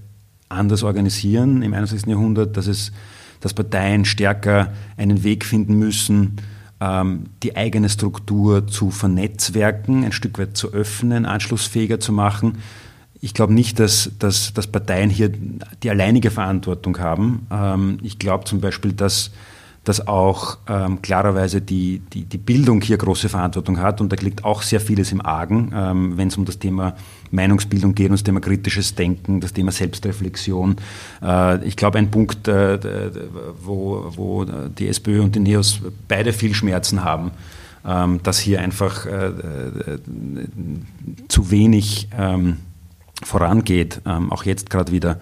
anders 0.51 0.83
organisieren 0.83 1.63
im 1.63 1.73
21. 1.73 2.09
Jahrhundert, 2.09 2.57
dass 2.57 2.67
es, 2.67 2.93
dass 3.41 3.55
Parteien 3.55 4.05
stärker 4.05 4.73
einen 4.97 5.23
Weg 5.25 5.45
finden 5.45 5.79
müssen, 5.79 6.37
ähm, 6.81 7.25
die 7.43 7.57
eigene 7.57 7.89
Struktur 7.89 8.67
zu 8.67 8.91
vernetzwerken, 8.91 10.05
ein 10.05 10.13
Stück 10.13 10.39
weit 10.39 10.57
zu 10.57 10.73
öffnen, 10.73 11.25
anschlussfähiger 11.25 12.01
zu 12.01 12.13
machen. 12.13 12.59
Ich 13.21 13.35
glaube 13.35 13.53
nicht, 13.53 13.79
dass, 13.79 14.11
dass, 14.19 14.55
dass 14.55 14.67
Parteien 14.67 15.11
hier 15.11 15.31
die 15.83 15.91
alleinige 15.91 16.31
Verantwortung 16.31 16.99
haben. 16.99 17.47
Ähm, 17.51 17.99
ich 18.03 18.19
glaube 18.19 18.45
zum 18.45 18.61
Beispiel, 18.61 18.93
dass 18.93 19.31
dass 19.85 20.07
auch 20.07 20.59
ähm, 20.69 21.01
klarerweise 21.01 21.63
die, 21.63 22.03
die, 22.13 22.25
die 22.25 22.39
Bildung 22.39 22.83
hier 22.83 22.99
große 22.99 23.29
Verantwortung 23.31 23.81
hat 23.81 24.01
und 24.01 24.13
da 24.13 24.17
liegt 24.17 24.45
auch 24.45 24.63
sehr 24.63 24.81
vieles 24.81 25.11
im 25.11 25.25
Argen, 25.25 25.73
ähm, 25.75 26.19
wenn 26.19 26.29
es 26.29 26.37
um 26.37 26.45
das 26.45 26.59
Thema 26.59 26.95
Meinungsbildung 27.31 27.95
geht, 27.95 28.09
um 28.09 28.15
das 28.15 28.23
Thema 28.23 28.41
kritisches 28.41 28.95
Denken, 28.95 29.41
das 29.41 29.55
Thema 29.55 29.73
Selbstreflexion. 29.73 30.77
Äh, 31.23 31.65
ich 31.65 31.77
glaube, 31.77 31.99
ein 31.99 32.11
Punkt, 32.11 32.47
äh, 32.47 32.79
wo, 33.65 34.13
wo 34.15 34.45
die 34.45 34.89
SPÖ 34.89 35.23
und 35.23 35.35
die 35.35 35.41
NEOS 35.41 35.81
beide 36.09 36.35
viel 36.35 36.55
Schmerzen 36.55 37.03
haben, 37.03 37.31
ähm, 37.87 38.23
dass 38.23 38.39
hier 38.39 38.61
einfach 38.61 39.07
äh, 39.07 39.33
zu 41.29 41.51
wenig 41.51 42.09
ähm, 42.19 42.59
vorangeht, 43.23 44.03
ähm, 44.07 44.31
auch 44.31 44.45
jetzt 44.45 44.69
gerade 44.69 44.93
wieder 44.93 45.21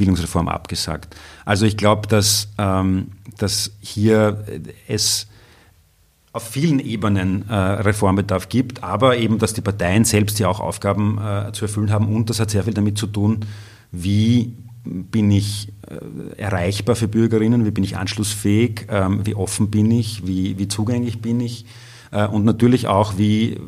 Bildungsreform 0.00 0.48
abgesagt. 0.48 1.14
Also 1.44 1.66
ich 1.66 1.76
glaube, 1.76 2.08
dass, 2.08 2.48
ähm, 2.56 3.08
dass 3.36 3.72
hier 3.80 4.44
es 4.88 5.26
auf 6.32 6.44
vielen 6.48 6.80
Ebenen 6.80 7.48
äh, 7.48 7.54
Reformbedarf 7.54 8.48
gibt, 8.48 8.82
aber 8.82 9.18
eben, 9.18 9.38
dass 9.38 9.52
die 9.52 9.60
Parteien 9.60 10.04
selbst 10.04 10.38
ja 10.38 10.48
auch 10.48 10.60
Aufgaben 10.60 11.18
äh, 11.18 11.52
zu 11.52 11.66
erfüllen 11.66 11.90
haben 11.90 12.08
und 12.14 12.30
das 12.30 12.40
hat 12.40 12.50
sehr 12.50 12.64
viel 12.64 12.72
damit 12.72 12.96
zu 12.96 13.08
tun, 13.08 13.40
wie 13.92 14.54
bin 14.84 15.30
ich 15.30 15.68
äh, 15.88 16.40
erreichbar 16.40 16.96
für 16.96 17.08
Bürgerinnen, 17.08 17.66
wie 17.66 17.72
bin 17.72 17.84
ich 17.84 17.98
anschlussfähig, 17.98 18.86
ähm, 18.88 19.26
wie 19.26 19.34
offen 19.34 19.70
bin 19.70 19.90
ich, 19.90 20.26
wie, 20.26 20.56
wie 20.56 20.68
zugänglich 20.68 21.20
bin 21.20 21.40
ich 21.40 21.66
äh, 22.10 22.26
und 22.26 22.44
natürlich 22.44 22.86
auch, 22.86 23.18
wie 23.18 23.54
äh, 23.54 23.58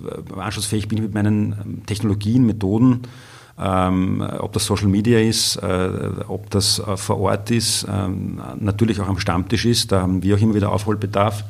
anschlussfähig 0.41 0.89
bin 0.89 0.99
ich 0.99 1.05
mit 1.05 1.15
meinen 1.15 1.53
ähm, 1.53 1.87
Technologien, 1.87 2.47
Methoden, 2.47 3.03
ähm, 3.59 4.27
ob 4.39 4.53
das 4.53 4.67
Social 4.67 4.89
Media 4.89 5.19
ist, 5.19 5.57
äh, 5.57 5.91
ob 6.29 6.51
das 6.51 6.79
äh, 6.79 6.97
vor 6.97 7.21
Ort 7.21 7.51
ist, 7.51 7.87
ähm, 7.91 8.41
natürlich 8.59 9.01
auch 9.01 9.09
am 9.09 9.19
Stammtisch 9.19 9.67
ist, 9.67 9.93
da 9.93 10.03
haben 10.03 10.23
wir 10.23 10.37
auch 10.37 10.41
immer 10.41 10.55
wieder 10.55 10.73
Aufholbedarf. 10.73 11.45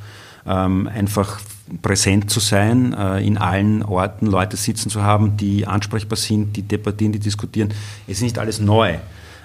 ähm, 0.47 0.89
einfach 0.89 1.41
präsent 1.81 2.31
zu 2.31 2.41
sein, 2.41 2.93
äh, 2.93 3.25
in 3.25 3.39
allen 3.39 3.83
Orten 3.83 4.27
Leute 4.27 4.57
sitzen 4.57 4.91
zu 4.91 5.03
haben, 5.03 5.37
die 5.37 5.67
ansprechbar 5.67 6.17
sind, 6.17 6.57
die 6.57 6.63
debattieren, 6.63 7.13
die 7.13 7.19
diskutieren. 7.19 7.71
Es 8.07 8.19
ist 8.19 8.23
nicht 8.23 8.39
alles 8.39 8.61
neu. 8.61 8.97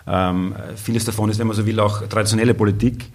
Ähm, 0.08 0.56
vieles 0.76 1.06
davon 1.06 1.30
ist, 1.30 1.38
wenn 1.38 1.48
man 1.48 1.56
so 1.56 1.66
will, 1.66 1.80
auch 1.80 2.02
traditionelle 2.08 2.54
Politik. 2.54 3.06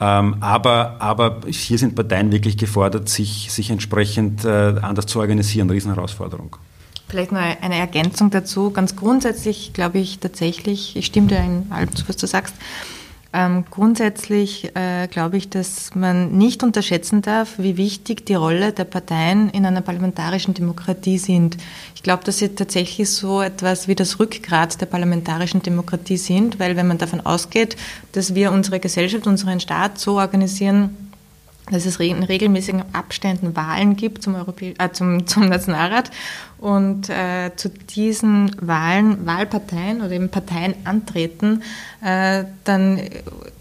Ähm, 0.00 0.36
aber, 0.40 0.96
aber 1.00 1.40
hier 1.48 1.78
sind 1.78 1.94
Parteien 1.94 2.30
wirklich 2.30 2.56
gefordert, 2.56 3.08
sich, 3.08 3.50
sich 3.50 3.70
entsprechend 3.70 4.44
äh, 4.44 4.74
anders 4.80 5.06
zu 5.06 5.18
organisieren. 5.18 5.70
Riesenherausforderung. 5.70 6.56
Vielleicht 7.12 7.30
noch 7.30 7.40
eine 7.40 7.76
Ergänzung 7.76 8.30
dazu. 8.30 8.70
Ganz 8.70 8.96
grundsätzlich 8.96 9.74
glaube 9.74 9.98
ich 9.98 10.18
tatsächlich, 10.18 10.96
ich 10.96 11.04
stimme 11.04 11.26
dir 11.26 11.40
in 11.40 11.66
allem 11.68 11.94
zu, 11.94 12.08
was 12.08 12.16
du 12.16 12.26
sagst, 12.26 12.54
ähm, 13.34 13.66
grundsätzlich 13.70 14.74
äh, 14.74 15.08
glaube 15.08 15.36
ich, 15.36 15.50
dass 15.50 15.94
man 15.94 16.32
nicht 16.38 16.62
unterschätzen 16.62 17.20
darf, 17.20 17.58
wie 17.58 17.76
wichtig 17.76 18.24
die 18.24 18.34
Rolle 18.34 18.72
der 18.72 18.84
Parteien 18.84 19.50
in 19.50 19.66
einer 19.66 19.82
parlamentarischen 19.82 20.54
Demokratie 20.54 21.18
sind. 21.18 21.58
Ich 21.94 22.02
glaube, 22.02 22.24
dass 22.24 22.38
sie 22.38 22.48
tatsächlich 22.48 23.10
so 23.10 23.42
etwas 23.42 23.88
wie 23.88 23.94
das 23.94 24.18
Rückgrat 24.18 24.80
der 24.80 24.86
parlamentarischen 24.86 25.60
Demokratie 25.60 26.16
sind, 26.16 26.60
weil 26.60 26.76
wenn 26.76 26.88
man 26.88 26.96
davon 26.96 27.20
ausgeht, 27.20 27.76
dass 28.12 28.34
wir 28.34 28.52
unsere 28.52 28.80
Gesellschaft, 28.80 29.26
unseren 29.26 29.60
Staat 29.60 29.98
so 29.98 30.18
organisieren, 30.18 30.96
dass 31.70 31.86
es 31.86 31.98
in 32.00 32.22
regelmäßigen 32.22 32.82
Abständen 32.92 33.54
Wahlen 33.54 33.96
gibt 33.96 34.22
zum, 34.22 34.34
Europä 34.34 34.74
äh, 34.78 34.92
zum, 34.92 35.26
zum 35.26 35.48
Nationalrat. 35.48 36.10
Und 36.58 37.08
äh, 37.08 37.50
zu 37.56 37.68
diesen 37.68 38.54
Wahlen 38.60 39.26
Wahlparteien 39.26 40.00
oder 40.00 40.12
eben 40.12 40.28
Parteien 40.28 40.74
antreten, 40.84 41.62
äh, 42.04 42.44
dann 42.64 43.00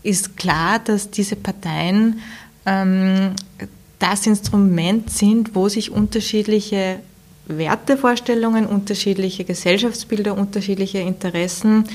ist 0.04 0.38
klar, 0.38 0.80
dass 0.80 1.10
diese 1.10 1.36
Parteien 1.36 2.20
ähm, 2.66 3.36
das 3.98 4.28
Instrument 4.28 5.10
sind, 5.10 5.56
wo 5.56 5.70
sich 5.70 5.92
unterschiedliche 5.92 7.00
Wertevorstellungen, 7.48 8.66
unterschiedliche 8.66 9.46
Gesellschaftsbilder, 9.46 10.38
unterschiedliche 10.38 11.00
Interessen 11.00 11.86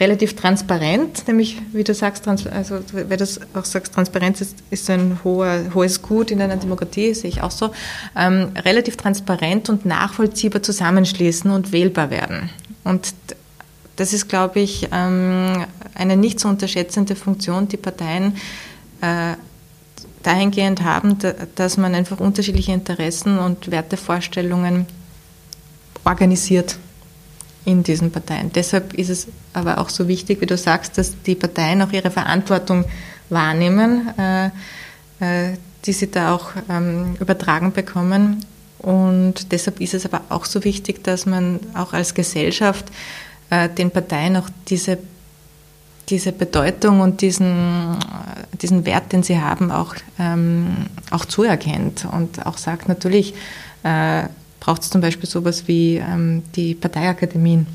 relativ 0.00 0.36
transparent, 0.36 1.26
nämlich 1.26 1.60
wie 1.72 1.82
du 1.82 1.92
sagst, 1.92 2.28
also 2.28 2.80
wer 2.92 3.16
das 3.16 3.40
auch 3.54 3.64
sagst, 3.64 3.94
Transparenz 3.94 4.40
ist, 4.40 4.56
ist 4.70 4.88
ein 4.90 5.18
hoher, 5.24 5.74
hohes 5.74 6.02
Gut 6.02 6.30
in 6.30 6.40
einer 6.40 6.56
Demokratie, 6.56 7.14
sehe 7.14 7.30
ich 7.30 7.42
auch 7.42 7.50
so, 7.50 7.70
ähm, 8.16 8.52
relativ 8.64 8.96
transparent 8.96 9.68
und 9.68 9.86
nachvollziehbar 9.86 10.62
zusammenschließen 10.62 11.50
und 11.50 11.72
wählbar 11.72 12.10
werden. 12.10 12.50
Und 12.84 13.14
das 13.96 14.12
ist, 14.12 14.28
glaube 14.28 14.60
ich, 14.60 14.88
ähm, 14.92 15.64
eine 15.94 16.16
nicht 16.16 16.38
zu 16.38 16.48
unterschätzende 16.48 17.16
Funktion, 17.16 17.66
die 17.66 17.76
Parteien 17.76 18.36
äh, 19.00 19.34
dahingehend 20.22 20.82
haben, 20.82 21.16
dass 21.56 21.76
man 21.76 21.94
einfach 21.94 22.20
unterschiedliche 22.20 22.72
Interessen 22.72 23.38
und 23.38 23.70
Wertevorstellungen 23.70 24.86
organisiert 26.04 26.78
in 27.68 27.82
diesen 27.82 28.10
Parteien. 28.10 28.50
Deshalb 28.50 28.94
ist 28.94 29.10
es 29.10 29.28
aber 29.52 29.76
auch 29.76 29.90
so 29.90 30.08
wichtig, 30.08 30.40
wie 30.40 30.46
du 30.46 30.56
sagst, 30.56 30.96
dass 30.96 31.20
die 31.26 31.34
Parteien 31.34 31.82
auch 31.82 31.92
ihre 31.92 32.10
Verantwortung 32.10 32.86
wahrnehmen, 33.28 34.08
äh, 34.18 34.46
äh, 35.20 35.56
die 35.84 35.92
sie 35.92 36.10
da 36.10 36.34
auch 36.34 36.52
ähm, 36.70 37.16
übertragen 37.20 37.72
bekommen. 37.72 38.42
Und 38.78 39.52
deshalb 39.52 39.82
ist 39.82 39.92
es 39.92 40.06
aber 40.06 40.22
auch 40.30 40.46
so 40.46 40.64
wichtig, 40.64 41.04
dass 41.04 41.26
man 41.26 41.60
auch 41.74 41.92
als 41.92 42.14
Gesellschaft 42.14 42.86
äh, 43.50 43.68
den 43.68 43.90
Parteien 43.90 44.36
auch 44.38 44.48
diese, 44.68 44.96
diese 46.08 46.32
Bedeutung 46.32 47.00
und 47.00 47.20
diesen, 47.20 47.98
diesen 48.62 48.86
Wert, 48.86 49.12
den 49.12 49.22
sie 49.22 49.40
haben, 49.40 49.70
auch, 49.70 49.94
ähm, 50.18 50.86
auch 51.10 51.26
zuerkennt 51.26 52.06
und 52.10 52.46
auch 52.46 52.56
sagt, 52.56 52.88
natürlich, 52.88 53.34
braucht 54.68 54.82
es 54.82 54.90
zum 54.90 55.00
Beispiel 55.00 55.26
sowas 55.26 55.66
wie 55.66 55.96
ähm, 55.96 56.42
die 56.54 56.74
Parteiakademien, 56.74 57.66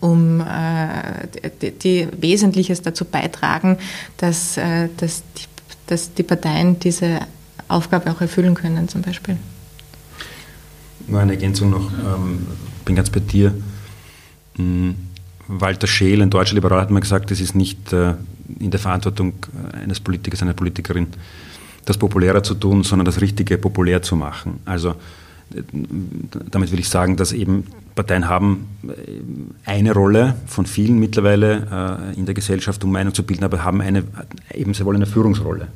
um 0.00 0.38
äh, 0.42 1.48
die, 1.62 1.70
die, 1.70 2.08
Wesentliches 2.20 2.82
dazu 2.82 3.06
beitragen, 3.06 3.78
dass, 4.18 4.58
äh, 4.58 4.90
dass, 4.98 5.22
die, 5.34 5.44
dass 5.86 6.12
die 6.12 6.24
Parteien 6.24 6.78
diese 6.78 7.20
Aufgabe 7.68 8.10
auch 8.10 8.20
erfüllen 8.20 8.54
können 8.54 8.86
zum 8.86 9.00
Beispiel. 9.00 9.38
Nur 11.06 11.20
eine 11.20 11.32
Ergänzung 11.32 11.70
noch, 11.70 11.90
ähm, 11.90 12.46
bin 12.84 12.94
ganz 12.94 13.08
bei 13.08 13.20
dir. 13.20 13.54
Hm, 14.56 14.94
Walter 15.46 15.86
Scheel, 15.86 16.20
ein 16.20 16.28
deutscher 16.28 16.54
Liberaler, 16.54 16.82
hat 16.82 16.90
mal 16.90 17.00
gesagt, 17.00 17.30
es 17.30 17.40
ist 17.40 17.54
nicht 17.54 17.94
äh, 17.94 18.12
in 18.60 18.70
der 18.70 18.78
Verantwortung 18.78 19.32
eines 19.72 20.00
Politikers, 20.00 20.42
einer 20.42 20.52
Politikerin, 20.52 21.06
das 21.86 21.96
populärer 21.96 22.42
zu 22.42 22.56
tun, 22.56 22.84
sondern 22.84 23.06
das 23.06 23.22
Richtige 23.22 23.56
populär 23.56 24.02
zu 24.02 24.16
machen. 24.16 24.60
Also 24.66 24.94
damit 26.50 26.72
will 26.72 26.78
ich 26.78 26.88
sagen, 26.88 27.16
dass 27.16 27.32
eben 27.32 27.64
Parteien 27.94 28.28
haben 28.28 28.68
äh, 28.86 29.70
eine 29.70 29.92
Rolle 29.92 30.36
von 30.46 30.66
vielen 30.66 30.98
mittlerweile 30.98 32.12
äh, 32.14 32.18
in 32.18 32.26
der 32.26 32.34
Gesellschaft, 32.34 32.84
um 32.84 32.92
Meinung 32.92 33.14
zu 33.14 33.22
bilden, 33.24 33.44
aber 33.44 33.64
haben 33.64 33.80
eine, 33.80 34.04
eben 34.54 34.74
sehr 34.74 34.86
wohl 34.86 34.94
eine 34.94 35.06
Führungsrolle. 35.06 35.68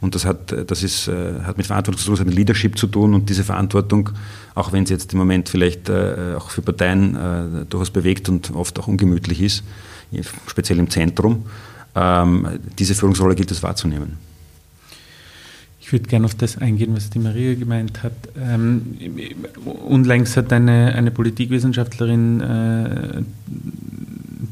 Und 0.00 0.16
das 0.16 0.24
hat, 0.24 0.52
das 0.68 0.82
ist, 0.82 1.06
äh, 1.06 1.40
hat 1.44 1.58
mit 1.58 1.66
Verantwortung 1.66 2.02
zu 2.02 2.14
tun, 2.14 2.26
mit 2.26 2.34
Leadership 2.34 2.76
zu 2.76 2.88
tun 2.88 3.14
und 3.14 3.28
diese 3.28 3.44
Verantwortung, 3.44 4.10
auch 4.56 4.72
wenn 4.72 4.86
sie 4.86 4.94
jetzt 4.94 5.12
im 5.12 5.20
Moment 5.20 5.48
vielleicht 5.48 5.88
auch 5.90 6.50
für 6.50 6.60
Parteien 6.60 7.66
durchaus 7.70 7.90
bewegt 7.90 8.28
und 8.28 8.50
oft 8.54 8.78
auch 8.78 8.86
ungemütlich 8.86 9.40
ist, 9.40 9.62
speziell 10.46 10.78
im 10.78 10.90
Zentrum, 10.90 11.46
ähm, 11.94 12.46
diese 12.78 12.94
Führungsrolle 12.94 13.34
gilt 13.34 13.50
es 13.50 13.62
wahrzunehmen. 13.62 14.18
Ich 15.84 15.92
würde 15.92 16.08
gerne 16.08 16.26
auf 16.26 16.36
das 16.36 16.58
eingehen, 16.58 16.94
was 16.94 17.10
die 17.10 17.18
Maria 17.18 17.54
gemeint 17.54 18.04
hat. 18.04 18.12
Ähm, 18.40 18.96
unlängst 19.84 20.36
hat 20.36 20.52
eine, 20.52 20.94
eine 20.94 21.10
Politikwissenschaftlerin 21.10 22.40
äh, 22.40 23.22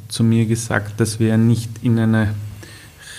zu 0.09 0.25
mir 0.25 0.47
gesagt, 0.47 0.99
dass 0.99 1.21
wir 1.21 1.37
nicht 1.37 1.71
in 1.83 2.01
einer 2.01 2.35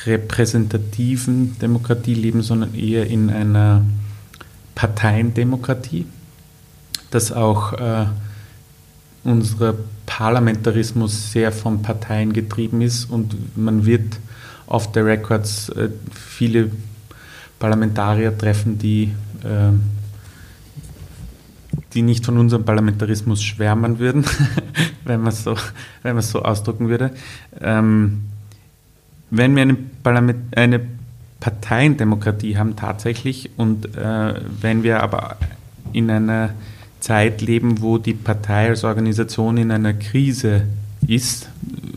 repräsentativen 0.06 1.58
Demokratie 1.60 2.14
leben, 2.14 2.42
sondern 2.42 2.76
eher 2.76 3.08
in 3.08 3.30
einer 3.30 3.86
Parteiendemokratie, 4.76 6.06
dass 7.12 7.32
auch 7.32 7.74
äh, 7.74 8.08
unser 9.24 9.76
Parlamentarismus 10.06 11.32
sehr 11.32 11.54
von 11.54 11.82
Parteien 11.82 12.34
getrieben 12.34 12.82
ist 12.82 13.06
und 13.06 13.56
man 13.56 13.86
wird 13.86 14.20
auf 14.68 14.92
der 14.92 15.06
Records 15.06 15.70
äh, 15.70 15.90
viele 16.14 16.72
Parlamentarier 17.62 18.38
treffen, 18.38 18.78
die, 18.78 19.14
äh, 19.44 19.72
die 21.94 22.02
nicht 22.02 22.26
von 22.26 22.38
unserem 22.38 22.66
Parlamentarismus 22.66 23.42
schwärmen 23.42 24.00
würden, 24.00 24.26
wenn 25.06 25.22
man 25.22 25.30
es 25.30 25.44
so, 25.44 25.56
so 26.20 26.42
ausdrücken 26.44 26.90
würde. 26.90 27.12
Ähm, 27.62 28.24
wenn 29.30 29.56
wir 29.56 29.62
eine, 29.62 29.76
Parlament, 29.76 30.58
eine 30.58 30.82
Parteiendemokratie 31.40 32.58
haben 32.58 32.76
tatsächlich 32.76 33.52
und 33.56 33.96
äh, 33.96 34.34
wenn 34.60 34.84
wir 34.84 35.02
aber 35.02 35.38
in 35.94 36.10
einer 36.10 36.50
Zeit 37.00 37.42
leben, 37.42 37.82
wo 37.82 37.98
die 37.98 38.14
Partei 38.14 38.70
als 38.70 38.84
Organisation 38.84 39.58
in 39.58 39.72
einer 39.72 39.94
Krise 39.94 40.64
ist, 41.08 41.50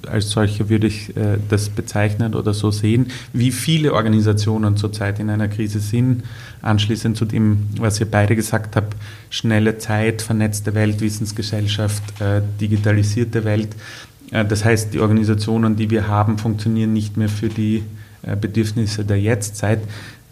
als 0.06 0.30
solche 0.30 0.68
würde 0.68 0.86
ich 0.86 1.16
äh, 1.16 1.38
das 1.48 1.68
bezeichnen 1.68 2.34
oder 2.34 2.54
so 2.54 2.70
sehen, 2.70 3.06
wie 3.32 3.50
viele 3.50 3.92
Organisationen 3.92 4.76
zurzeit 4.76 5.18
in 5.18 5.30
einer 5.30 5.48
Krise 5.48 5.80
sind. 5.80 6.22
Anschließend 6.62 7.16
zu 7.16 7.24
dem, 7.24 7.68
was 7.78 8.00
ihr 8.00 8.10
beide 8.10 8.36
gesagt 8.36 8.76
habt, 8.76 8.96
schnelle 9.30 9.78
Zeit, 9.78 10.22
vernetzte 10.22 10.74
Welt, 10.74 11.00
Wissensgesellschaft, 11.00 12.02
äh, 12.20 12.42
digitalisierte 12.60 13.44
Welt. 13.44 13.70
Äh, 14.30 14.44
das 14.44 14.64
heißt, 14.64 14.94
die 14.94 15.00
Organisationen, 15.00 15.76
die 15.76 15.90
wir 15.90 16.08
haben, 16.08 16.38
funktionieren 16.38 16.92
nicht 16.92 17.16
mehr 17.16 17.28
für 17.28 17.48
die 17.48 17.82
äh, 18.22 18.36
Bedürfnisse 18.36 19.04
der 19.04 19.20
Jetztzeit. 19.20 19.80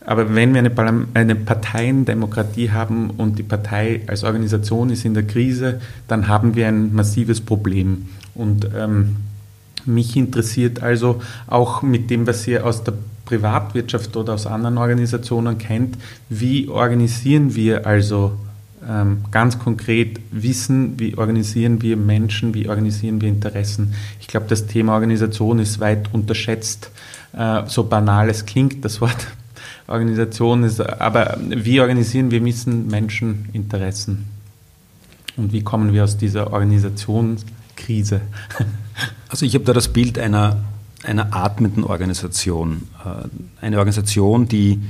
Aber 0.05 0.35
wenn 0.35 0.53
wir 0.53 0.59
eine, 0.59 1.07
eine 1.15 1.37
Parteiendemokratie 1.37 2.71
haben 2.71 3.11
und 3.11 3.39
die 3.39 3.45
Partei 3.45 4.01
als 4.09 4.25
Organisation 4.25 4.91
ist 4.91 5.05
in 5.05 5.15
der 5.15 5.23
Krise, 5.23 5.81
dann 6.09 6.27
haben 6.27 6.57
wir 6.57 6.67
ein 6.67 6.93
massives 6.93 7.41
Problem. 7.41 8.09
Und 8.35 8.69
ähm, 8.75 9.17
mich 9.85 10.17
interessiert 10.17 10.83
also 10.83 11.21
auch 11.47 11.83
mit 11.83 12.11
dem, 12.11 12.27
was 12.27 12.47
ihr 12.47 12.65
aus 12.65 12.85
der 12.85 12.95
Privatwirtschaft 13.25 14.17
oder 14.17 14.35
aus 14.35 14.47
anderen 14.47 14.79
Organisationen 14.79 15.59
kennt, 15.59 15.97
wie 16.29 16.69
organisieren 16.69 17.55
wir 17.55 17.87
also 17.87 18.33
ähm, 18.89 19.25
ganz 19.31 19.59
konkret 19.59 20.21
Wissen, 20.31 20.99
wie 20.99 21.17
organisieren 21.17 21.83
wir 21.83 21.97
Menschen, 21.97 22.55
wie 22.55 22.69
organisieren 22.69 23.21
wir 23.21 23.29
Interessen. 23.29 23.95
Ich 24.21 24.27
glaube, 24.27 24.47
das 24.49 24.67
Thema 24.67 24.95
Organisation 24.95 25.59
ist 25.61 25.81
weit 25.81 26.13
unterschätzt. 26.13 26.91
Äh, 27.33 27.63
so 27.67 27.85
banal 27.85 28.29
es 28.29 28.45
klingt, 28.45 28.85
das 28.85 29.01
Wort 29.01 29.29
Organisation 29.87 30.65
ist, 30.65 30.81
aber 30.81 31.39
wie 31.41 31.81
organisieren 31.81 32.31
wir 32.31 32.45
Wissen, 32.45 32.89
Menschen, 32.89 33.49
Interessen? 33.53 34.27
Und 35.37 35.53
wie 35.53 35.63
kommen 35.63 35.93
wir 35.93 36.05
aus 36.05 36.17
dieser 36.19 36.53
Organisationskrise? 37.83 38.21
Also 39.29 39.47
ich 39.47 39.55
habe 39.55 39.65
da 39.65 39.73
das 39.73 39.89
Bild 39.89 40.19
einer, 40.19 40.63
einer 41.03 41.35
atmenden 41.35 41.85
Organisation. 41.85 42.89
Äh, 43.03 43.65
eine 43.65 43.79
Organisation, 43.79 44.47
die 44.47 44.83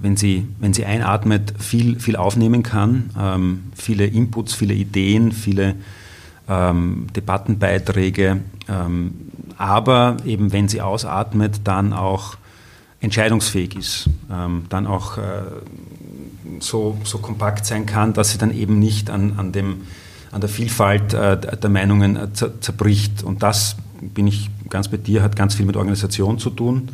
wenn 0.00 0.16
sie, 0.16 0.46
wenn 0.60 0.72
sie 0.72 0.84
einatmet, 0.84 1.54
viel, 1.58 1.98
viel 1.98 2.14
aufnehmen 2.14 2.62
kann, 2.62 3.10
ähm, 3.18 3.64
viele 3.74 4.06
Inputs, 4.06 4.54
viele 4.54 4.74
Ideen, 4.74 5.32
viele 5.32 5.74
ähm, 6.48 7.08
Debattenbeiträge, 7.16 8.40
ähm, 8.68 9.14
aber 9.58 10.18
eben 10.24 10.52
wenn 10.52 10.68
sie 10.68 10.80
ausatmet, 10.80 11.62
dann 11.64 11.92
auch 11.92 12.36
entscheidungsfähig 13.00 13.76
ist, 13.76 14.08
dann 14.28 14.86
auch 14.86 15.18
äh, 15.18 15.42
so, 16.60 16.96
so 17.04 17.18
kompakt 17.18 17.66
sein 17.66 17.86
kann, 17.86 18.14
dass 18.14 18.30
sie 18.32 18.38
dann 18.38 18.54
eben 18.54 18.78
nicht 18.78 19.10
an, 19.10 19.34
an, 19.36 19.52
dem, 19.52 19.82
an 20.34 20.40
der 20.40 20.50
Vielfalt 20.50 21.14
äh, 21.14 21.38
der 21.38 21.70
Meinungen 21.70 22.16
äh, 22.16 22.28
zerbricht. 22.60 23.22
Und 23.22 23.42
das, 23.42 23.76
bin 24.00 24.26
ich 24.26 24.50
ganz 24.68 24.88
bei 24.88 24.96
dir, 24.96 25.22
hat 25.22 25.36
ganz 25.36 25.54
viel 25.54 25.64
mit 25.64 25.76
Organisation 25.76 26.38
zu 26.38 26.50
tun. 26.50 26.88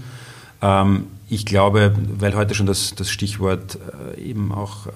Ähm, 0.63 1.07
ich 1.29 1.47
glaube, 1.47 1.95
weil 2.19 2.35
heute 2.35 2.55
schon 2.55 2.67
das, 2.67 2.95
das 2.95 3.11
Stichwort 3.11 3.79
äh, 4.17 4.21
eben 4.21 4.53
auch 4.53 4.89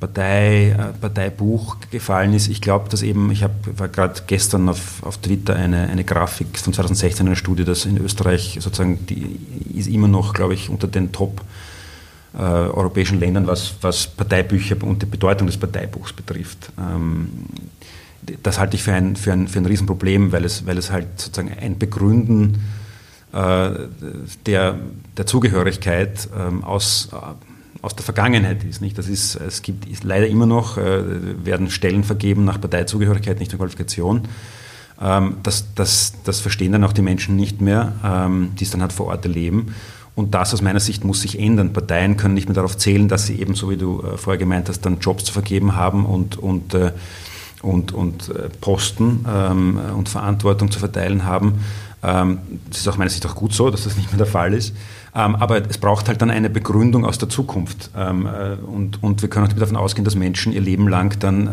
Partei, 0.00 0.76
Parteibuch 1.00 1.76
gefallen 1.90 2.32
ist. 2.32 2.48
Ich 2.48 2.60
glaube, 2.60 2.88
dass 2.88 3.02
eben, 3.02 3.30
ich 3.30 3.42
habe 3.42 3.54
war 3.76 3.88
gerade 3.88 4.20
gestern 4.26 4.68
auf, 4.68 5.02
auf 5.02 5.18
Twitter 5.18 5.56
eine, 5.56 5.88
eine 5.88 6.04
Grafik 6.04 6.58
von 6.58 6.72
2016 6.72 7.26
einer 7.26 7.36
Studie, 7.36 7.64
dass 7.64 7.84
in 7.84 7.96
Österreich 7.98 8.58
sozusagen 8.60 9.06
die 9.06 9.38
ist 9.74 9.88
immer 9.88 10.08
noch, 10.08 10.34
glaube 10.34 10.54
ich, 10.54 10.68
unter 10.68 10.86
den 10.86 11.10
Top 11.12 11.42
äh, 12.34 12.40
europäischen 12.40 13.20
Ländern, 13.20 13.46
was, 13.46 13.74
was 13.80 14.06
Parteibücher 14.06 14.76
und 14.82 15.02
die 15.02 15.06
Bedeutung 15.06 15.46
des 15.46 15.56
Parteibuchs 15.56 16.12
betrifft. 16.12 16.70
Ähm, 16.78 17.28
das 18.42 18.58
halte 18.58 18.76
ich 18.76 18.82
für 18.82 18.92
ein, 18.92 19.16
für 19.16 19.32
ein, 19.32 19.48
für 19.48 19.58
ein 19.58 19.66
Riesenproblem, 19.66 20.32
weil 20.32 20.44
es, 20.44 20.66
weil 20.66 20.76
es 20.76 20.90
halt 20.90 21.06
sozusagen 21.16 21.56
ein 21.58 21.78
Begründen 21.78 22.62
äh, 23.32 23.70
der, 24.46 24.78
der 25.16 25.26
Zugehörigkeit 25.26 26.28
ähm, 26.36 26.64
aus 26.64 27.08
aus 27.82 27.94
der 27.94 28.04
Vergangenheit 28.04 28.64
ist. 28.64 28.80
Nicht? 28.80 28.98
Das 28.98 29.08
ist, 29.08 29.36
es 29.36 29.62
gibt 29.62 29.86
ist 29.86 30.04
leider 30.04 30.26
immer 30.26 30.46
noch, 30.46 30.78
äh, 30.78 31.44
werden 31.44 31.70
Stellen 31.70 32.04
vergeben 32.04 32.44
nach 32.44 32.60
Parteizugehörigkeit, 32.60 33.38
nicht 33.38 33.52
nach 33.52 33.58
Qualifikation. 33.58 34.22
Ähm, 35.00 35.36
das, 35.42 35.74
das, 35.74 36.14
das 36.24 36.40
verstehen 36.40 36.72
dann 36.72 36.84
auch 36.84 36.92
die 36.92 37.02
Menschen 37.02 37.36
nicht 37.36 37.60
mehr, 37.60 37.92
ähm, 38.04 38.50
die 38.58 38.64
es 38.64 38.70
dann 38.70 38.82
halt 38.82 38.92
vor 38.92 39.06
Ort 39.06 39.24
erleben. 39.24 39.74
Und 40.18 40.34
das 40.34 40.52
aus 40.52 40.62
meiner 40.62 40.80
Sicht 40.80 41.04
muss 41.04 41.20
sich 41.20 41.38
ändern. 41.38 41.72
Parteien 41.72 42.16
können 42.16 42.34
nicht 42.34 42.48
mehr 42.48 42.54
darauf 42.56 42.76
zählen, 42.76 43.06
dass 43.06 43.26
sie 43.26 43.40
eben, 43.40 43.54
so 43.54 43.70
wie 43.70 43.76
du 43.76 44.02
äh, 44.02 44.16
vorher 44.16 44.36
gemeint 44.36 44.68
hast, 44.68 44.80
dann 44.80 44.98
Jobs 44.98 45.22
zu 45.22 45.32
vergeben 45.32 45.76
haben 45.76 46.04
und, 46.06 46.36
und, 46.36 46.74
äh, 46.74 46.90
und, 47.62 47.92
und 47.92 48.28
äh, 48.30 48.48
Posten 48.60 49.24
ähm, 49.32 49.78
und 49.96 50.08
Verantwortung 50.08 50.72
zu 50.72 50.80
verteilen 50.80 51.24
haben. 51.24 51.64
Ähm, 52.02 52.38
das 52.68 52.78
ist 52.78 52.88
aus 52.88 52.98
meiner 52.98 53.10
Sicht 53.10 53.24
auch 53.26 53.36
gut 53.36 53.54
so, 53.54 53.70
dass 53.70 53.84
das 53.84 53.96
nicht 53.96 54.10
mehr 54.10 54.18
der 54.18 54.26
Fall 54.26 54.54
ist. 54.54 54.74
Ähm, 55.14 55.36
aber 55.36 55.62
es 55.70 55.78
braucht 55.78 56.08
halt 56.08 56.20
dann 56.20 56.32
eine 56.32 56.50
Begründung 56.50 57.04
aus 57.06 57.18
der 57.18 57.28
Zukunft. 57.28 57.90
Und, 57.94 59.22
wir 59.22 59.30
können 59.30 59.46
auch 59.46 59.52
davon 59.52 59.76
ausgehen, 59.76 60.04
dass 60.04 60.16
Menschen 60.16 60.52
ihr 60.52 60.60
Leben 60.60 60.88
lang 60.88 61.16
dann 61.20 61.48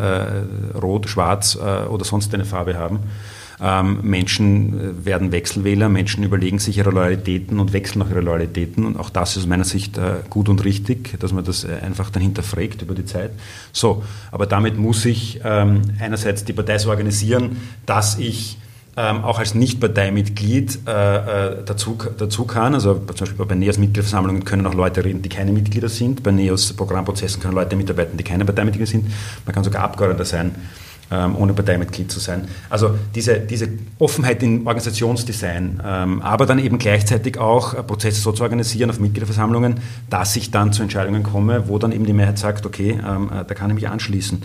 rot, 0.74 1.08
schwarz 1.08 1.56
oder 1.56 2.04
sonst 2.04 2.34
eine 2.34 2.44
Farbe 2.44 2.76
haben. 2.76 2.98
Ähm, 3.60 4.00
Menschen 4.02 5.04
werden 5.04 5.32
Wechselwähler, 5.32 5.88
Menschen 5.88 6.24
überlegen 6.24 6.58
sich 6.58 6.78
ihre 6.78 6.90
Loyalitäten 6.90 7.58
und 7.58 7.72
wechseln 7.72 8.02
auch 8.02 8.10
ihre 8.10 8.20
Loyalitäten. 8.20 8.84
Und 8.84 8.98
auch 8.98 9.10
das 9.10 9.36
ist 9.36 9.44
aus 9.44 9.48
meiner 9.48 9.64
Sicht 9.64 9.98
gut 10.30 10.48
und 10.48 10.64
richtig, 10.64 11.18
dass 11.20 11.32
man 11.32 11.44
das 11.44 11.64
einfach 11.64 12.10
dann 12.10 12.22
hinterfragt 12.22 12.82
über 12.82 12.94
die 12.94 13.04
Zeit. 13.04 13.30
So, 13.72 14.02
aber 14.30 14.46
damit 14.46 14.76
muss 14.76 15.04
ich 15.04 15.44
einerseits 15.44 16.44
die 16.44 16.52
Partei 16.52 16.78
so 16.78 16.90
organisieren, 16.90 17.56
dass 17.86 18.18
ich 18.18 18.58
ähm, 18.96 19.24
auch 19.24 19.38
als 19.38 19.54
Nicht-Parteimitglied 19.54 20.80
äh, 20.86 21.16
äh, 21.16 21.64
dazu, 21.64 21.98
dazu 22.16 22.46
kann. 22.46 22.74
Also 22.74 22.94
zum 22.94 23.26
Beispiel 23.26 23.44
bei 23.44 23.54
NEOS 23.54 23.78
Mitgliederversammlungen 23.78 24.44
können 24.44 24.66
auch 24.66 24.74
Leute 24.74 25.04
reden, 25.04 25.20
die 25.20 25.28
keine 25.28 25.52
Mitglieder 25.52 25.90
sind. 25.90 26.22
Bei 26.22 26.30
NEOS 26.30 26.72
Programmprozessen 26.72 27.42
können 27.42 27.54
Leute 27.54 27.76
mitarbeiten, 27.76 28.16
die 28.16 28.24
keine 28.24 28.46
Parteimitglieder 28.46 28.86
sind. 28.86 29.06
Man 29.44 29.54
kann 29.54 29.64
sogar 29.64 29.82
Abgeordneter 29.82 30.24
sein, 30.24 30.54
ähm, 31.10 31.36
ohne 31.36 31.52
Parteimitglied 31.52 32.10
zu 32.10 32.20
sein. 32.20 32.48
Also 32.68 32.96
diese, 33.14 33.40
diese 33.40 33.68
Offenheit 33.98 34.42
im 34.42 34.66
Organisationsdesign, 34.66 35.82
ähm, 35.84 36.22
aber 36.22 36.46
dann 36.46 36.58
eben 36.58 36.78
gleichzeitig 36.78 37.38
auch 37.38 37.74
äh, 37.74 37.82
Prozesse 37.82 38.20
so 38.20 38.32
zu 38.32 38.42
organisieren 38.42 38.90
auf 38.90 39.00
Mitgliederversammlungen, 39.00 39.80
dass 40.10 40.36
ich 40.36 40.50
dann 40.50 40.72
zu 40.72 40.82
Entscheidungen 40.82 41.22
komme, 41.22 41.68
wo 41.68 41.78
dann 41.78 41.92
eben 41.92 42.06
die 42.06 42.12
Mehrheit 42.12 42.38
sagt, 42.38 42.66
okay, 42.66 42.98
ähm, 43.06 43.30
äh, 43.32 43.44
da 43.44 43.54
kann 43.54 43.70
ich 43.70 43.76
mich 43.76 43.88
anschließen. 43.88 44.42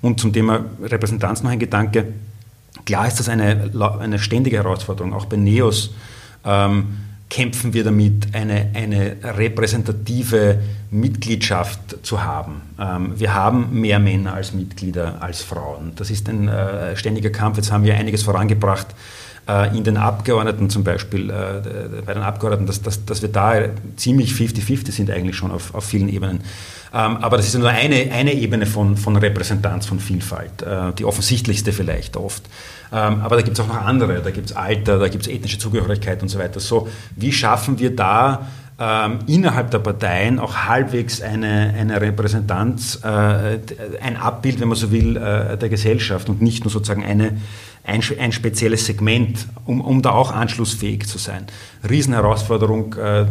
Und 0.00 0.20
zum 0.20 0.32
Thema 0.32 0.64
Repräsentanz 0.82 1.42
noch 1.42 1.50
ein 1.50 1.58
Gedanke 1.58 2.12
Klar 2.88 3.06
ist 3.06 3.18
das 3.18 3.28
eine, 3.28 3.70
eine 4.00 4.18
ständige 4.18 4.56
Herausforderung. 4.56 5.12
Auch 5.12 5.26
bei 5.26 5.36
NEOS 5.36 5.90
ähm, 6.44 6.96
kämpfen 7.30 7.74
wir 7.74 7.84
damit, 7.84 8.34
eine, 8.34 8.70
eine 8.74 9.16
repräsentative 9.22 10.58
Mitgliedschaft 10.90 11.78
zu 12.02 12.22
haben. 12.22 12.62
Ähm, 12.80 13.12
wir 13.16 13.34
haben 13.34 13.80
mehr 13.80 13.98
Männer 13.98 14.34
als 14.34 14.54
Mitglieder 14.54 15.20
als 15.20 15.42
Frauen. 15.42 15.92
Das 15.96 16.10
ist 16.10 16.28
ein 16.28 16.48
äh, 16.48 16.96
ständiger 16.96 17.30
Kampf. 17.30 17.56
Jetzt 17.58 17.70
haben 17.70 17.84
wir 17.84 17.94
einiges 17.94 18.22
vorangebracht 18.22 18.88
äh, 19.48 19.76
in 19.76 19.84
den 19.84 19.96
Abgeordneten 19.96 20.70
zum 20.70 20.84
Beispiel, 20.84 21.30
äh, 21.30 22.02
bei 22.04 22.14
den 22.14 22.22
Abgeordneten, 22.22 22.66
dass, 22.66 22.82
dass, 22.82 23.04
dass 23.04 23.20
wir 23.20 23.28
da 23.28 23.54
ziemlich 23.96 24.32
50-50 24.32 24.92
sind 24.92 25.10
eigentlich 25.10 25.36
schon 25.36 25.50
auf, 25.50 25.74
auf 25.74 25.84
vielen 25.84 26.08
Ebenen. 26.08 26.40
Ähm, 26.94 27.16
aber 27.18 27.36
das 27.36 27.46
ist 27.46 27.58
nur 27.58 27.68
eine, 27.68 28.10
eine 28.12 28.32
Ebene 28.32 28.64
von, 28.64 28.96
von 28.96 29.16
Repräsentanz, 29.16 29.86
von 29.86 30.00
Vielfalt, 30.00 30.62
äh, 30.62 30.92
die 30.98 31.04
offensichtlichste 31.04 31.72
vielleicht 31.72 32.16
oft. 32.16 32.42
Ähm, 32.92 33.20
aber 33.20 33.36
da 33.36 33.42
gibt 33.42 33.58
es 33.58 33.64
auch 33.64 33.68
noch 33.68 33.82
andere, 33.84 34.20
da 34.22 34.30
gibt 34.30 34.50
es 34.50 34.56
Alter, 34.56 34.98
da 34.98 35.08
gibt 35.08 35.26
es 35.26 35.32
ethnische 35.32 35.58
Zugehörigkeit 35.58 36.22
und 36.22 36.28
so 36.28 36.38
weiter. 36.38 36.60
So, 36.60 36.88
wie 37.16 37.32
schaffen 37.32 37.78
wir 37.78 37.94
da 37.94 38.46
ähm, 38.80 39.18
innerhalb 39.26 39.72
der 39.72 39.80
Parteien 39.80 40.38
auch 40.38 40.54
halbwegs 40.54 41.20
eine, 41.20 41.74
eine 41.76 42.00
Repräsentanz, 42.00 43.00
äh, 43.02 43.58
ein 44.00 44.16
Abbild, 44.16 44.60
wenn 44.60 44.68
man 44.68 44.78
so 44.78 44.92
will, 44.92 45.16
äh, 45.16 45.58
der 45.58 45.68
Gesellschaft 45.68 46.28
und 46.28 46.40
nicht 46.40 46.64
nur 46.64 46.70
sozusagen 46.70 47.04
eine, 47.04 47.38
ein, 47.84 48.02
ein 48.20 48.32
spezielles 48.32 48.86
Segment, 48.86 49.48
um, 49.64 49.80
um 49.80 50.00
da 50.00 50.10
auch 50.10 50.32
anschlussfähig 50.32 51.06
zu 51.08 51.18
sein. 51.18 51.46
Riesenherausforderung 51.88 52.94
äh, 52.94 53.26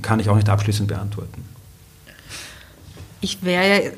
kann 0.00 0.20
ich 0.20 0.28
auch 0.28 0.36
nicht 0.36 0.48
abschließend 0.48 0.88
beantworten. 0.88 1.44
Ich 3.20 3.42
wäre 3.42 3.68
ja 3.68 3.90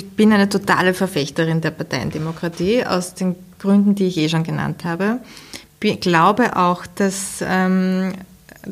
bin 0.00 0.32
eine 0.32 0.48
totale 0.48 0.94
Verfechterin 0.94 1.60
der 1.60 1.70
Parteiendemokratie 1.70 2.84
aus 2.84 3.14
den 3.14 3.36
Gründen, 3.58 3.94
die 3.94 4.06
ich 4.06 4.16
eh 4.16 4.28
schon 4.28 4.44
genannt 4.44 4.84
habe. 4.84 5.20
Ich 5.82 6.00
glaube 6.00 6.56
auch, 6.56 6.86
dass, 6.86 7.44
ähm, 7.46 8.12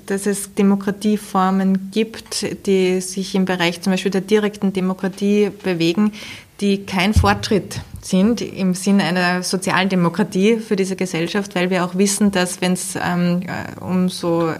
dass 0.07 0.27
es 0.27 0.55
Demokratieformen 0.55 1.91
gibt, 1.91 2.67
die 2.67 3.01
sich 3.01 3.35
im 3.35 3.45
Bereich 3.45 3.81
zum 3.83 3.93
Beispiel 3.93 4.13
der 4.13 4.21
direkten 4.21 4.73
Demokratie 4.73 5.51
bewegen, 5.63 6.13
die 6.61 6.85
kein 6.85 7.15
Fortschritt 7.15 7.81
sind 8.03 8.41
im 8.41 8.75
Sinne 8.75 9.05
einer 9.05 9.43
sozialen 9.43 9.89
Demokratie 9.89 10.59
für 10.59 10.77
diese 10.77 10.97
Gesellschaft, 10.97 11.55
weil 11.55 11.71
wir 11.71 11.85
auch 11.85 11.97
wissen, 11.97 12.31
dass 12.31 12.61
wenn 12.61 12.73
es 12.73 12.97
ähm, 12.97 13.43
äh, 13.43 13.81
um 13.81 14.09
so 14.09 14.49
äh, 14.49 14.57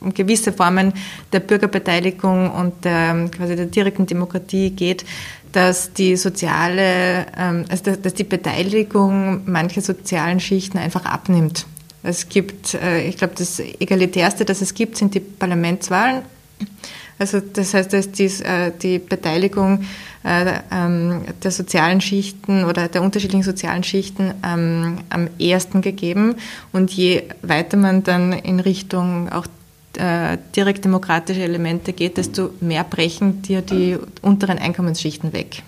um 0.00 0.12
gewisse 0.12 0.52
Formen 0.52 0.92
der 1.32 1.40
Bürgerbeteiligung 1.40 2.50
und 2.50 2.84
der, 2.84 3.28
quasi 3.34 3.56
der 3.56 3.66
direkten 3.66 4.06
Demokratie 4.06 4.70
geht, 4.70 5.04
dass 5.52 5.92
die 5.92 6.16
soziale, 6.16 7.26
ähm, 7.36 7.64
also 7.68 7.94
dass 7.96 8.14
die 8.14 8.24
Beteiligung 8.24 9.42
mancher 9.50 9.82
sozialen 9.82 10.40
Schichten 10.40 10.78
einfach 10.78 11.04
abnimmt. 11.04 11.66
Es 12.02 12.28
gibt, 12.28 12.74
äh, 12.74 13.06
ich 13.06 13.16
glaube, 13.16 13.34
das 13.36 13.60
egalitärste, 13.60 14.44
das 14.44 14.60
es 14.60 14.74
gibt, 14.74 14.96
sind 14.96 15.14
die 15.14 15.20
Parlamentswahlen. 15.20 16.22
Also 17.18 17.40
das 17.40 17.74
heißt, 17.74 17.92
dass 17.92 18.10
dies, 18.10 18.40
äh, 18.40 18.72
die 18.82 18.98
Beteiligung 18.98 19.84
äh, 20.24 20.60
ähm, 20.72 21.22
der 21.42 21.50
sozialen 21.50 22.00
Schichten 22.00 22.64
oder 22.64 22.88
der 22.88 23.02
unterschiedlichen 23.02 23.44
sozialen 23.44 23.84
Schichten 23.84 24.34
ähm, 24.44 24.98
am 25.10 25.28
ersten 25.38 25.82
gegeben. 25.82 26.36
Und 26.72 26.90
je 26.90 27.24
weiter 27.42 27.76
man 27.76 28.02
dann 28.02 28.32
in 28.32 28.58
Richtung 28.58 29.28
auch 29.30 29.46
äh, 29.96 30.38
direkt 30.56 30.84
demokratische 30.84 31.42
Elemente 31.42 31.92
geht, 31.92 32.16
desto 32.16 32.50
mehr 32.60 32.84
brechen 32.84 33.42
dir 33.42 33.62
die 33.62 33.98
unteren 34.22 34.58
Einkommensschichten 34.58 35.32
weg, 35.32 35.62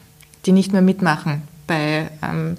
die 0.47 0.53
nicht 0.53 0.73
mehr 0.73 0.83
mitmachen 0.83 1.43
bei 1.67 2.09
ähm, 2.23 2.57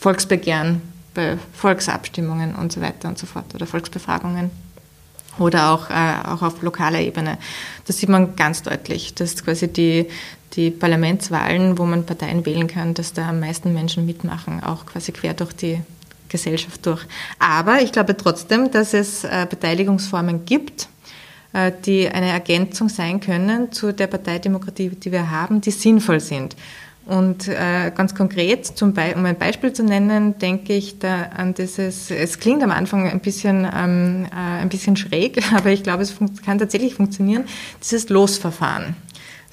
Volksbegehren, 0.00 0.82
bei 1.14 1.38
Volksabstimmungen 1.52 2.54
und 2.54 2.72
so 2.72 2.80
weiter 2.80 3.08
und 3.08 3.18
so 3.18 3.26
fort 3.26 3.54
oder 3.54 3.66
Volksbefragungen 3.66 4.50
oder 5.38 5.70
auch, 5.70 5.90
äh, 5.90 6.28
auch 6.28 6.42
auf 6.42 6.62
lokaler 6.62 7.00
Ebene. 7.00 7.38
Das 7.86 7.98
sieht 7.98 8.08
man 8.08 8.36
ganz 8.36 8.62
deutlich, 8.62 9.14
dass 9.14 9.42
quasi 9.44 9.68
die, 9.68 10.06
die 10.54 10.70
Parlamentswahlen, 10.70 11.78
wo 11.78 11.84
man 11.84 12.04
Parteien 12.04 12.44
wählen 12.44 12.66
kann, 12.66 12.94
dass 12.94 13.12
da 13.12 13.28
am 13.28 13.40
meisten 13.40 13.72
Menschen 13.72 14.06
mitmachen, 14.06 14.62
auch 14.62 14.86
quasi 14.86 15.12
quer 15.12 15.34
durch 15.34 15.52
die 15.54 15.80
Gesellschaft 16.28 16.84
durch. 16.86 17.04
Aber 17.38 17.80
ich 17.82 17.92
glaube 17.92 18.16
trotzdem, 18.16 18.70
dass 18.70 18.94
es 18.94 19.24
äh, 19.24 19.46
Beteiligungsformen 19.48 20.44
gibt, 20.44 20.88
die 21.84 22.08
eine 22.08 22.28
Ergänzung 22.28 22.88
sein 22.88 23.20
können 23.20 23.72
zu 23.72 23.92
der 23.92 24.06
Parteidemokratie, 24.06 24.90
die 24.90 25.12
wir 25.12 25.30
haben, 25.30 25.60
die 25.60 25.70
sinnvoll 25.70 26.20
sind. 26.20 26.56
Und 27.04 27.48
äh, 27.48 27.90
ganz 27.94 28.14
konkret, 28.14 28.80
um 28.80 28.96
ein 28.96 29.36
Beispiel 29.36 29.72
zu 29.72 29.82
nennen, 29.82 30.38
denke 30.38 30.74
ich 30.74 31.00
da 31.00 31.30
an 31.36 31.52
dieses, 31.52 32.12
es 32.12 32.38
klingt 32.38 32.62
am 32.62 32.70
Anfang 32.70 33.08
ein 33.10 33.20
bisschen, 33.20 33.66
ähm, 33.76 34.26
äh, 34.30 34.60
ein 34.60 34.68
bisschen 34.68 34.96
schräg, 34.96 35.42
aber 35.54 35.70
ich 35.70 35.82
glaube, 35.82 36.04
es 36.04 36.14
kann 36.44 36.58
tatsächlich 36.58 36.94
funktionieren, 36.94 37.44
dieses 37.82 38.08
Losverfahren. 38.08 38.94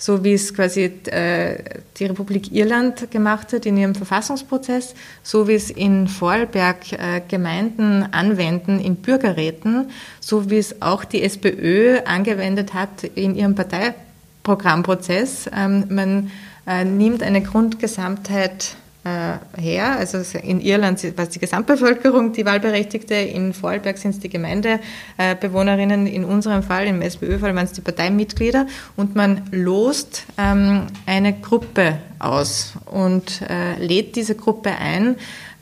So 0.02 0.24
wie 0.24 0.34
es 0.34 0.54
quasi 0.54 0.86
äh, 1.12 1.62
die 1.98 2.06
Republik 2.06 2.54
Irland 2.54 3.12
gemacht 3.12 3.52
hat 3.52 3.66
in 3.66 3.76
ihrem 3.76 3.96
Verfassungsprozess, 3.96 4.96
so 5.24 5.50
wie 5.50 5.56
es 5.56 5.70
in 5.70 6.08
Vorarlberg 6.08 6.94
äh, 6.94 7.22
Gemeinden 7.28 8.08
anwenden 8.12 8.80
in 8.80 8.96
Bürgerräten, 8.96 9.92
so 10.22 10.50
wie 10.50 10.58
es 10.58 10.82
auch 10.82 11.04
die 11.04 11.22
SPÖ 11.22 12.00
angewendet 12.06 12.74
hat 12.74 13.04
in 13.04 13.36
ihrem 13.36 13.56
Parteiprogrammprozess. 13.56 15.50
Ähm, 15.54 15.84
man 15.90 16.32
äh, 16.66 16.86
nimmt 16.86 17.22
eine 17.22 17.42
Grundgesamtheit 17.42 18.78
her. 19.04 19.96
Also 19.98 20.20
in 20.40 20.60
Irland 20.60 21.02
war 21.18 21.24
es 21.24 21.30
die 21.30 21.40
Gesamtbevölkerung, 21.40 22.34
die 22.34 22.46
Wahlberechtigte, 22.46 23.16
in 23.16 23.54
Vorarlberg 23.54 23.98
sind 23.98 24.12
es 24.12 24.20
die 24.20 24.30
Gemeindebewohnerinnen, 24.30 26.06
in 26.06 26.26
unserem 26.26 26.64
Fall, 26.64 26.86
im 26.88 27.02
SPÖ-Fall 27.02 27.56
waren 27.56 27.66
es 27.66 27.72
die 27.72 27.82
Parteimitglieder 27.82 28.68
und 28.98 29.16
man 29.16 29.44
lost 29.52 30.26
ähm, 30.38 30.88
eine 31.06 31.34
Gruppe 31.34 32.00
aus 32.20 32.74
und 32.86 33.42
äh, 33.50 33.82
lädt 33.82 34.16
diese 34.18 34.36
Gruppe 34.36 34.72
ein, 34.72 35.16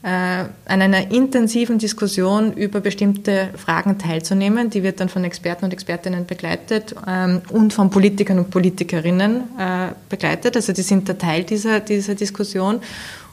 äh, 0.03 0.09
an 0.09 0.81
einer 0.81 1.11
intensiven 1.11 1.79
Diskussion 1.79 2.53
über 2.53 2.79
bestimmte 2.81 3.49
Fragen 3.57 3.97
teilzunehmen. 3.97 4.69
Die 4.69 4.83
wird 4.83 4.99
dann 4.99 5.09
von 5.09 5.23
Experten 5.23 5.65
und 5.65 5.73
Expertinnen 5.73 6.25
begleitet 6.25 6.95
ähm, 7.07 7.41
und 7.49 7.73
von 7.73 7.89
Politikern 7.89 8.39
und 8.39 8.49
Politikerinnen 8.49 9.43
äh, 9.59 9.89
begleitet. 10.09 10.55
Also 10.55 10.71
die 10.71 10.81
sind 10.81 11.07
der 11.07 11.17
Teil 11.17 11.43
dieser, 11.43 11.79
dieser 11.79 12.15
Diskussion. 12.15 12.79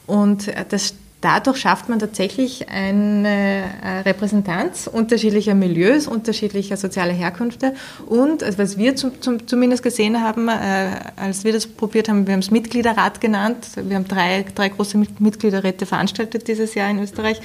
Und 0.07 0.51
das 0.69 0.95
dadurch 1.25 1.57
schafft 1.57 1.89
man 1.89 1.97
tatsächlich 1.97 2.69
eine 2.69 3.63
äh, 3.83 3.99
Repräsentanz 4.01 4.87
unterschiedlicher 4.87 5.55
Milieus, 5.55 6.07
unterschiedlicher 6.07 6.77
sozialer 6.77 7.13
Herkünfte. 7.13 7.73
Und 8.05 8.43
also 8.43 8.59
was 8.59 8.77
wir 8.77 8.95
zum, 8.95 9.19
zum, 9.21 9.47
zumindest 9.47 9.81
gesehen 9.81 10.21
haben, 10.21 10.47
äh, 10.49 10.91
als 11.15 11.43
wir 11.43 11.51
das 11.51 11.65
probiert 11.65 12.09
haben, 12.09 12.27
wir 12.27 12.33
haben 12.33 12.41
es 12.41 12.51
Mitgliederrat 12.51 13.21
genannt, 13.21 13.69
wir 13.75 13.95
haben 13.95 14.07
drei, 14.07 14.45
drei 14.53 14.69
große 14.69 14.99
Mitgliederräte 15.17 15.87
veranstaltet 15.87 16.47
dieses 16.47 16.75
Jahr 16.75 16.91
in 16.91 16.99
Österreich 16.99 17.41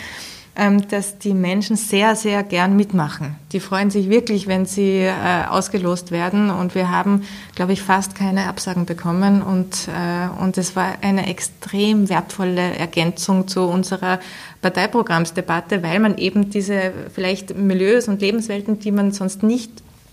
dass 0.88 1.18
die 1.18 1.32
Menschen 1.32 1.76
sehr, 1.76 2.14
sehr 2.16 2.42
gern 2.42 2.76
mitmachen. 2.76 3.36
Die 3.52 3.60
freuen 3.60 3.90
sich 3.90 4.10
wirklich, 4.10 4.46
wenn 4.46 4.66
sie 4.66 4.98
äh, 4.98 5.12
ausgelost 5.48 6.10
werden. 6.10 6.50
Und 6.50 6.74
wir 6.74 6.90
haben, 6.90 7.22
glaube 7.54 7.72
ich, 7.72 7.82
fast 7.82 8.14
keine 8.14 8.46
Absagen 8.46 8.84
bekommen. 8.84 9.42
Und, 9.42 9.88
äh, 9.88 10.42
und 10.42 10.58
es 10.58 10.76
war 10.76 10.98
eine 11.00 11.28
extrem 11.28 12.08
wertvolle 12.10 12.76
Ergänzung 12.76 13.48
zu 13.48 13.62
unserer 13.62 14.20
Parteiprogrammsdebatte, 14.60 15.82
weil 15.82 15.98
man 15.98 16.18
eben 16.18 16.50
diese 16.50 16.92
vielleicht 17.14 17.56
Milieus 17.56 18.08
und 18.08 18.20
Lebenswelten, 18.20 18.78
die 18.78 18.92
man 18.92 19.12
sonst 19.12 19.42
nicht 19.42 19.70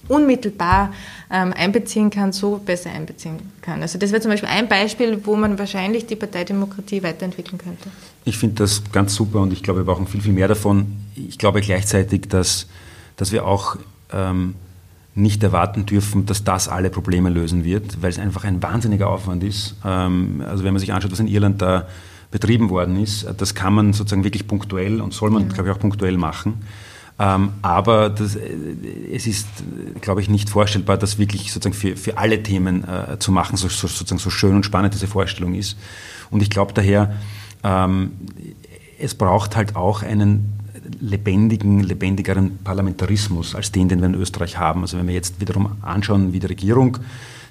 unmittelbar 0.07 0.93
ähm, 1.31 1.53
einbeziehen 1.53 2.09
kann, 2.09 2.31
so 2.31 2.61
besser 2.63 2.91
einbeziehen 2.91 3.37
kann. 3.61 3.81
Also 3.81 3.99
das 3.99 4.11
wäre 4.11 4.21
zum 4.21 4.31
Beispiel 4.31 4.49
ein 4.49 4.67
Beispiel, 4.67 5.25
wo 5.25 5.35
man 5.35 5.59
wahrscheinlich 5.59 6.05
die 6.05 6.15
Parteidemokratie 6.15 7.03
weiterentwickeln 7.03 7.57
könnte. 7.57 7.89
Ich 8.25 8.37
finde 8.37 8.55
das 8.55 8.83
ganz 8.91 9.15
super 9.15 9.41
und 9.41 9.53
ich 9.53 9.63
glaube, 9.63 9.81
wir 9.81 9.85
brauchen 9.85 10.07
viel, 10.07 10.21
viel 10.21 10.33
mehr 10.33 10.47
davon. 10.47 10.97
Ich 11.15 11.37
glaube 11.37 11.61
gleichzeitig, 11.61 12.27
dass, 12.29 12.67
dass 13.15 13.31
wir 13.31 13.45
auch 13.45 13.77
ähm, 14.11 14.55
nicht 15.15 15.43
erwarten 15.43 15.85
dürfen, 15.85 16.25
dass 16.25 16.43
das 16.43 16.67
alle 16.67 16.89
Probleme 16.89 17.29
lösen 17.29 17.63
wird, 17.63 18.01
weil 18.01 18.09
es 18.09 18.19
einfach 18.19 18.43
ein 18.43 18.61
wahnsinniger 18.61 19.09
Aufwand 19.09 19.43
ist. 19.43 19.75
Ähm, 19.83 20.43
also 20.47 20.63
wenn 20.63 20.73
man 20.73 20.79
sich 20.79 20.93
anschaut, 20.93 21.11
was 21.11 21.19
in 21.19 21.27
Irland 21.27 21.61
da 21.61 21.87
betrieben 22.29 22.69
worden 22.69 23.01
ist, 23.01 23.25
das 23.37 23.55
kann 23.55 23.73
man 23.73 23.93
sozusagen 23.93 24.23
wirklich 24.23 24.47
punktuell 24.47 25.01
und 25.01 25.13
soll 25.13 25.31
man, 25.31 25.43
ja. 25.43 25.53
glaube 25.53 25.69
ich, 25.69 25.75
auch 25.75 25.79
punktuell 25.79 26.17
machen. 26.17 26.61
Ähm, 27.19 27.53
aber 27.63 28.09
das, 28.09 28.35
äh, 28.35 28.49
es 29.11 29.25
ist, 29.25 29.47
glaube 30.01 30.21
ich, 30.21 30.29
nicht 30.29 30.49
vorstellbar, 30.49 30.97
das 30.97 31.17
wirklich 31.17 31.51
sozusagen 31.51 31.75
für, 31.75 31.97
für 31.97 32.17
alle 32.17 32.43
Themen 32.43 32.83
äh, 32.83 33.17
zu 33.17 33.31
machen, 33.31 33.57
so, 33.57 33.67
so, 33.69 33.87
sozusagen 33.87 34.19
so 34.19 34.29
schön 34.29 34.55
und 34.55 34.63
spannend 34.63 34.93
diese 34.93 35.07
Vorstellung 35.07 35.55
ist. 35.55 35.77
Und 36.29 36.41
ich 36.41 36.49
glaube 36.49 36.73
daher, 36.73 37.13
ähm, 37.63 38.11
es 38.99 39.15
braucht 39.15 39.55
halt 39.55 39.75
auch 39.75 40.03
einen 40.03 40.53
lebendigen, 40.99 41.81
lebendigeren 41.81 42.59
Parlamentarismus 42.63 43.55
als 43.55 43.71
den, 43.71 43.89
den 43.89 43.99
wir 43.99 44.07
in 44.07 44.15
Österreich 44.15 44.57
haben. 44.57 44.81
Also 44.81 44.97
wenn 44.97 45.07
wir 45.07 45.15
jetzt 45.15 45.41
wiederum 45.41 45.77
anschauen, 45.81 46.33
wie 46.33 46.39
die 46.39 46.47
Regierung 46.47 46.97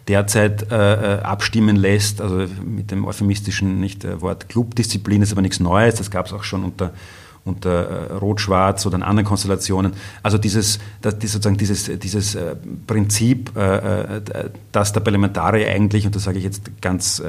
derzeit 0.06 0.70
äh, 0.70 1.16
äh 1.16 1.20
abstimmen 1.22 1.74
lässt, 1.74 2.20
also 2.20 2.46
mit 2.64 2.92
dem 2.92 3.04
euphemistischen 3.04 3.80
nicht, 3.80 4.06
Wort 4.20 4.48
Clubdisziplin 4.48 5.22
ist 5.22 5.32
aber 5.32 5.42
nichts 5.42 5.58
Neues, 5.58 5.96
das 5.96 6.12
gab 6.12 6.26
es 6.26 6.32
auch 6.32 6.44
schon 6.44 6.62
unter 6.62 6.92
unter 7.46 8.10
äh, 8.10 8.12
Rot-Schwarz 8.14 8.84
oder 8.86 8.96
in 8.96 9.02
anderen 9.02 9.26
Konstellationen. 9.26 9.92
Also 10.22 10.36
dieses, 10.36 10.78
das, 11.00 11.14
sozusagen 11.14 11.56
dieses, 11.56 11.90
dieses 11.98 12.34
äh, 12.34 12.56
Prinzip, 12.86 13.56
äh, 13.56 14.20
dass 14.72 14.92
der 14.92 15.00
Parlamentarier 15.00 15.68
eigentlich, 15.68 16.04
und 16.06 16.14
das 16.14 16.24
sage 16.24 16.38
ich 16.38 16.44
jetzt 16.44 16.82
ganz, 16.82 17.22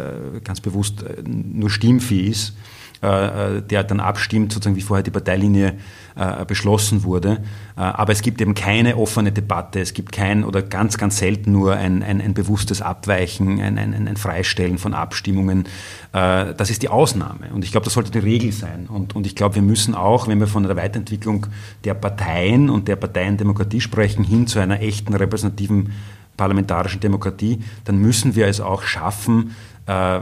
ganz 0.43 0.59
bewusst, 0.59 1.03
nur 1.25 1.69
Stimmvieh 1.69 2.27
ist, 2.27 2.53
der 3.01 3.83
dann 3.83 3.99
abstimmt, 3.99 4.51
sozusagen 4.51 4.75
wie 4.75 4.81
vorher 4.81 5.03
die 5.03 5.11
Parteilinie 5.11 5.75
äh, 6.15 6.45
beschlossen 6.45 7.03
wurde. 7.03 7.43
aber 7.75 8.11
es 8.11 8.21
gibt 8.21 8.41
eben 8.41 8.55
keine 8.55 8.97
offene 8.97 9.31
Debatte, 9.31 9.79
es 9.79 9.93
gibt 9.93 10.11
kein 10.11 10.43
oder 10.43 10.63
ganz, 10.63 10.97
ganz 10.97 11.17
selten 11.19 11.51
nur 11.51 11.75
ein, 11.75 12.01
ein, 12.01 12.21
ein 12.21 12.33
bewusstes 12.33 12.81
Abweichen, 12.81 13.61
ein, 13.61 13.77
ein, 13.77 14.07
ein 14.07 14.17
Freistellen 14.17 14.79
von 14.79 14.95
Abstimmungen. 14.95 15.65
das 16.11 16.69
ist 16.69 16.81
die 16.81 16.89
Ausnahme 16.89 17.49
und 17.53 17.63
ich 17.63 17.71
glaube, 17.71 17.85
das 17.85 17.93
sollte 17.93 18.11
die 18.11 18.19
Regel 18.19 18.51
sein. 18.51 18.87
Und, 18.87 19.15
und 19.15 19.27
ich 19.27 19.35
glaube, 19.35 19.55
wir 19.55 19.61
müssen 19.61 19.93
auch, 19.93 20.27
wenn 20.27 20.39
wir 20.39 20.47
von 20.47 20.63
der 20.63 20.75
Weiterentwicklung 20.75 21.47
der 21.83 21.93
Parteien 21.93 22.69
und 22.69 22.87
der 22.87 22.95
Parteiendemokratie 22.95 23.81
sprechen, 23.81 24.23
hin 24.23 24.47
zu 24.47 24.59
einer 24.59 24.81
echten 24.81 25.13
repräsentativen 25.13 25.91
parlamentarischen 26.37 26.99
Demokratie, 26.99 27.59
dann 27.83 27.97
müssen 27.97 28.35
wir 28.35 28.47
es 28.47 28.61
auch 28.61 28.83
schaffen, 28.83 29.55
äh, 29.87 30.19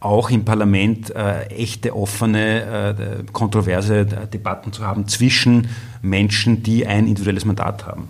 auch 0.00 0.30
im 0.30 0.44
Parlament 0.44 1.14
äh, 1.14 1.44
echte, 1.46 1.94
offene, 1.94 2.96
äh, 2.98 3.32
kontroverse 3.32 4.04
Debatten 4.04 4.72
zu 4.72 4.84
haben 4.84 5.06
zwischen 5.06 5.68
Menschen, 6.02 6.62
die 6.62 6.86
ein 6.86 7.06
individuelles 7.06 7.44
Mandat 7.44 7.86
haben. 7.86 8.08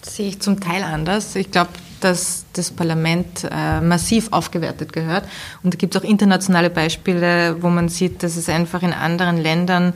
Das 0.00 0.16
sehe 0.16 0.28
ich 0.28 0.40
zum 0.40 0.60
Teil 0.60 0.82
anders. 0.82 1.36
Ich 1.36 1.50
glaube, 1.50 1.70
dass 2.00 2.44
das 2.52 2.70
Parlament 2.70 3.48
äh, 3.50 3.80
massiv 3.80 4.32
aufgewertet 4.32 4.92
gehört. 4.92 5.24
Und 5.62 5.72
da 5.72 5.78
gibt 5.78 5.94
es 5.94 6.02
auch 6.02 6.04
internationale 6.04 6.68
Beispiele, 6.68 7.62
wo 7.62 7.70
man 7.70 7.88
sieht, 7.88 8.22
dass 8.22 8.36
es 8.36 8.48
einfach 8.48 8.82
in 8.82 8.92
anderen 8.92 9.38
Ländern 9.38 9.94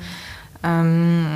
ähm, 0.63 1.27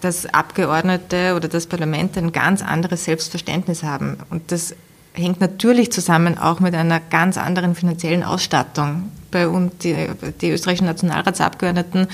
dass 0.00 0.26
Abgeordnete 0.26 1.34
oder 1.36 1.48
das 1.48 1.66
Parlament 1.66 2.16
ein 2.18 2.32
ganz 2.32 2.62
anderes 2.62 3.04
Selbstverständnis 3.04 3.82
haben. 3.82 4.18
Und 4.30 4.50
das 4.50 4.74
hängt 5.12 5.40
natürlich 5.40 5.92
zusammen 5.92 6.38
auch 6.38 6.60
mit 6.60 6.74
einer 6.74 7.00
ganz 7.00 7.36
anderen 7.38 7.74
finanziellen 7.74 8.22
Ausstattung. 8.22 9.10
Bei 9.30 9.46
uns, 9.46 9.72
die, 9.82 9.94
die 10.40 10.50
österreichischen 10.50 10.86
Nationalratsabgeordneten 10.86 12.06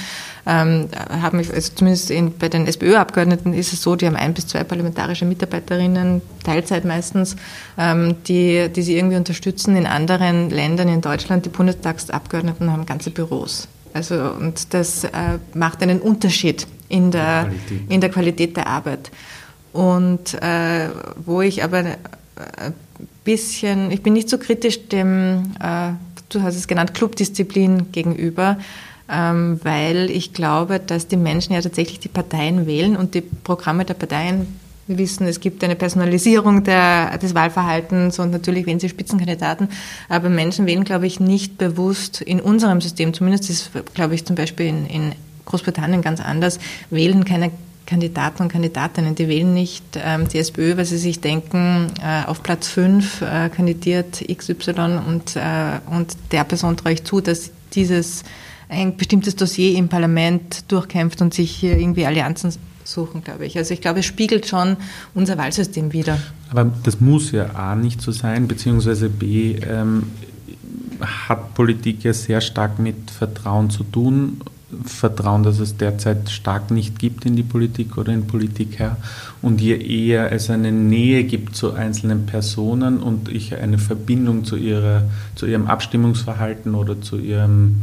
ähm, 0.47 0.89
haben, 1.23 1.39
also 1.39 1.73
zumindest 1.75 2.11
in, 2.11 2.37
bei 2.37 2.49
den 2.49 2.67
SPÖ-Abgeordneten 2.67 3.55
ist 3.55 3.73
es 3.73 3.83
so, 3.83 3.95
die 3.95 4.07
haben 4.07 4.17
ein 4.17 4.35
bis 4.35 4.49
zwei 4.49 4.65
parlamentarische 4.65 5.25
Mitarbeiterinnen, 5.25 6.23
Teilzeit 6.43 6.85
meistens, 6.85 7.37
ähm, 7.79 8.17
die, 8.27 8.69
die 8.69 8.83
sie 8.83 8.97
irgendwie 8.97 9.17
unterstützen. 9.17 9.77
In 9.77 9.87
anderen 9.87 10.51
Ländern, 10.51 10.89
in 10.89 11.03
Deutschland, 11.03 11.47
die 11.47 11.51
Bundestagsabgeordneten 11.51 12.73
haben 12.73 12.85
ganze 12.85 13.11
Büros. 13.11 13.69
Also, 13.93 14.17
und 14.17 14.75
das 14.75 15.05
äh, 15.05 15.11
macht 15.55 15.81
einen 15.85 16.01
Unterschied 16.01 16.67
in 16.89 17.13
der, 17.13 17.49
in 17.89 18.01
der 18.01 18.11
Qualität 18.11 18.57
der 18.57 18.67
Arbeit. 18.67 19.13
Und 19.73 20.35
äh, 20.35 20.89
wo 21.25 21.43
ich 21.43 21.63
aber 21.63 21.79
ein 21.79 21.97
bisschen, 23.25 23.91
ich 23.91 24.03
bin 24.03 24.13
nicht 24.13 24.29
so 24.29 24.39
kritisch 24.39 24.89
dem, 24.89 25.55
äh, 25.61 25.93
du 26.29 26.43
hast 26.43 26.57
es 26.57 26.69
genannt, 26.69 26.95
Clubdisziplin 26.95 27.91
gegenüber, 27.93 28.59
ähm, 29.11 29.61
weil 29.63 30.11
ich 30.11 30.33
glaube, 30.33 30.79
dass 30.79 31.09
die 31.09 31.17
Menschen 31.17 31.55
ja 31.55 31.61
tatsächlich 31.61 32.01
die 32.01 32.09
Parteien 32.09 32.67
wählen 32.67 32.97
und 32.97 33.15
die 33.15 33.21
Programme 33.21 33.85
der 33.85 33.95
Parteien 33.95 34.47
wir 34.87 34.99
wissen, 34.99 35.27
es 35.27 35.41
gibt 35.41 35.65
eine 35.65 35.77
Personalisierung 35.77 36.63
der, 36.65 37.17
des 37.17 37.35
Wahlverhaltens 37.35 38.19
und 38.19 38.31
natürlich 38.31 38.67
wählen 38.67 38.81
sie 38.81 38.91
Spitzenkandidaten. 38.91 39.69
Aber 40.11 40.29
Menschen 40.29 40.67
wählen, 40.67 40.85
glaube 40.85 41.07
ich, 41.07 41.21
nicht 41.21 41.57
bewusst 41.57 42.21
in 42.21 42.41
unserem 42.41 42.81
System, 42.81 43.15
zumindest 43.15 43.49
ist, 43.49 43.71
glaube 43.95 44.15
ich, 44.15 44.27
zum 44.27 44.37
Beispiel 44.37 44.67
in, 44.67 44.87
in 44.87 45.13
Großbritannien 45.47 46.03
ganz 46.03 46.21
anders, 46.21 46.59
wählen 46.91 47.25
keine 47.25 47.51
Kandidaten 47.87 48.43
und 48.43 48.49
Kandidatinnen, 48.49 49.15
die 49.15 49.29
wählen 49.29 49.53
nicht 49.53 49.85
ähm, 49.97 50.29
die 50.29 50.39
SPÖ, 50.39 50.77
weil 50.77 50.85
sie 50.85 50.99
sich 50.99 51.21
denken, 51.21 51.89
äh, 52.03 52.25
auf 52.27 52.43
Platz 52.43 52.69
5 52.69 53.23
äh, 53.23 53.49
kandidiert 53.51 54.25
XY 54.27 55.01
und, 55.07 55.37
äh, 55.37 55.81
und 55.91 56.17
der 56.33 56.45
Person 56.45 56.77
traue 56.77 56.93
ich 56.93 57.05
zu, 57.05 57.21
dass 57.21 57.51
dieses 57.75 58.25
ein 58.69 58.97
bestimmtes 58.97 59.37
Dossier 59.37 59.77
im 59.77 59.89
Parlament 59.89 60.71
durchkämpft 60.73 61.21
und 61.21 61.35
sich 61.35 61.51
hier 61.51 61.79
irgendwie 61.79 62.07
Allianzen 62.07 62.53
suchen, 62.85 63.23
glaube 63.23 63.47
ich. 63.47 63.57
Also 63.57 63.75
ich 63.75 63.81
glaube, 63.81 64.01
es 64.01 64.07
spiegelt 64.07 64.47
schon 64.47 64.77
unser 65.15 65.39
Wahlsystem 65.39 65.93
wider. 65.93 66.19
Aber 66.51 66.71
das 66.83 67.01
muss 67.01 67.33
ja 67.33 67.51
A 67.55 67.75
nicht 67.75 68.01
so 68.01 68.13
sein, 68.13 68.49
beziehungsweise 68.49 69.09
B, 69.09 69.57
ähm, 69.57 70.05
hat 71.01 71.55
Politik 71.55 72.05
ja 72.05 72.13
sehr 72.13 72.41
stark 72.41 72.79
mit 72.79 73.11
Vertrauen 73.11 73.71
zu 73.71 73.85
tun. 73.85 74.41
Vertrauen, 74.85 75.43
das 75.43 75.59
es 75.59 75.77
derzeit 75.77 76.31
stark 76.31 76.71
nicht 76.71 76.99
gibt 76.99 77.25
in 77.25 77.37
die 77.37 77.43
Politik 77.43 77.97
oder 77.99 78.13
in 78.13 78.27
Politik 78.27 78.79
her. 78.79 78.97
Und 79.43 79.61
je 79.61 79.77
eher 79.77 80.33
es 80.33 80.51
eine 80.51 80.73
Nähe 80.73 81.25
gibt 81.25 81.57
zu 81.57 81.73
einzelnen 81.73 82.27
Personen 82.27 82.99
und 82.99 83.29
ich 83.29 83.55
eine 83.55 83.79
Verbindung 83.79 84.45
zu, 84.45 84.57
ihrer, 84.57 85.05
zu 85.35 85.47
ihrem 85.47 85.67
Abstimmungsverhalten 85.67 86.75
oder 86.75 87.01
zu 87.01 87.19
ihrem 87.19 87.83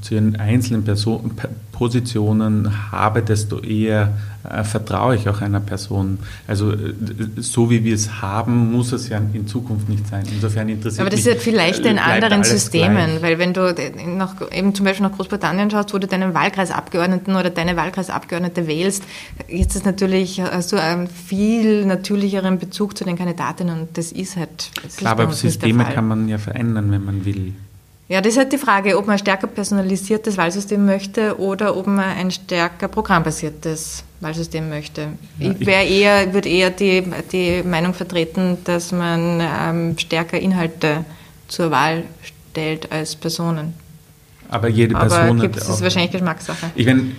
zu 0.00 0.14
ihren 0.14 0.36
einzelnen 0.36 0.84
Person, 0.84 1.32
Positionen 1.72 2.92
habe, 2.92 3.22
desto 3.22 3.58
eher 3.58 4.12
äh, 4.48 4.64
vertraue 4.64 5.16
ich 5.16 5.28
auch 5.28 5.40
einer 5.40 5.60
Person. 5.60 6.18
Also 6.46 6.72
äh, 6.72 6.94
so 7.36 7.70
wie 7.70 7.84
wir 7.84 7.94
es 7.94 8.22
haben, 8.22 8.72
muss 8.72 8.92
es 8.92 9.08
ja 9.08 9.18
in 9.18 9.46
Zukunft 9.46 9.88
nicht 9.88 10.06
sein. 10.08 10.24
Insofern 10.32 10.68
interessiert 10.68 11.00
Aber 11.00 11.10
das 11.10 11.18
mich, 11.18 11.26
ist 11.26 11.32
halt 11.32 11.42
vielleicht 11.42 11.86
in 11.86 11.98
anderen 11.98 12.44
Systemen, 12.44 13.18
gleich. 13.18 13.22
weil 13.22 13.38
wenn 13.38 13.52
du 13.52 13.74
nach, 14.16 14.36
eben 14.52 14.74
zum 14.74 14.84
Beispiel 14.86 15.06
nach 15.06 15.16
Großbritannien 15.16 15.70
schaust, 15.70 15.92
wo 15.92 15.98
du 15.98 16.06
deinen 16.06 16.34
Wahlkreisabgeordneten 16.34 17.34
oder 17.34 17.50
deine 17.50 17.76
Wahlkreisabgeordnete 17.76 18.66
wählst, 18.66 19.02
ist 19.48 19.76
es 19.76 19.84
natürlich 19.84 20.40
hast 20.40 20.72
du 20.72 20.80
einen 20.80 21.08
viel 21.08 21.84
natürlicheren 21.84 22.58
Bezug 22.58 22.96
zu 22.96 23.04
den 23.04 23.16
Kandidatinnen 23.16 23.80
und 23.80 23.98
das 23.98 24.12
ist 24.12 24.36
halt. 24.36 24.70
Das 24.82 24.96
Klar, 24.96 25.12
aber 25.12 25.32
Systeme 25.32 25.84
kann 25.84 26.06
man 26.06 26.28
ja 26.28 26.38
verändern, 26.38 26.90
wenn 26.90 27.04
man 27.04 27.24
will. 27.24 27.54
Ja, 28.08 28.20
das 28.20 28.32
ist 28.32 28.38
halt 28.38 28.52
die 28.52 28.58
Frage, 28.58 28.98
ob 28.98 29.06
man 29.06 29.14
ein 29.14 29.18
stärker 29.18 29.46
personalisiertes 29.46 30.36
Wahlsystem 30.36 30.84
möchte 30.84 31.38
oder 31.38 31.76
ob 31.76 31.86
man 31.86 32.00
ein 32.00 32.30
stärker 32.30 32.88
programmbasiertes 32.88 34.04
Wahlsystem 34.20 34.68
möchte. 34.68 35.08
Ja, 35.38 35.54
ich 35.58 35.66
wäre 35.66 35.84
eher, 35.84 36.34
würde 36.34 36.48
eher 36.48 36.70
die, 36.70 37.04
die 37.32 37.62
Meinung 37.62 37.94
vertreten, 37.94 38.58
dass 38.64 38.92
man 38.92 39.40
ähm, 39.40 39.98
stärker 39.98 40.38
Inhalte 40.38 41.04
zur 41.48 41.70
Wahl 41.70 42.04
stellt 42.50 42.90
als 42.92 43.16
Personen. 43.16 43.74
Aber 44.48 44.68
jede 44.68 44.94
Person. 44.94 45.18
Aber 45.18 45.40
gibt 45.40 45.56
es 45.56 45.80
wahrscheinlich 45.80 46.12
Geschmackssache. 46.12 46.70
Ich, 46.74 46.84
mein, 46.84 47.16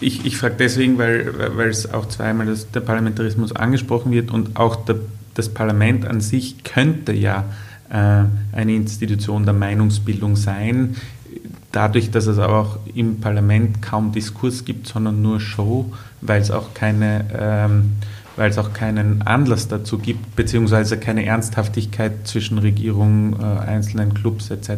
ich, 0.00 0.24
ich 0.24 0.36
frage 0.38 0.54
deswegen, 0.58 0.96
weil, 0.96 1.56
weil 1.56 1.68
es 1.68 1.92
auch 1.92 2.08
zweimal 2.08 2.46
das, 2.46 2.70
der 2.70 2.80
Parlamentarismus 2.80 3.54
angesprochen 3.54 4.12
wird 4.12 4.30
und 4.30 4.56
auch 4.56 4.76
der, 4.76 4.96
das 5.34 5.50
Parlament 5.50 6.06
an 6.06 6.22
sich 6.22 6.64
könnte 6.64 7.12
ja 7.12 7.40
äh, 7.40 7.65
eine 7.88 8.74
Institution 8.74 9.44
der 9.44 9.54
Meinungsbildung 9.54 10.36
sein. 10.36 10.96
Dadurch, 11.72 12.10
dass 12.10 12.26
es 12.26 12.38
aber 12.38 12.58
auch 12.58 12.78
im 12.94 13.20
Parlament 13.20 13.82
kaum 13.82 14.12
Diskurs 14.12 14.64
gibt, 14.64 14.86
sondern 14.86 15.22
nur 15.22 15.40
Show, 15.40 15.92
weil 16.20 16.40
es 16.40 16.50
auch 16.50 16.74
keine 16.74 17.24
ähm, 17.38 17.92
weil 18.36 18.50
es 18.50 18.58
auch 18.58 18.72
keinen 18.72 19.22
Anlass 19.22 19.68
dazu 19.68 19.98
gibt, 19.98 20.36
beziehungsweise 20.36 20.98
keine 20.98 21.24
Ernsthaftigkeit 21.24 22.26
zwischen 22.26 22.58
Regierung, 22.58 23.36
äh, 23.40 23.44
einzelnen 23.44 24.14
Clubs 24.14 24.50
etc. 24.50 24.70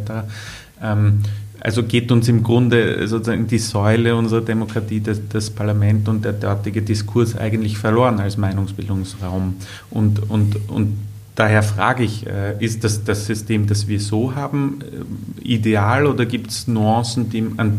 Ähm, 0.80 1.20
also 1.60 1.82
geht 1.82 2.12
uns 2.12 2.28
im 2.28 2.44
Grunde 2.44 3.06
sozusagen 3.08 3.48
die 3.48 3.58
Säule 3.58 4.14
unserer 4.14 4.42
Demokratie, 4.42 5.00
das, 5.00 5.20
das, 5.28 5.50
Parlament 5.50 6.08
und 6.08 6.24
der 6.24 6.34
dortige 6.34 6.82
Diskurs 6.82 7.36
eigentlich 7.36 7.78
verloren 7.78 8.20
als 8.20 8.36
Meinungsbildungsraum. 8.36 9.56
Und, 9.90 10.30
und, 10.30 10.70
und 10.70 10.96
Daher 11.38 11.62
frage 11.62 12.02
ich, 12.02 12.26
äh, 12.26 12.56
ist 12.58 12.82
das, 12.82 13.04
das 13.04 13.26
System, 13.26 13.68
das 13.68 13.86
wir 13.86 14.00
so 14.00 14.34
haben, 14.34 14.80
äh, 14.82 15.48
ideal 15.48 16.06
oder 16.06 16.26
gibt 16.26 16.50
es 16.50 16.66
Nuancen, 16.66 17.30
die, 17.30 17.46
an, 17.58 17.78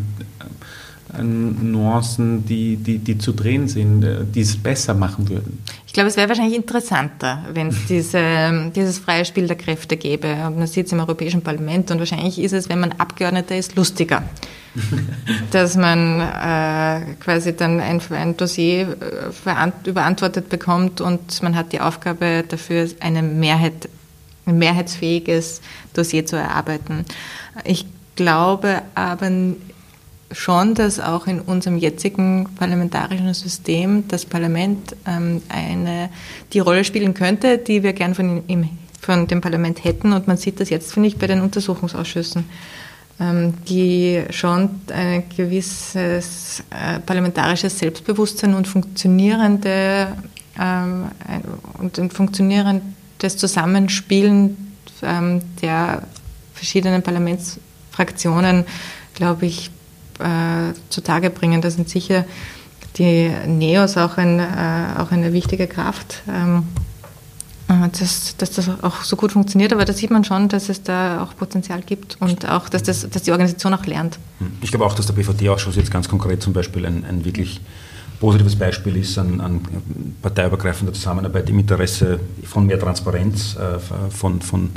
an 1.12 1.70
Nuancen 1.70 2.45
die, 2.45 2.78
die, 2.78 2.99
die 2.99 3.18
zu 3.18 3.34
drehen 3.34 3.68
sind, 3.68 4.05
äh, 4.05 4.24
die 4.24 4.39
es 4.39 4.55
besser 4.55 4.93
machen 4.93 5.28
würden? 5.28 5.62
Ich 5.86 5.91
glaube, 5.91 6.07
es 6.07 6.16
wäre 6.16 6.30
wahrscheinlich 6.30 6.55
interessanter, 6.55 7.43
wenn 7.53 7.68
es 7.68 7.86
diese, 7.89 8.72
dieses 8.74 8.97
freie 8.97 9.26
Spiel 9.26 9.47
der 9.47 9.57
Kräfte 9.57 9.97
gäbe. 9.97 10.38
Man 10.55 10.66
sieht 10.66 10.86
es 10.86 10.93
im 10.93 11.01
Europäischen 11.01 11.41
Parlament 11.41 11.91
und 11.91 11.99
wahrscheinlich 11.99 12.39
ist 12.39 12.53
es, 12.53 12.70
wenn 12.70 12.80
man 12.80 12.93
Abgeordneter 12.93 13.57
ist, 13.57 13.76
lustiger. 13.76 14.24
dass 15.51 15.76
man 15.76 16.22
äh, 16.22 17.15
quasi 17.20 17.55
dann 17.55 17.80
ein, 17.80 18.01
ein 18.11 18.38
Dossier 18.38 18.95
äh, 19.01 19.89
überantwortet 19.89 20.49
bekommt 20.49 21.01
und 21.01 21.41
man 21.41 21.55
hat 21.55 21.74
die 21.74 21.82
Aufgabe 21.82 22.43
dafür, 22.47 22.88
eine 22.99 23.22
Mehrheit, 23.22 23.89
ein 24.45 24.57
mehrheitsfähiges 24.57 25.61
Dossier 25.93 26.26
zu 26.26 26.36
erarbeiten. 26.36 27.05
Ich 27.63 27.86
glaube 28.15 28.82
aber 28.95 29.32
schon, 30.32 30.76
dass 30.76 30.99
auch 30.99 31.28
in 31.28 31.39
unserem 31.39 31.78
jetzigen 31.78 32.47
parlamentarischen 32.57 33.34
System 33.34 34.07
das 34.07 34.26
Parlament 34.26 34.95
ähm, 35.07 35.41
eine, 35.49 36.09
die 36.53 36.59
Rolle 36.59 36.84
spielen 36.84 37.13
könnte, 37.13 37.57
die 37.57 37.84
wir 37.84 37.93
gern 37.93 38.13
von, 38.13 38.43
im, 38.47 38.70
von 39.01 39.28
dem 39.28 39.41
Parlament 39.41 39.84
hätten. 39.84 40.13
Und 40.13 40.28
man 40.28 40.38
sieht 40.38 40.59
das 40.59 40.70
jetzt, 40.70 40.93
finde 40.93 41.07
ich, 41.07 41.17
bei 41.17 41.28
den 41.28 41.41
Untersuchungsausschüssen. 41.41 42.45
Ähm, 43.22 43.53
die 43.65 44.24
schon 44.30 44.70
ein 44.93 45.26
gewisses 45.36 46.63
äh, 46.70 46.99
parlamentarisches 46.99 47.78
Selbstbewusstsein 47.78 48.53
und 48.53 48.65
funktionierende 48.65 50.07
ähm, 50.57 51.05
und 51.80 51.99
ein 51.99 52.11
funktionierendes 52.11 53.36
Zusammenspielen 53.36 54.74
ähm, 55.03 55.41
der 55.61 56.03
verschiedenen 56.53 57.03
Parlamentsfraktionen, 57.03 58.63
glaube 59.15 59.47
ich, 59.47 59.70
äh, 60.20 60.74
zutage 60.88 61.30
bringen. 61.30 61.61
Da 61.61 61.72
sind 61.72 61.89
sicher 61.89 62.24
die 62.97 63.30
Neos 63.47 63.97
auch, 63.97 64.15
ein, 64.15 64.39
äh, 64.39 64.97
auch 64.97 65.11
eine 65.11 65.34
wichtige 65.34 65.67
Kraft. 65.67 66.24
Dass, 67.70 68.36
dass 68.36 68.49
das 68.49 68.67
auch 68.82 69.03
so 69.03 69.15
gut 69.15 69.32
funktioniert, 69.32 69.72
aber 69.72 69.86
da 69.86 69.93
sieht 69.93 70.09
man 70.09 70.24
schon, 70.24 70.49
dass 70.49 70.70
es 70.70 70.82
da 70.82 71.22
auch 71.22 71.36
Potenzial 71.36 71.82
gibt 71.82 72.17
und 72.20 72.49
auch, 72.49 72.67
dass, 72.67 72.82
das, 72.82 73.07
dass 73.07 73.22
die 73.22 73.32
Organisation 73.32 73.76
auch 73.76 73.86
lernt. 73.86 74.17
Hm. 74.39 74.53
Ich 74.61 74.72
glaube 74.72 74.88
auch, 74.88 74.95
dass 74.95 75.05
der 75.05 75.13
BVD-Ausschuss 75.13 75.76
jetzt 75.76 75.91
ganz 75.91 76.09
konkret 76.09 76.41
zum 76.41 76.51
Beispiel 76.51 76.84
ein, 76.88 77.05
ein 77.05 77.26
wirklich 77.26 77.61
positives 78.20 78.55
Beispiel 78.55 78.97
ist 78.97 79.17
an, 79.17 79.39
an, 79.39 79.61
parteiübergreifender 80.22 80.93
Zusammenarbeit 80.93 81.49
im 81.49 81.59
Interesse 81.59 82.20
von 82.43 82.65
mehr 82.65 82.80
Transparenz, 82.80 83.55
äh, 83.55 83.80
von, 84.09 84.41
von, 84.41 84.72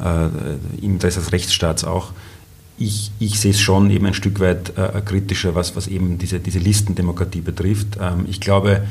äh, 0.00 0.26
im 0.80 0.94
Interesse 0.94 1.20
des 1.20 1.32
Rechtsstaats 1.32 1.84
auch. 1.84 2.12
Ich, 2.78 3.10
ich, 3.18 3.40
sehe 3.40 3.52
es 3.52 3.60
schon 3.60 3.90
eben 3.90 4.06
ein 4.06 4.14
Stück 4.14 4.40
weit 4.40 4.76
äh, 4.76 5.00
kritischer, 5.04 5.54
was, 5.54 5.76
was 5.76 5.86
eben 5.86 6.18
diese, 6.18 6.40
diese 6.40 6.58
Listendemokratie 6.58 7.40
betrifft. 7.40 7.98
Ähm, 8.00 8.26
ich 8.28 8.40
glaube, 8.40 8.82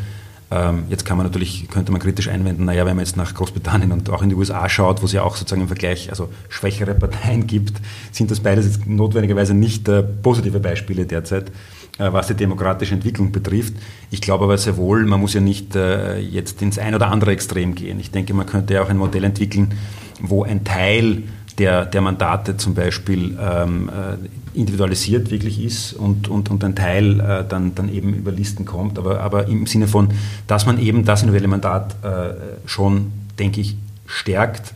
jetzt 0.89 1.05
kann 1.05 1.17
man 1.17 1.25
natürlich, 1.25 1.67
könnte 1.69 1.91
man 1.91 2.01
kritisch 2.01 2.27
einwenden, 2.27 2.65
naja, 2.65 2.85
wenn 2.85 2.95
man 2.95 3.05
jetzt 3.05 3.17
nach 3.17 3.33
Großbritannien 3.33 3.91
und 3.91 4.09
auch 4.09 4.21
in 4.21 4.29
die 4.29 4.35
USA 4.35 4.67
schaut, 4.69 5.01
wo 5.01 5.05
es 5.05 5.11
ja 5.11 5.23
auch 5.23 5.35
sozusagen 5.35 5.61
im 5.61 5.67
Vergleich 5.67 6.09
also 6.09 6.29
schwächere 6.49 6.93
Parteien 6.93 7.47
gibt, 7.47 7.81
sind 8.11 8.31
das 8.31 8.39
beides 8.39 8.65
jetzt 8.65 8.87
notwendigerweise 8.87 9.53
nicht 9.53 9.87
äh, 9.87 10.03
positive 10.03 10.59
Beispiele 10.59 11.05
derzeit, 11.05 11.49
äh, 11.97 12.11
was 12.11 12.27
die 12.27 12.35
demokratische 12.35 12.93
Entwicklung 12.93 13.31
betrifft. 13.31 13.73
Ich 14.11 14.21
glaube 14.21 14.45
aber 14.45 14.57
sehr 14.57 14.77
wohl, 14.77 15.05
man 15.05 15.19
muss 15.19 15.33
ja 15.33 15.41
nicht 15.41 15.75
äh, 15.75 16.19
jetzt 16.19 16.61
ins 16.61 16.77
ein 16.77 16.95
oder 16.95 17.11
andere 17.11 17.31
Extrem 17.31 17.75
gehen. 17.75 17.99
Ich 17.99 18.11
denke, 18.11 18.33
man 18.33 18.45
könnte 18.45 18.73
ja 18.73 18.83
auch 18.83 18.89
ein 18.89 18.97
Modell 18.97 19.23
entwickeln, 19.23 19.73
wo 20.21 20.43
ein 20.43 20.63
Teil 20.63 21.23
der, 21.57 21.85
der 21.85 22.01
Mandate 22.01 22.57
zum 22.57 22.73
Beispiel 22.73 23.37
ähm, 23.39 23.89
äh, 23.89 24.17
individualisiert 24.55 25.31
wirklich 25.31 25.63
ist 25.63 25.93
und, 25.93 26.27
und, 26.27 26.49
und 26.49 26.63
ein 26.63 26.75
Teil 26.75 27.19
äh, 27.19 27.43
dann, 27.47 27.75
dann 27.75 27.93
eben 27.93 28.13
über 28.13 28.31
Listen 28.31 28.65
kommt, 28.65 28.97
aber, 28.97 29.19
aber 29.21 29.47
im 29.47 29.67
Sinne 29.67 29.87
von, 29.87 30.09
dass 30.47 30.65
man 30.65 30.79
eben 30.79 31.05
das 31.05 31.21
individuelle 31.21 31.47
Mandat 31.47 31.95
äh, 32.03 32.33
schon, 32.65 33.11
denke 33.37 33.61
ich, 33.61 33.75
stärkt. 34.05 34.73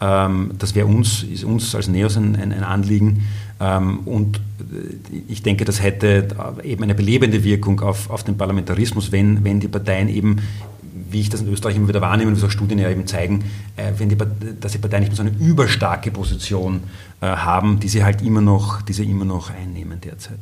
Ähm, 0.00 0.52
das 0.58 0.74
wäre 0.74 0.86
uns, 0.86 1.22
ist 1.22 1.44
uns 1.44 1.74
als 1.74 1.88
NEOS 1.88 2.16
ein, 2.16 2.36
ein, 2.36 2.52
ein 2.52 2.64
Anliegen. 2.64 3.26
Ähm, 3.60 4.00
und 4.00 4.38
äh, 4.38 5.20
ich 5.28 5.42
denke, 5.42 5.64
das 5.64 5.82
hätte 5.82 6.28
eben 6.62 6.82
eine 6.82 6.94
belebende 6.94 7.44
Wirkung 7.44 7.80
auf, 7.80 8.10
auf 8.10 8.24
den 8.24 8.36
Parlamentarismus, 8.36 9.12
wenn, 9.12 9.44
wenn 9.44 9.60
die 9.60 9.68
Parteien 9.68 10.08
eben 10.08 10.40
wie 11.14 11.20
ich 11.20 11.30
das 11.30 11.40
in 11.40 11.48
Österreich 11.48 11.76
immer 11.76 11.88
wieder 11.88 12.00
wahrnehme 12.00 12.36
wie 12.36 12.44
auch 12.44 12.50
Studien 12.50 12.78
ja 12.78 12.90
eben 12.90 13.06
zeigen, 13.06 13.44
äh, 13.76 13.92
wenn 13.96 14.08
die, 14.08 14.16
dass 14.60 14.72
die 14.72 14.78
Parteien 14.78 15.04
nicht 15.04 15.10
mehr 15.10 15.16
so 15.16 15.22
eine 15.22 15.30
überstarke 15.38 16.10
Position 16.10 16.82
haben, 17.26 17.80
die 17.80 17.88
sie 17.88 18.04
halt 18.04 18.22
immer 18.22 18.40
noch, 18.40 18.82
die 18.82 18.92
sie 18.92 19.04
immer 19.04 19.24
noch 19.24 19.50
einnehmen 19.50 20.00
derzeit. 20.00 20.40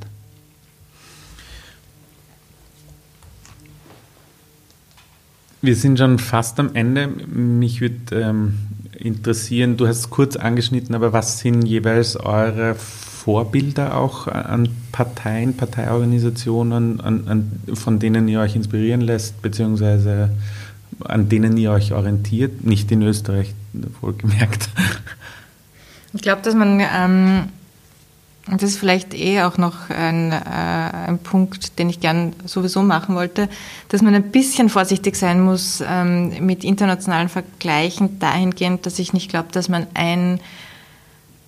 Wir 5.60 5.76
sind 5.76 5.98
schon 5.98 6.18
fast 6.18 6.58
am 6.58 6.74
Ende. 6.74 7.06
Mich 7.06 7.80
würde 7.80 7.94
ähm, 8.20 8.58
interessieren, 8.98 9.76
du 9.76 9.86
hast 9.86 9.98
es 9.98 10.10
kurz 10.10 10.34
angeschnitten, 10.34 10.94
aber 10.94 11.12
was 11.12 11.38
sind 11.38 11.62
jeweils 11.62 12.16
eure 12.16 12.74
Vorbilder 12.74 13.96
auch 13.96 14.26
an 14.26 14.68
Parteien, 14.90 15.56
Parteiorganisationen, 15.56 17.00
an, 17.00 17.28
an, 17.28 17.52
von 17.74 18.00
denen 18.00 18.26
ihr 18.26 18.40
euch 18.40 18.56
inspirieren 18.56 19.00
lässt, 19.00 19.40
beziehungsweise 19.40 20.30
an 21.04 21.28
denen 21.28 21.56
ihr 21.56 21.70
euch 21.70 21.92
orientiert? 21.92 22.64
Nicht 22.64 22.90
in 22.90 23.02
Österreich, 23.02 23.54
wohlgemerkt. 24.00 24.68
Ich 26.14 26.22
glaube, 26.22 26.42
dass 26.42 26.54
man, 26.54 26.80
ähm, 26.80 27.48
das 28.46 28.62
ist 28.62 28.78
vielleicht 28.78 29.14
eh 29.14 29.42
auch 29.42 29.56
noch 29.56 29.88
ein, 29.88 30.32
äh, 30.32 30.34
ein, 30.34 31.18
Punkt, 31.18 31.78
den 31.78 31.88
ich 31.88 32.00
gern 32.00 32.34
sowieso 32.44 32.82
machen 32.82 33.14
wollte, 33.14 33.48
dass 33.88 34.02
man 34.02 34.14
ein 34.14 34.30
bisschen 34.30 34.68
vorsichtig 34.68 35.16
sein 35.16 35.40
muss 35.40 35.82
ähm, 35.86 36.44
mit 36.44 36.64
internationalen 36.64 37.28
Vergleichen 37.28 38.18
dahingehend, 38.18 38.84
dass 38.84 38.98
ich 38.98 39.12
nicht 39.12 39.30
glaube, 39.30 39.48
dass 39.52 39.68
man 39.68 39.86
ein 39.94 40.40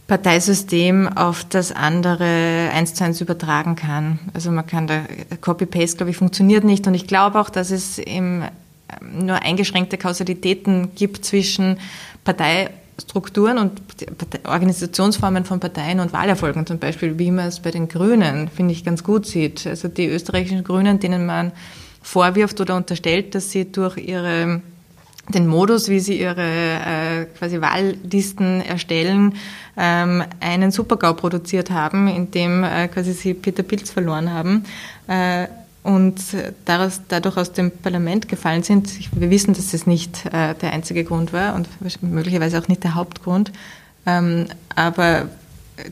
Parteisystem 0.06 1.08
auf 1.08 1.44
das 1.44 1.72
andere 1.72 2.70
eins 2.72 2.94
zu 2.94 3.04
eins 3.04 3.20
übertragen 3.20 3.74
kann. 3.74 4.18
Also 4.34 4.50
man 4.50 4.66
kann 4.66 4.86
da 4.86 5.00
Copy-Paste, 5.40 5.96
glaube 5.96 6.10
ich, 6.10 6.16
funktioniert 6.16 6.64
nicht. 6.64 6.86
Und 6.86 6.94
ich 6.94 7.06
glaube 7.06 7.40
auch, 7.40 7.48
dass 7.48 7.70
es 7.70 7.98
im, 7.98 8.42
ähm, 8.42 9.26
nur 9.26 9.36
eingeschränkte 9.36 9.96
Kausalitäten 9.96 10.94
gibt 10.94 11.24
zwischen 11.24 11.78
Parteistrukturen 12.96 13.58
und 13.58 13.80
Organisationsformen 14.44 15.44
von 15.44 15.58
Parteien 15.58 16.00
und 16.00 16.12
Wahlerfolgen, 16.12 16.66
zum 16.66 16.78
Beispiel, 16.78 17.18
wie 17.18 17.30
man 17.30 17.48
es 17.48 17.60
bei 17.60 17.70
den 17.70 17.88
Grünen, 17.88 18.48
finde 18.48 18.72
ich, 18.72 18.84
ganz 18.84 19.02
gut 19.02 19.26
sieht. 19.26 19.66
Also 19.66 19.88
die 19.88 20.06
österreichischen 20.06 20.62
Grünen, 20.62 21.00
denen 21.00 21.26
man 21.26 21.52
vorwirft 22.02 22.60
oder 22.60 22.76
unterstellt, 22.76 23.34
dass 23.34 23.50
sie 23.50 23.70
durch 23.70 23.96
ihre 23.96 24.62
den 25.30 25.46
Modus, 25.46 25.88
wie 25.88 26.00
sie 26.00 26.20
ihre 26.20 26.42
äh, 26.42 27.24
quasi 27.38 27.58
Wahllisten 27.58 28.60
erstellen, 28.60 29.36
ähm, 29.74 30.22
einen 30.38 30.70
Supergau 30.70 31.14
produziert 31.14 31.70
haben, 31.70 32.08
in 32.08 32.30
dem 32.30 32.62
äh, 32.62 32.88
quasi 32.88 33.14
sie 33.14 33.32
Peter 33.32 33.62
Pilz 33.62 33.90
verloren 33.90 34.30
haben 34.30 34.64
äh, 35.08 35.46
und 35.84 36.18
daraus, 36.64 37.02
dadurch 37.08 37.36
aus 37.36 37.52
dem 37.52 37.70
Parlament 37.70 38.26
gefallen 38.26 38.62
sind. 38.62 38.90
Wir 39.12 39.30
wissen, 39.30 39.54
dass 39.54 39.70
das 39.70 39.86
nicht 39.86 40.26
äh, 40.26 40.54
der 40.54 40.72
einzige 40.72 41.04
Grund 41.04 41.32
war 41.32 41.54
und 41.54 41.68
möglicherweise 42.02 42.58
auch 42.58 42.68
nicht 42.68 42.82
der 42.82 42.94
Hauptgrund. 42.94 43.52
Ähm, 44.06 44.46
aber 44.74 45.28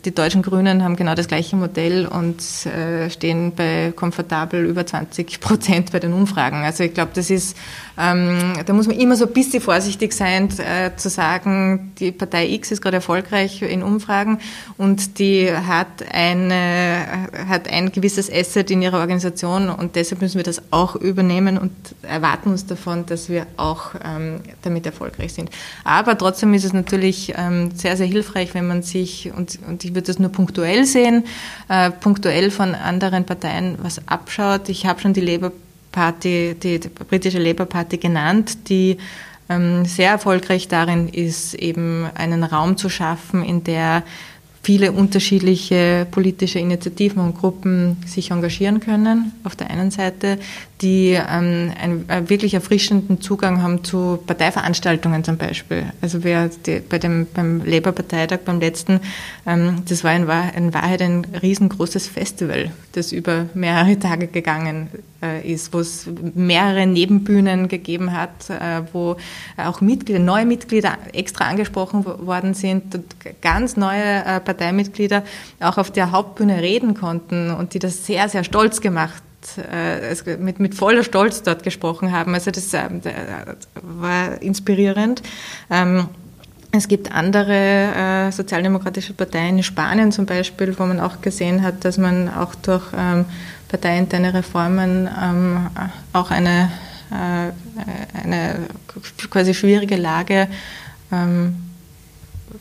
die 0.04 0.14
deutschen 0.14 0.42
Grünen 0.42 0.82
haben 0.84 0.96
genau 0.96 1.14
das 1.14 1.26
gleiche 1.26 1.56
Modell 1.56 2.06
und 2.06 2.40
äh, 2.66 3.10
stehen 3.10 3.52
bei 3.54 3.92
komfortabel 3.94 4.64
über 4.64 4.86
20 4.86 5.40
Prozent 5.40 5.92
bei 5.92 5.98
den 5.98 6.12
Umfragen. 6.12 6.64
Also 6.64 6.84
ich 6.84 6.94
glaube, 6.94 7.10
das 7.14 7.30
ist, 7.30 7.56
ähm, 7.98 8.54
da 8.64 8.72
muss 8.72 8.86
man 8.86 8.96
immer 8.96 9.16
so 9.16 9.26
ein 9.26 9.32
bisschen 9.32 9.60
vorsichtig 9.60 10.12
sein, 10.12 10.48
äh, 10.58 10.96
zu 10.96 11.08
sagen, 11.08 11.92
die 11.98 12.12
Partei 12.12 12.48
X 12.48 12.72
ist 12.72 12.82
gerade 12.82 12.96
erfolgreich 12.96 13.62
in 13.62 13.82
Umfragen 13.82 14.38
und 14.78 15.18
die 15.18 15.50
hat, 15.52 16.04
eine, 16.12 17.28
hat 17.48 17.68
ein 17.68 17.92
gewisses 17.92 18.30
Asset 18.32 18.70
in 18.70 18.82
ihrer 18.82 18.98
Organisation 18.98 19.70
und 19.70 19.96
deshalb 19.96 20.22
müssen 20.22 20.36
wir 20.36 20.44
das 20.44 20.62
auch 20.70 20.96
übernehmen 20.96 21.58
und 21.58 21.72
erwarten 22.02 22.50
uns 22.50 22.66
davon, 22.66 23.06
dass 23.06 23.28
wir 23.28 23.46
auch 23.56 23.94
ähm, 24.04 24.40
damit 24.62 24.86
erfolgreich 24.86 25.32
sind. 25.32 25.50
Aber 25.84 26.16
trotzdem 26.16 26.54
ist 26.54 26.64
es 26.64 26.72
natürlich 26.72 27.34
ähm, 27.36 27.70
sehr, 27.74 27.96
sehr 27.96 28.06
hilfreich, 28.06 28.54
wenn 28.54 28.66
man 28.66 28.82
sich 28.82 29.32
und 29.36 29.58
und 29.66 29.84
ich 29.84 29.90
würde 29.90 30.06
das 30.06 30.18
nur 30.18 30.30
punktuell 30.30 30.84
sehen, 30.84 31.24
äh, 31.68 31.90
punktuell 31.90 32.50
von 32.50 32.74
anderen 32.74 33.24
Parteien 33.24 33.78
was 33.82 34.06
abschaut. 34.06 34.68
Ich 34.68 34.86
habe 34.86 35.00
schon 35.00 35.12
die 35.12 35.20
Labour 35.20 35.52
Party, 35.92 36.56
die, 36.60 36.80
die 36.80 36.88
britische 36.88 37.38
Labour 37.38 37.66
Party 37.66 37.98
genannt, 37.98 38.68
die 38.68 38.96
ähm, 39.48 39.84
sehr 39.84 40.10
erfolgreich 40.10 40.68
darin 40.68 41.08
ist, 41.08 41.54
eben 41.54 42.06
einen 42.14 42.42
Raum 42.42 42.76
zu 42.76 42.88
schaffen, 42.88 43.44
in 43.44 43.62
der 43.62 44.02
viele 44.62 44.92
unterschiedliche 44.92 46.06
politische 46.10 46.58
Initiativen 46.58 47.22
und 47.22 47.36
Gruppen 47.36 47.96
sich 48.06 48.30
engagieren 48.30 48.80
können, 48.80 49.32
auf 49.44 49.56
der 49.56 49.70
einen 49.70 49.90
Seite, 49.90 50.38
die 50.82 51.12
ähm, 51.12 51.72
einen, 51.80 52.04
einen 52.08 52.28
wirklich 52.28 52.54
erfrischenden 52.54 53.20
Zugang 53.20 53.62
haben 53.62 53.84
zu 53.84 54.18
Parteiveranstaltungen 54.26 55.22
zum 55.22 55.36
Beispiel. 55.36 55.84
Also 56.00 56.24
wer 56.24 56.50
die, 56.66 56.80
bei 56.80 56.98
dem, 56.98 57.26
beim 57.32 57.64
Labour-Parteitag, 57.64 58.40
beim 58.44 58.58
letzten, 58.58 59.00
ähm, 59.46 59.82
das 59.88 60.02
war 60.02 60.14
in, 60.14 60.28
in 60.56 60.74
Wahrheit 60.74 61.00
ein 61.00 61.24
riesengroßes 61.40 62.08
Festival, 62.08 62.70
das 62.92 63.12
über 63.12 63.46
mehrere 63.54 63.98
Tage 63.98 64.26
gegangen 64.26 64.88
äh, 65.22 65.48
ist, 65.48 65.72
wo 65.72 65.78
es 65.78 66.08
mehrere 66.34 66.86
Nebenbühnen 66.86 67.68
gegeben 67.68 68.12
hat, 68.12 68.50
äh, 68.50 68.82
wo 68.92 69.16
auch 69.56 69.80
Mitglieder, 69.80 70.18
neue 70.18 70.44
Mitglieder 70.44 70.98
extra 71.12 71.44
angesprochen 71.44 72.04
worden 72.04 72.54
sind 72.54 72.94
und 72.94 73.04
ganz 73.40 73.76
neue 73.76 74.24
äh, 74.24 74.40
Parteimitglieder 74.40 75.22
auch 75.60 75.78
auf 75.78 75.92
der 75.92 76.10
Hauptbühne 76.10 76.60
reden 76.60 76.94
konnten 76.94 77.50
und 77.50 77.74
die 77.74 77.78
das 77.78 78.04
sehr, 78.04 78.28
sehr 78.28 78.42
stolz 78.42 78.80
gemacht 78.80 79.22
mit, 80.38 80.60
mit 80.60 80.74
voller 80.74 81.04
Stolz 81.04 81.42
dort 81.42 81.62
gesprochen 81.62 82.12
haben. 82.12 82.34
Also 82.34 82.50
das 82.50 82.72
war 82.72 84.40
inspirierend. 84.40 85.22
Ähm, 85.70 86.08
es 86.74 86.88
gibt 86.88 87.12
andere 87.12 87.52
äh, 87.52 88.32
sozialdemokratische 88.32 89.12
Parteien 89.12 89.58
in 89.58 89.62
Spanien 89.62 90.10
zum 90.10 90.24
Beispiel, 90.24 90.74
wo 90.78 90.86
man 90.86 91.00
auch 91.00 91.20
gesehen 91.20 91.62
hat, 91.62 91.84
dass 91.84 91.98
man 91.98 92.32
auch 92.32 92.54
durch 92.54 92.84
ähm, 92.96 93.26
parteiinterne 93.68 94.32
Reformen 94.32 95.08
ähm, 95.22 95.68
auch 96.14 96.30
eine, 96.30 96.70
äh, 97.10 98.22
eine 98.22 98.56
quasi 99.30 99.52
schwierige 99.52 99.96
Lage 99.96 100.48
ähm, 101.12 101.56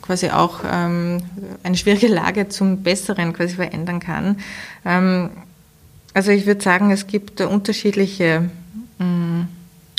quasi 0.00 0.30
auch 0.30 0.60
ähm, 0.70 1.22
eine 1.62 1.76
schwierige 1.76 2.08
Lage 2.08 2.48
zum 2.48 2.82
Besseren 2.82 3.32
quasi 3.32 3.54
verändern 3.54 4.00
kann. 4.00 4.36
Also 6.14 6.30
ich 6.30 6.46
würde 6.46 6.62
sagen, 6.62 6.90
es 6.90 7.06
gibt 7.06 7.40
unterschiedliche, 7.40 8.50
mh, 8.98 9.06
mm, 9.06 9.48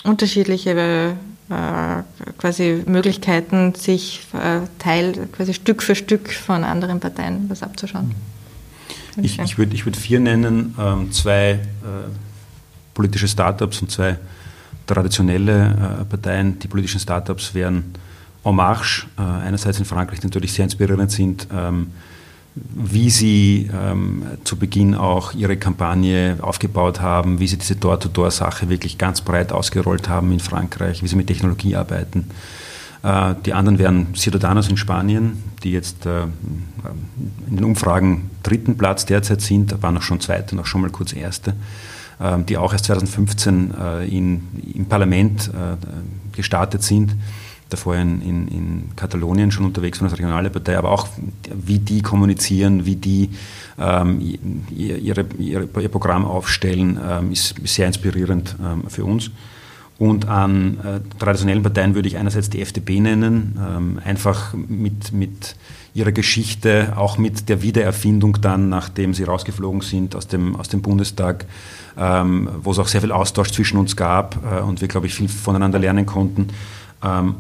unterschiedliche 0.04 1.16
äh, 1.50 2.04
quasi 2.38 2.84
Möglichkeiten, 2.86 3.74
sich 3.76 4.22
äh, 4.34 4.62
Teil, 4.80 5.28
quasi 5.32 5.54
Stück 5.54 5.82
für 5.82 5.96
Stück 5.96 6.32
von 6.32 6.64
anderen 6.64 7.00
Parteien 7.00 7.50
was 7.50 7.64
abzuschauen. 7.64 8.14
Ich, 9.22 9.40
ich 9.40 9.58
würde 9.58 9.76
ich 9.76 9.86
würd 9.86 9.96
vier 9.96 10.20
nennen, 10.20 10.76
ähm, 10.80 11.12
zwei 11.12 11.52
äh, 11.52 11.60
politische 12.94 13.28
Startups 13.28 13.82
und 13.82 13.92
zwei 13.92 14.18
traditionelle 14.88 16.00
äh, 16.02 16.06
Parteien. 16.06 16.60
Die 16.60 16.68
politischen 16.68 17.00
Startups 17.00 17.54
wären 17.54 17.94
En 18.46 18.56
Marche, 18.56 19.08
äh, 19.18 19.22
einerseits 19.22 19.80
in 19.80 19.86
Frankreich 19.86 20.22
natürlich 20.24 20.54
sehr 20.54 20.66
inspirierend 20.66 21.12
sind, 21.12 21.48
ähm, 21.54 21.92
wie 22.56 23.10
sie 23.10 23.70
ähm, 23.74 24.24
zu 24.44 24.58
Beginn 24.58 24.94
auch 24.94 25.34
ihre 25.34 25.58
Kampagne 25.58 26.38
aufgebaut 26.42 27.02
haben, 27.02 27.40
wie 27.40 27.48
sie 27.48 27.58
diese 27.58 27.76
Door-to-Door-Sache 27.76 28.70
wirklich 28.70 28.98
ganz 28.98 29.22
breit 29.22 29.52
ausgerollt 29.52 30.08
haben 30.08 30.32
in 30.32 30.40
Frankreich, 30.40 31.02
wie 31.02 31.08
sie 31.08 31.16
mit 31.16 31.28
Technologie 31.28 31.76
arbeiten. 31.76 32.30
Äh, 33.02 33.34
die 33.46 33.54
anderen 33.54 33.80
wären 33.80 34.14
Ciudadanos 34.16 34.70
in 34.70 34.78
Spanien, 34.78 35.44
die 35.64 35.72
jetzt 35.72 36.06
äh, 36.06 36.24
in 37.48 37.56
den 37.56 37.64
Umfragen 37.64 38.30
dritten 38.44 38.78
Platz 38.78 39.06
derzeit 39.08 39.42
sind, 39.42 39.82
waren 39.82 39.98
auch 39.98 40.04
schon 40.04 40.20
zweite, 40.20 40.56
noch 40.56 40.68
schon 40.68 40.82
mal 40.82 40.92
kurz 40.92 41.14
erste, 41.14 41.56
äh, 42.20 42.38
die 42.44 42.58
auch 42.58 42.72
erst 42.72 42.86
2015 42.86 43.74
äh, 43.74 44.06
in, 44.06 44.44
im 44.76 44.86
Parlament 44.86 45.50
äh, 45.50 46.36
gestartet 46.36 46.84
sind 46.84 47.16
davor 47.74 47.96
in, 47.96 48.22
in, 48.22 48.48
in 48.48 48.84
Katalonien 48.96 49.52
schon 49.52 49.66
unterwegs 49.66 50.00
waren 50.00 50.10
als 50.10 50.18
regionale 50.18 50.50
Partei, 50.50 50.78
aber 50.78 50.92
auch 50.92 51.08
wie 51.54 51.80
die 51.80 52.02
kommunizieren, 52.02 52.86
wie 52.86 52.96
die 52.96 53.30
ähm, 53.80 54.22
ihre, 54.76 55.26
ihre, 55.38 55.68
ihr 55.82 55.90
Programm 55.90 56.26
aufstellen, 56.26 57.00
ähm, 57.04 57.32
ist, 57.32 57.56
sehr 57.66 57.88
inspirierend 57.88 58.56
ähm, 58.64 58.84
für 58.88 59.04
uns. 59.04 59.32
Und 60.00 60.28
an 60.28 60.80
äh, 60.80 61.00
traditionellen 61.20 61.64
Parteien 61.64 61.96
würde 61.96 62.08
ich 62.08 62.18
einerseits 62.18 62.50
die 62.50 62.62
FDP 62.62 63.00
nennen, 63.00 63.60
ähm, 63.60 64.00
einfach 64.04 64.54
mit, 64.54 65.14
mit 65.14 65.56
ihrer 65.94 66.12
Geschichte, 66.12 66.94
auch 66.96 67.18
mit 67.18 67.48
der 67.48 67.62
Wiedererfindung 67.62 68.42
dann, 68.42 68.70
nachdem 68.70 69.14
sie 69.14 69.24
rausgeflogen 69.24 69.82
sind 69.82 70.16
aus 70.16 70.28
dem, 70.28 70.56
aus 70.56 70.68
dem 70.68 70.82
Bundestag, 70.82 71.46
ähm, 71.98 72.50
wo 72.64 72.72
es 72.72 72.80
auch 72.80 72.88
sehr 72.88 73.02
viel 73.02 73.12
Austausch 73.12 73.52
zwischen 73.52 73.78
uns 73.78 73.96
gab 73.96 74.40
äh, 74.44 74.62
und 74.62 74.82
wir, 74.82 74.88
glaube 74.88 75.06
ich, 75.06 75.14
viel 75.14 75.30
voneinander 75.30 75.78
lernen 75.78 76.06
konnten 76.06 76.48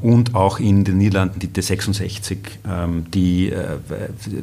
und 0.02 0.36
auch 0.36 0.60
in 0.60 0.84
den 0.84 0.98
Niederlanden 0.98 1.40
die 1.40 1.48
T66, 1.48 2.38
ähm, 2.68 3.06
die 3.12 3.50
äh, 3.50 3.78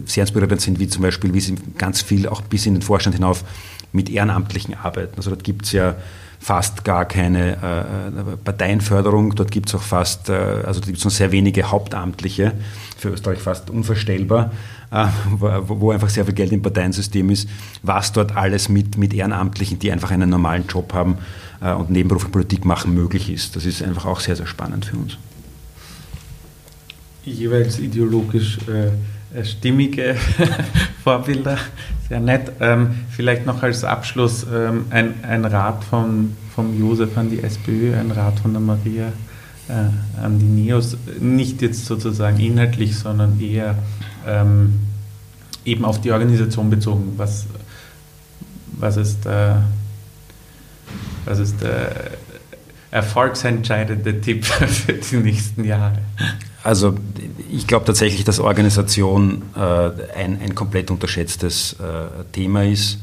sehr 0.06 0.22
inspirierend 0.22 0.62
sind, 0.62 0.78
wie 0.78 0.88
zum 0.88 1.02
Beispiel, 1.02 1.34
wie 1.34 1.40
sie 1.40 1.56
ganz 1.76 2.00
viel 2.00 2.26
auch 2.26 2.40
bis 2.40 2.64
in 2.64 2.72
den 2.72 2.82
Vorstand 2.82 3.16
hinauf 3.16 3.44
mit 3.92 4.08
Ehrenamtlichen 4.08 4.74
arbeiten. 4.74 5.12
Also 5.16 5.30
dort 5.30 5.44
gibt 5.44 5.66
es 5.66 5.72
ja 5.72 5.96
fast 6.38 6.84
gar 6.84 7.04
keine 7.04 7.52
äh, 7.52 8.36
Parteienförderung, 8.42 9.34
dort 9.34 9.50
gibt 9.50 9.68
es 9.68 9.74
auch 9.74 9.82
fast, 9.82 10.30
äh, 10.30 10.32
also 10.32 10.80
gibt 10.80 10.96
es 10.96 11.04
nur 11.04 11.10
sehr 11.10 11.32
wenige 11.32 11.70
Hauptamtliche, 11.70 12.52
für 12.96 13.10
Österreich 13.10 13.40
fast 13.40 13.68
unvorstellbar, 13.68 14.50
äh, 14.90 15.06
wo, 15.30 15.80
wo, 15.80 15.90
einfach 15.90 16.08
sehr 16.08 16.24
viel 16.24 16.32
Geld 16.32 16.52
im 16.52 16.62
Parteiensystem 16.62 17.28
ist, 17.28 17.46
was 17.82 18.12
dort 18.12 18.36
alles 18.36 18.70
mit, 18.70 18.96
mit 18.96 19.12
Ehrenamtlichen, 19.12 19.78
die 19.78 19.92
einfach 19.92 20.10
einen 20.12 20.30
normalen 20.30 20.66
Job 20.66 20.94
haben, 20.94 21.18
äh, 21.18 21.49
und 21.60 21.90
nebenberufliche 21.90 22.32
Politik 22.32 22.64
machen 22.64 22.94
möglich 22.94 23.30
ist. 23.30 23.54
Das 23.56 23.66
ist 23.66 23.82
einfach 23.82 24.06
auch 24.06 24.20
sehr, 24.20 24.36
sehr 24.36 24.46
spannend 24.46 24.86
für 24.86 24.96
uns. 24.96 25.18
Jeweils 27.24 27.78
ideologisch 27.78 28.58
äh, 28.66 29.44
stimmige 29.44 30.16
Vorbilder, 31.04 31.58
sehr 32.08 32.20
nett. 32.20 32.52
Ähm, 32.60 32.94
vielleicht 33.10 33.46
noch 33.46 33.62
als 33.62 33.84
Abschluss 33.84 34.46
ähm, 34.52 34.86
ein, 34.90 35.22
ein 35.22 35.44
Rat 35.44 35.84
von, 35.84 36.36
vom 36.54 36.78
Josef 36.78 37.16
an 37.16 37.30
die 37.30 37.42
SPÖ, 37.42 37.94
ein 37.94 38.10
Rat 38.10 38.40
von 38.40 38.52
der 38.52 38.60
Maria 38.60 39.12
äh, 39.68 40.22
an 40.22 40.38
die 40.38 40.46
NEOS, 40.46 40.96
nicht 41.20 41.62
jetzt 41.62 41.86
sozusagen 41.86 42.40
inhaltlich, 42.40 42.98
sondern 42.98 43.40
eher 43.40 43.76
ähm, 44.26 44.80
eben 45.64 45.84
auf 45.84 46.00
die 46.00 46.10
Organisation 46.10 46.70
bezogen. 46.70 47.14
Was, 47.16 47.46
was 48.78 48.96
ist 48.96 49.26
äh, 49.26 49.54
was 51.24 51.38
ist 51.38 51.60
der 51.62 52.12
erfolgsentscheidende 52.90 54.20
Tipp 54.20 54.44
für 54.44 54.92
die 54.92 55.16
nächsten 55.16 55.64
Jahre? 55.64 55.98
Also 56.62 56.94
ich 57.50 57.66
glaube 57.66 57.86
tatsächlich, 57.86 58.24
dass 58.24 58.38
Organisation 58.38 59.42
äh, 59.56 59.60
ein, 60.16 60.40
ein 60.42 60.54
komplett 60.54 60.90
unterschätztes 60.90 61.74
äh, 61.74 62.24
Thema 62.32 62.64
ist. 62.64 62.98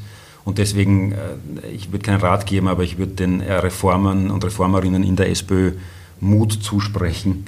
Und 0.46 0.60
deswegen, 0.60 1.14
äh, 1.14 1.68
ich 1.74 1.92
würde 1.92 2.06
keinen 2.06 2.22
Rat 2.22 2.46
geben, 2.46 2.68
aber 2.68 2.84
ich 2.84 2.98
würde 2.98 3.14
den 3.14 3.42
äh, 3.42 3.54
Reformern 3.54 4.30
und 4.30 4.46
Reformerinnen 4.46 5.04
in 5.04 5.16
der 5.16 5.30
SPÖ 5.30 5.74
Mut 6.20 6.54
zusprechen, 6.54 7.46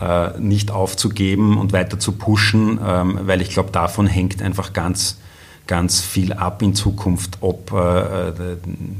äh, 0.00 0.38
nicht 0.38 0.70
aufzugeben 0.70 1.58
und 1.58 1.72
weiter 1.72 1.98
zu 1.98 2.12
pushen, 2.12 2.78
ähm, 2.84 3.20
weil 3.22 3.40
ich 3.40 3.50
glaube, 3.50 3.70
davon 3.70 4.06
hängt 4.06 4.42
einfach 4.42 4.72
ganz, 4.72 5.18
ganz 5.66 6.00
viel 6.00 6.32
ab 6.32 6.62
in 6.62 6.74
Zukunft, 6.74 7.38
ob 7.40 7.66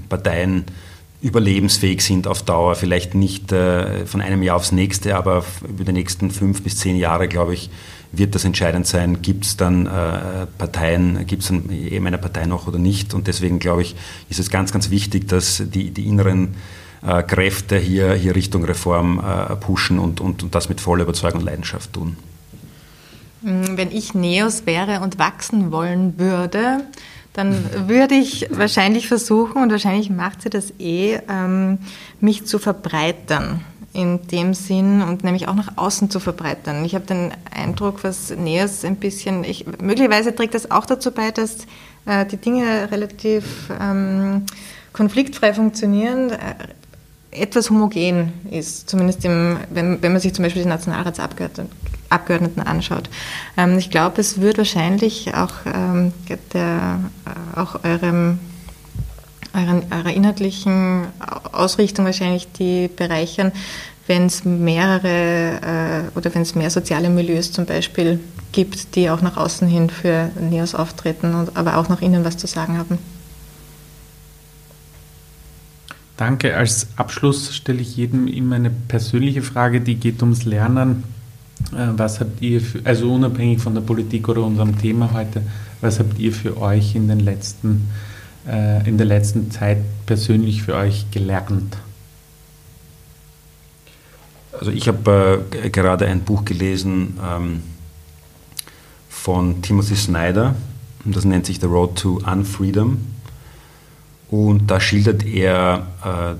Parteien 0.08 0.64
überlebensfähig 1.22 2.02
sind 2.02 2.26
auf 2.26 2.42
Dauer, 2.42 2.74
vielleicht 2.74 3.14
nicht 3.14 3.52
äh, 3.52 4.06
von 4.06 4.20
einem 4.20 4.42
Jahr 4.42 4.56
aufs 4.56 4.72
nächste, 4.72 5.16
aber 5.16 5.44
über 5.66 5.84
die 5.84 5.92
nächsten 5.92 6.32
fünf 6.32 6.62
bis 6.62 6.78
zehn 6.78 6.96
Jahre, 6.96 7.28
glaube 7.28 7.54
ich, 7.54 7.70
wird 8.10 8.34
das 8.34 8.44
entscheidend 8.44 8.86
sein, 8.86 9.22
gibt 9.22 9.44
es 9.44 9.56
dann 9.56 9.86
äh, 9.86 10.46
Parteien, 10.58 11.24
gibt 11.26 11.44
es 11.44 11.50
eben 11.50 12.06
eine 12.06 12.18
Partei 12.18 12.44
noch 12.44 12.66
oder 12.66 12.78
nicht. 12.78 13.14
Und 13.14 13.26
deswegen, 13.28 13.58
glaube 13.60 13.82
ich, 13.82 13.94
ist 14.28 14.40
es 14.40 14.50
ganz, 14.50 14.72
ganz 14.72 14.90
wichtig, 14.90 15.28
dass 15.28 15.62
die, 15.64 15.92
die 15.92 16.08
inneren 16.08 16.56
äh, 17.06 17.22
Kräfte 17.22 17.78
hier, 17.78 18.12
hier 18.14 18.34
Richtung 18.34 18.64
Reform 18.64 19.18
äh, 19.20 19.56
pushen 19.56 19.98
und, 19.98 20.20
und, 20.20 20.42
und 20.42 20.54
das 20.54 20.68
mit 20.68 20.80
voller 20.80 21.04
Überzeugung 21.04 21.40
und 21.40 21.46
Leidenschaft 21.46 21.92
tun. 21.92 22.16
Wenn 23.42 23.90
ich 23.90 24.14
Neos 24.14 24.66
wäre 24.66 25.00
und 25.00 25.18
wachsen 25.18 25.72
wollen 25.72 26.18
würde, 26.18 26.84
dann 27.32 27.64
würde 27.88 28.14
ich 28.14 28.46
wahrscheinlich 28.50 29.08
versuchen, 29.08 29.62
und 29.62 29.70
wahrscheinlich 29.70 30.10
macht 30.10 30.42
sie 30.42 30.50
das 30.50 30.72
eh, 30.78 31.18
ähm, 31.28 31.78
mich 32.20 32.46
zu 32.46 32.58
verbreitern 32.58 33.64
in 33.92 34.26
dem 34.28 34.54
Sinn 34.54 35.02
und 35.02 35.22
nämlich 35.22 35.48
auch 35.48 35.54
nach 35.54 35.76
außen 35.76 36.08
zu 36.08 36.18
verbreitern. 36.18 36.84
Ich 36.84 36.94
habe 36.94 37.04
den 37.04 37.30
Eindruck, 37.54 38.04
was 38.04 38.30
Neos 38.30 38.84
ein 38.84 38.96
bisschen, 38.96 39.44
ich, 39.44 39.66
möglicherweise 39.82 40.34
trägt 40.34 40.54
das 40.54 40.70
auch 40.70 40.86
dazu 40.86 41.10
bei, 41.10 41.30
dass 41.30 41.66
äh, 42.06 42.24
die 42.24 42.38
Dinge 42.38 42.90
relativ 42.90 43.44
ähm, 43.80 44.46
konfliktfrei 44.94 45.52
funktionieren, 45.52 46.30
äh, 46.30 46.54
etwas 47.32 47.70
homogen 47.70 48.32
ist, 48.50 48.88
zumindest 48.88 49.24
im, 49.24 49.58
wenn, 49.70 50.02
wenn 50.02 50.12
man 50.12 50.20
sich 50.20 50.34
zum 50.34 50.42
Beispiel 50.42 50.62
die 50.62 50.68
Nationalratsabgeordneten 50.68 51.81
Abgeordneten 52.12 52.60
anschaut. 52.60 53.08
Ähm, 53.56 53.78
ich 53.78 53.90
glaube, 53.90 54.20
es 54.20 54.40
wird 54.40 54.58
wahrscheinlich 54.58 55.34
auch, 55.34 55.54
ähm, 55.66 56.12
der, 56.52 57.00
äh, 57.26 57.58
auch 57.58 57.82
eurem, 57.84 58.38
euren, 59.54 59.82
eurer 59.90 60.12
inhaltlichen 60.12 61.06
Ausrichtung 61.52 62.04
wahrscheinlich 62.04 62.50
die 62.52 62.88
bereichern, 62.88 63.52
wenn 64.06 64.26
es 64.26 64.44
mehrere 64.44 66.08
äh, 66.12 66.18
oder 66.18 66.34
wenn 66.34 66.42
es 66.42 66.54
mehr 66.54 66.70
soziale 66.70 67.08
Milieus 67.08 67.52
zum 67.52 67.66
Beispiel 67.66 68.20
gibt, 68.52 68.94
die 68.96 69.10
auch 69.10 69.22
nach 69.22 69.36
außen 69.36 69.68
hin 69.68 69.90
für 69.90 70.30
NEOS 70.38 70.74
auftreten 70.74 71.34
und 71.34 71.56
aber 71.56 71.76
auch 71.76 71.88
nach 71.88 72.02
innen 72.02 72.24
was 72.24 72.36
zu 72.36 72.46
sagen 72.46 72.78
haben. 72.78 72.98
Danke. 76.16 76.56
Als 76.56 76.88
Abschluss 76.96 77.54
stelle 77.54 77.80
ich 77.80 77.96
jedem 77.96 78.28
immer 78.28 78.56
eine 78.56 78.70
persönliche 78.70 79.42
Frage, 79.42 79.80
die 79.80 79.96
geht 79.96 80.22
ums 80.22 80.44
Lernen. 80.44 81.04
Äh, 81.72 81.96
was 81.96 82.20
habt 82.20 82.40
ihr, 82.42 82.60
für, 82.60 82.80
also 82.84 83.12
unabhängig 83.12 83.60
von 83.60 83.74
der 83.74 83.82
Politik 83.82 84.28
oder 84.28 84.42
unserem 84.42 84.78
Thema 84.78 85.12
heute, 85.12 85.42
was 85.80 85.98
habt 85.98 86.18
ihr 86.18 86.32
für 86.32 86.60
euch 86.60 86.94
in, 86.94 87.08
den 87.08 87.20
letzten, 87.20 87.88
äh, 88.48 88.88
in 88.88 88.98
der 88.98 89.06
letzten 89.06 89.50
Zeit 89.50 89.78
persönlich 90.06 90.62
für 90.62 90.74
euch 90.74 91.10
gelernt? 91.10 91.76
Also 94.52 94.70
ich 94.70 94.86
habe 94.88 95.44
äh, 95.62 95.70
gerade 95.70 96.06
ein 96.06 96.20
Buch 96.20 96.44
gelesen 96.44 97.18
ähm, 97.24 97.62
von 99.08 99.62
Timothy 99.62 99.96
Snyder, 99.96 100.54
das 101.04 101.24
nennt 101.24 101.46
sich 101.46 101.58
The 101.60 101.66
Road 101.66 101.96
to 101.96 102.20
Unfreedom. 102.24 103.11
Und 104.32 104.70
da 104.70 104.80
schildert 104.80 105.26
er, 105.26 105.88
äh, 106.02 106.34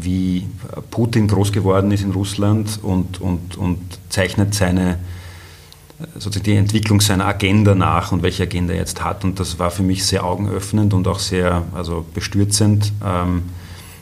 wie 0.00 0.48
Putin 0.90 1.28
groß 1.28 1.52
geworden 1.52 1.92
ist 1.92 2.02
in 2.02 2.10
Russland 2.10 2.80
und, 2.82 3.20
und, 3.20 3.56
und 3.56 3.78
zeichnet 4.08 4.52
seine, 4.52 4.98
sozusagen 6.14 6.42
die 6.42 6.56
Entwicklung 6.56 7.00
seiner 7.00 7.24
Agenda 7.26 7.76
nach 7.76 8.10
und 8.10 8.24
welche 8.24 8.42
Agenda 8.42 8.72
er 8.72 8.80
jetzt 8.80 9.04
hat. 9.04 9.22
Und 9.22 9.38
das 9.38 9.60
war 9.60 9.70
für 9.70 9.84
mich 9.84 10.04
sehr 10.04 10.24
augenöffnend 10.24 10.92
und 10.92 11.06
auch 11.06 11.20
sehr 11.20 11.62
also 11.72 12.04
bestürzend, 12.14 12.92
ähm, 13.06 13.44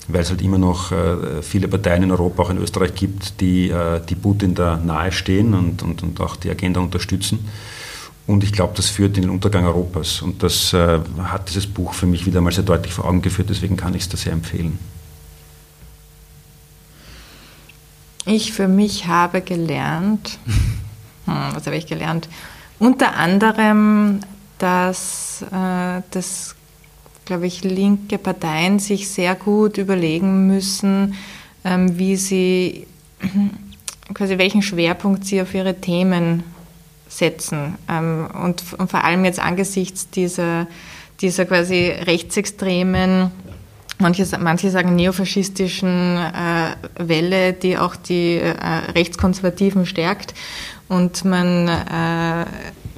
weil 0.09 0.22
es 0.22 0.30
halt 0.30 0.40
immer 0.40 0.57
noch 0.57 0.90
äh, 0.90 1.42
viele 1.42 1.68
Parteien 1.68 2.05
in 2.05 2.12
Europa, 2.12 2.45
auch 2.45 2.51
in 2.51 2.57
Österreich 2.57 2.95
gibt, 2.95 3.42
die, 3.42 3.68
äh, 3.68 4.01
die 4.09 4.14
Putin 4.14 4.55
da 4.55 4.78
nahestehen 4.78 5.53
und, 5.53 5.82
und, 5.82 6.03
und 6.03 6.18
auch 6.18 6.36
die 6.36 6.49
Agenda 6.49 6.80
unterstützen. 6.80 7.40
Und 8.27 8.43
ich 8.43 8.53
glaube, 8.53 8.72
das 8.75 8.89
führt 8.89 9.16
in 9.16 9.25
den 9.25 9.31
Untergang 9.31 9.66
Europas. 9.66 10.22
Und 10.22 10.43
das 10.43 10.72
äh, 10.72 11.01
hat 11.25 11.49
dieses 11.51 11.66
Buch 11.66 11.93
für 11.93 12.07
mich 12.07 12.25
wieder 12.25 12.41
mal 12.41 12.53
sehr 12.53 12.64
deutlich 12.64 12.95
vor 12.95 13.05
Augen 13.05 13.20
geführt. 13.20 13.51
Deswegen 13.51 13.77
kann 13.77 13.95
ich 13.95 14.03
es 14.03 14.09
da 14.09 14.16
sehr 14.16 14.33
empfehlen. 14.33 14.79
Ich 18.25 18.53
für 18.53 18.68
mich 18.68 19.07
habe 19.07 19.43
gelernt, 19.43 20.39
hm, 21.27 21.35
was 21.53 21.66
habe 21.66 21.77
ich 21.77 21.87
gelernt? 21.87 22.29
Unter 22.79 23.16
anderem, 23.16 24.20
dass, 24.59 25.45
äh, 25.53 26.01
dass 26.11 26.57
glaube 27.27 27.47
ich, 27.47 27.62
linke 27.62 28.16
Parteien 28.16 28.79
sich 28.79 29.09
sehr 29.09 29.35
gut 29.35 29.77
überlegen 29.77 30.47
müssen, 30.47 31.14
ähm, 31.64 31.99
wie 31.99 32.16
sie 32.16 32.87
quasi 34.14 34.39
welchen 34.39 34.62
Schwerpunkt 34.62 35.27
sie 35.27 35.43
auf 35.43 35.55
ihre 35.55 35.81
Themen 35.81 36.45
setzen. 37.17 37.77
Ähm, 37.89 38.29
und, 38.43 38.62
und, 38.79 38.91
vor 38.91 39.05
allem 39.05 39.25
jetzt 39.25 39.41
angesichts 39.41 40.11
dieser, 40.11 40.67
dieser 41.21 41.45
quasi 41.45 41.89
rechtsextremen, 41.89 43.31
manche, 43.99 44.27
manche 44.39 44.71
sagen 44.71 44.97
neofaschistischen 44.97 46.17
äh, 46.17 46.75
Welle, 46.99 47.53
die 47.53 47.79
auch 47.79 47.97
die 47.97 48.37
äh, 48.37 48.51
Rechtskonservativen 48.95 49.87
stärkt. 49.87 50.35
Und 50.89 51.25
man 51.25 51.69
äh, 51.69 52.45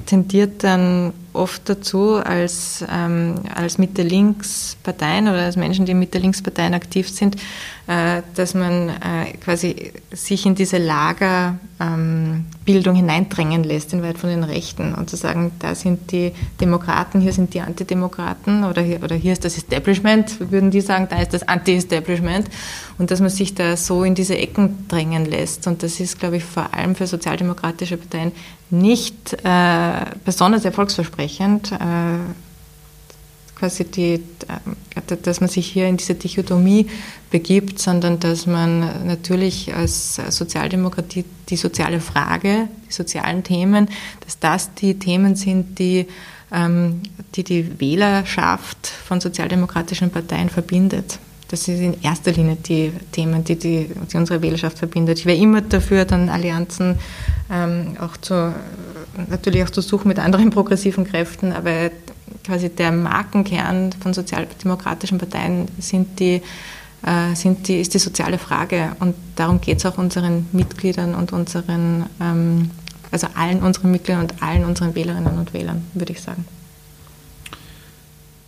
tendiert 0.05 0.63
dann 0.63 1.13
oft 1.33 1.69
dazu, 1.69 2.15
als, 2.15 2.83
ähm, 2.91 3.35
als 3.53 3.77
Mitte-Links-Parteien 3.77 5.27
oder 5.27 5.43
als 5.43 5.55
Menschen, 5.55 5.85
die 5.85 5.93
Mitte-Links-Parteien 5.93 6.73
aktiv 6.73 7.09
sind, 7.09 7.37
dass 7.87 8.53
man 8.53 8.89
äh, 8.89 9.31
quasi 9.41 9.93
sich 10.11 10.45
in 10.45 10.55
diese 10.55 10.77
Lagerbildung 10.77 11.57
ähm, 11.79 12.95
hineindrängen 12.95 13.63
lässt, 13.63 13.93
in 13.93 14.03
weit 14.03 14.17
von 14.17 14.29
den 14.29 14.43
Rechten 14.43 14.93
und 14.93 15.09
zu 15.09 15.15
sagen, 15.15 15.51
da 15.59 15.73
sind 15.73 16.11
die 16.11 16.33
Demokraten, 16.59 17.21
hier 17.21 17.31
sind 17.31 17.53
die 17.53 17.61
Antidemokraten 17.61 18.65
oder 18.65 18.81
hier, 18.81 19.01
oder 19.01 19.15
hier 19.15 19.31
ist 19.31 19.45
das 19.45 19.55
Establishment, 19.55 20.51
würden 20.51 20.69
die 20.69 20.81
sagen, 20.81 21.07
da 21.09 21.21
ist 21.21 21.33
das 21.33 21.47
Anti-Establishment 21.47 22.49
und 22.97 23.09
dass 23.09 23.21
man 23.21 23.29
sich 23.29 23.55
da 23.55 23.77
so 23.77 24.03
in 24.03 24.15
diese 24.15 24.37
Ecken 24.37 24.87
drängen 24.89 25.23
lässt. 25.25 25.65
Und 25.65 25.81
das 25.81 26.01
ist, 26.01 26.19
glaube 26.19 26.37
ich, 26.37 26.43
vor 26.43 26.73
allem 26.73 26.93
für 26.93 27.07
sozialdemokratische 27.07 27.95
Parteien 27.95 28.33
nicht 28.69 29.33
äh, 29.45 30.05
besonders 30.25 30.65
erfolgsversprechend, 30.65 31.71
äh, 31.71 31.77
quasi 33.57 33.85
die, 33.85 34.13
äh, 34.13 35.17
dass 35.23 35.41
man 35.41 35.49
sich 35.49 35.67
hier 35.67 35.87
in 35.87 35.97
diese 35.97 36.15
Dichotomie 36.15 36.87
begibt, 37.31 37.79
sondern 37.79 38.19
dass 38.19 38.45
man 38.45 39.07
natürlich 39.07 39.73
als 39.73 40.15
Sozialdemokratie 40.29 41.25
die 41.49 41.57
soziale 41.57 41.99
Frage, 41.99 42.67
die 42.87 42.93
sozialen 42.93 43.43
Themen, 43.43 43.89
dass 44.25 44.39
das 44.39 44.73
die 44.75 44.99
Themen 44.99 45.35
sind, 45.35 45.79
die 45.79 46.07
ähm, 46.51 47.01
die, 47.35 47.43
die 47.43 47.79
Wählerschaft 47.79 48.87
von 48.87 49.19
sozialdemokratischen 49.19 50.09
Parteien 50.09 50.49
verbindet. 50.49 51.19
Das 51.49 51.65
sind 51.65 51.81
in 51.81 52.01
erster 52.01 52.31
Linie 52.31 52.57
die 52.57 52.91
Themen, 53.11 53.43
die, 53.43 53.55
die, 53.55 53.89
die 54.11 54.17
unsere 54.17 54.41
Wählerschaft 54.41 54.79
verbindet. 54.79 55.19
Ich 55.19 55.25
wäre 55.25 55.37
immer 55.37 55.61
dafür, 55.61 56.05
dann 56.05 56.29
Allianzen 56.29 56.99
ähm, 57.49 57.95
auch 57.99 58.17
zu, 58.17 58.53
natürlich 59.29 59.63
auch 59.63 59.69
zu 59.69 59.81
suchen 59.81 60.09
mit 60.09 60.19
anderen 60.19 60.49
progressiven 60.51 61.05
Kräften, 61.05 61.53
aber 61.53 61.91
quasi 62.43 62.69
der 62.69 62.91
Markenkern 62.91 63.91
von 63.99 64.13
sozialdemokratischen 64.13 65.17
Parteien 65.17 65.67
sind 65.79 66.19
die, 66.19 66.41
äh, 67.05 67.35
sind 67.35 67.67
die, 67.67 67.79
ist 67.79 67.93
die 67.93 67.99
soziale 67.99 68.37
Frage. 68.37 68.91
Und 68.99 69.15
darum 69.35 69.61
geht 69.61 69.77
es 69.77 69.85
auch 69.85 69.97
unseren 69.97 70.47
Mitgliedern 70.51 71.15
und 71.15 71.33
unseren, 71.33 72.05
ähm, 72.21 72.71
also 73.11 73.27
allen 73.35 73.59
unseren 73.59 73.91
Mitgliedern 73.91 74.23
und 74.23 74.41
allen 74.41 74.65
unseren 74.65 74.95
Wählerinnen 74.95 75.37
und 75.37 75.53
Wählern, 75.53 75.83
würde 75.93 76.13
ich 76.13 76.21
sagen. 76.21 76.45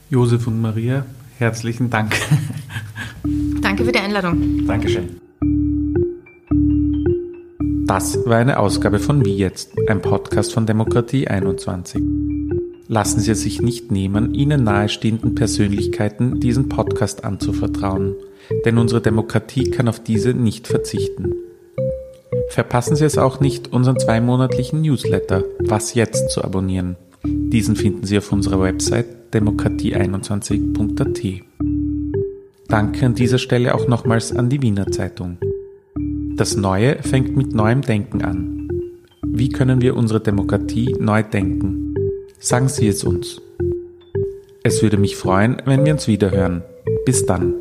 Josef 0.10 0.48
und 0.48 0.60
Maria, 0.60 1.06
herzlichen 1.38 1.90
Dank. 1.90 2.16
Danke 3.62 3.86
für 3.86 3.92
die 3.92 4.00
Einladung. 4.00 4.66
Dankeschön. 4.66 5.20
Das 7.86 8.24
war 8.26 8.38
eine 8.38 8.60
Ausgabe 8.60 9.00
von 9.00 9.26
Wie 9.26 9.36
jetzt, 9.36 9.72
ein 9.88 10.02
Podcast 10.02 10.54
von 10.54 10.68
Demokratie 10.68 11.28
21. 11.28 12.29
Lassen 12.92 13.20
Sie 13.20 13.30
es 13.30 13.42
sich 13.42 13.62
nicht 13.62 13.92
nehmen, 13.92 14.34
Ihnen 14.34 14.64
nahestehenden 14.64 15.36
Persönlichkeiten 15.36 16.40
diesen 16.40 16.70
Podcast 16.70 17.24
anzuvertrauen, 17.24 18.16
denn 18.66 18.80
unsere 18.80 19.00
Demokratie 19.00 19.70
kann 19.70 19.88
auf 19.88 20.00
diese 20.00 20.34
nicht 20.34 20.68
verzichten. 20.68 21.36
Verpassen 22.50 22.96
Sie 22.96 23.06
es 23.06 23.20
auch 23.20 23.42
nicht, 23.42 23.72
unseren 23.72 24.00
zweimonatlichen 24.00 24.82
Newsletter 24.82 25.44
Was 25.60 25.94
jetzt 25.94 26.32
zu 26.32 26.44
abonnieren. 26.44 26.96
Diesen 27.24 27.76
finden 27.76 28.08
Sie 28.08 28.18
auf 28.18 28.32
unserer 28.32 28.60
Website 28.60 29.06
demokratie21.at. 29.34 31.44
Danke 32.70 33.06
an 33.06 33.14
dieser 33.14 33.38
Stelle 33.38 33.76
auch 33.76 33.88
nochmals 33.88 34.36
an 34.36 34.50
die 34.50 34.64
Wiener 34.64 34.88
Zeitung. 34.88 35.38
Das 36.36 36.58
Neue 36.58 37.04
fängt 37.04 37.38
mit 37.38 37.54
neuem 37.54 37.84
Denken 37.84 38.24
an. 38.24 38.68
Wie 39.22 39.50
können 39.50 39.80
wir 39.80 39.96
unsere 39.96 40.22
Demokratie 40.22 40.96
neu 41.00 41.22
denken? 41.22 41.89
Sagen 42.42 42.70
Sie 42.70 42.88
es 42.88 43.04
uns. 43.04 43.42
Es 44.64 44.82
würde 44.82 44.98
mich 44.98 45.18
freuen, 45.18 45.62
wenn 45.66 45.84
wir 45.84 45.92
uns 45.92 46.08
wiederhören. 46.08 46.64
Bis 47.06 47.26
dann. 47.26 47.54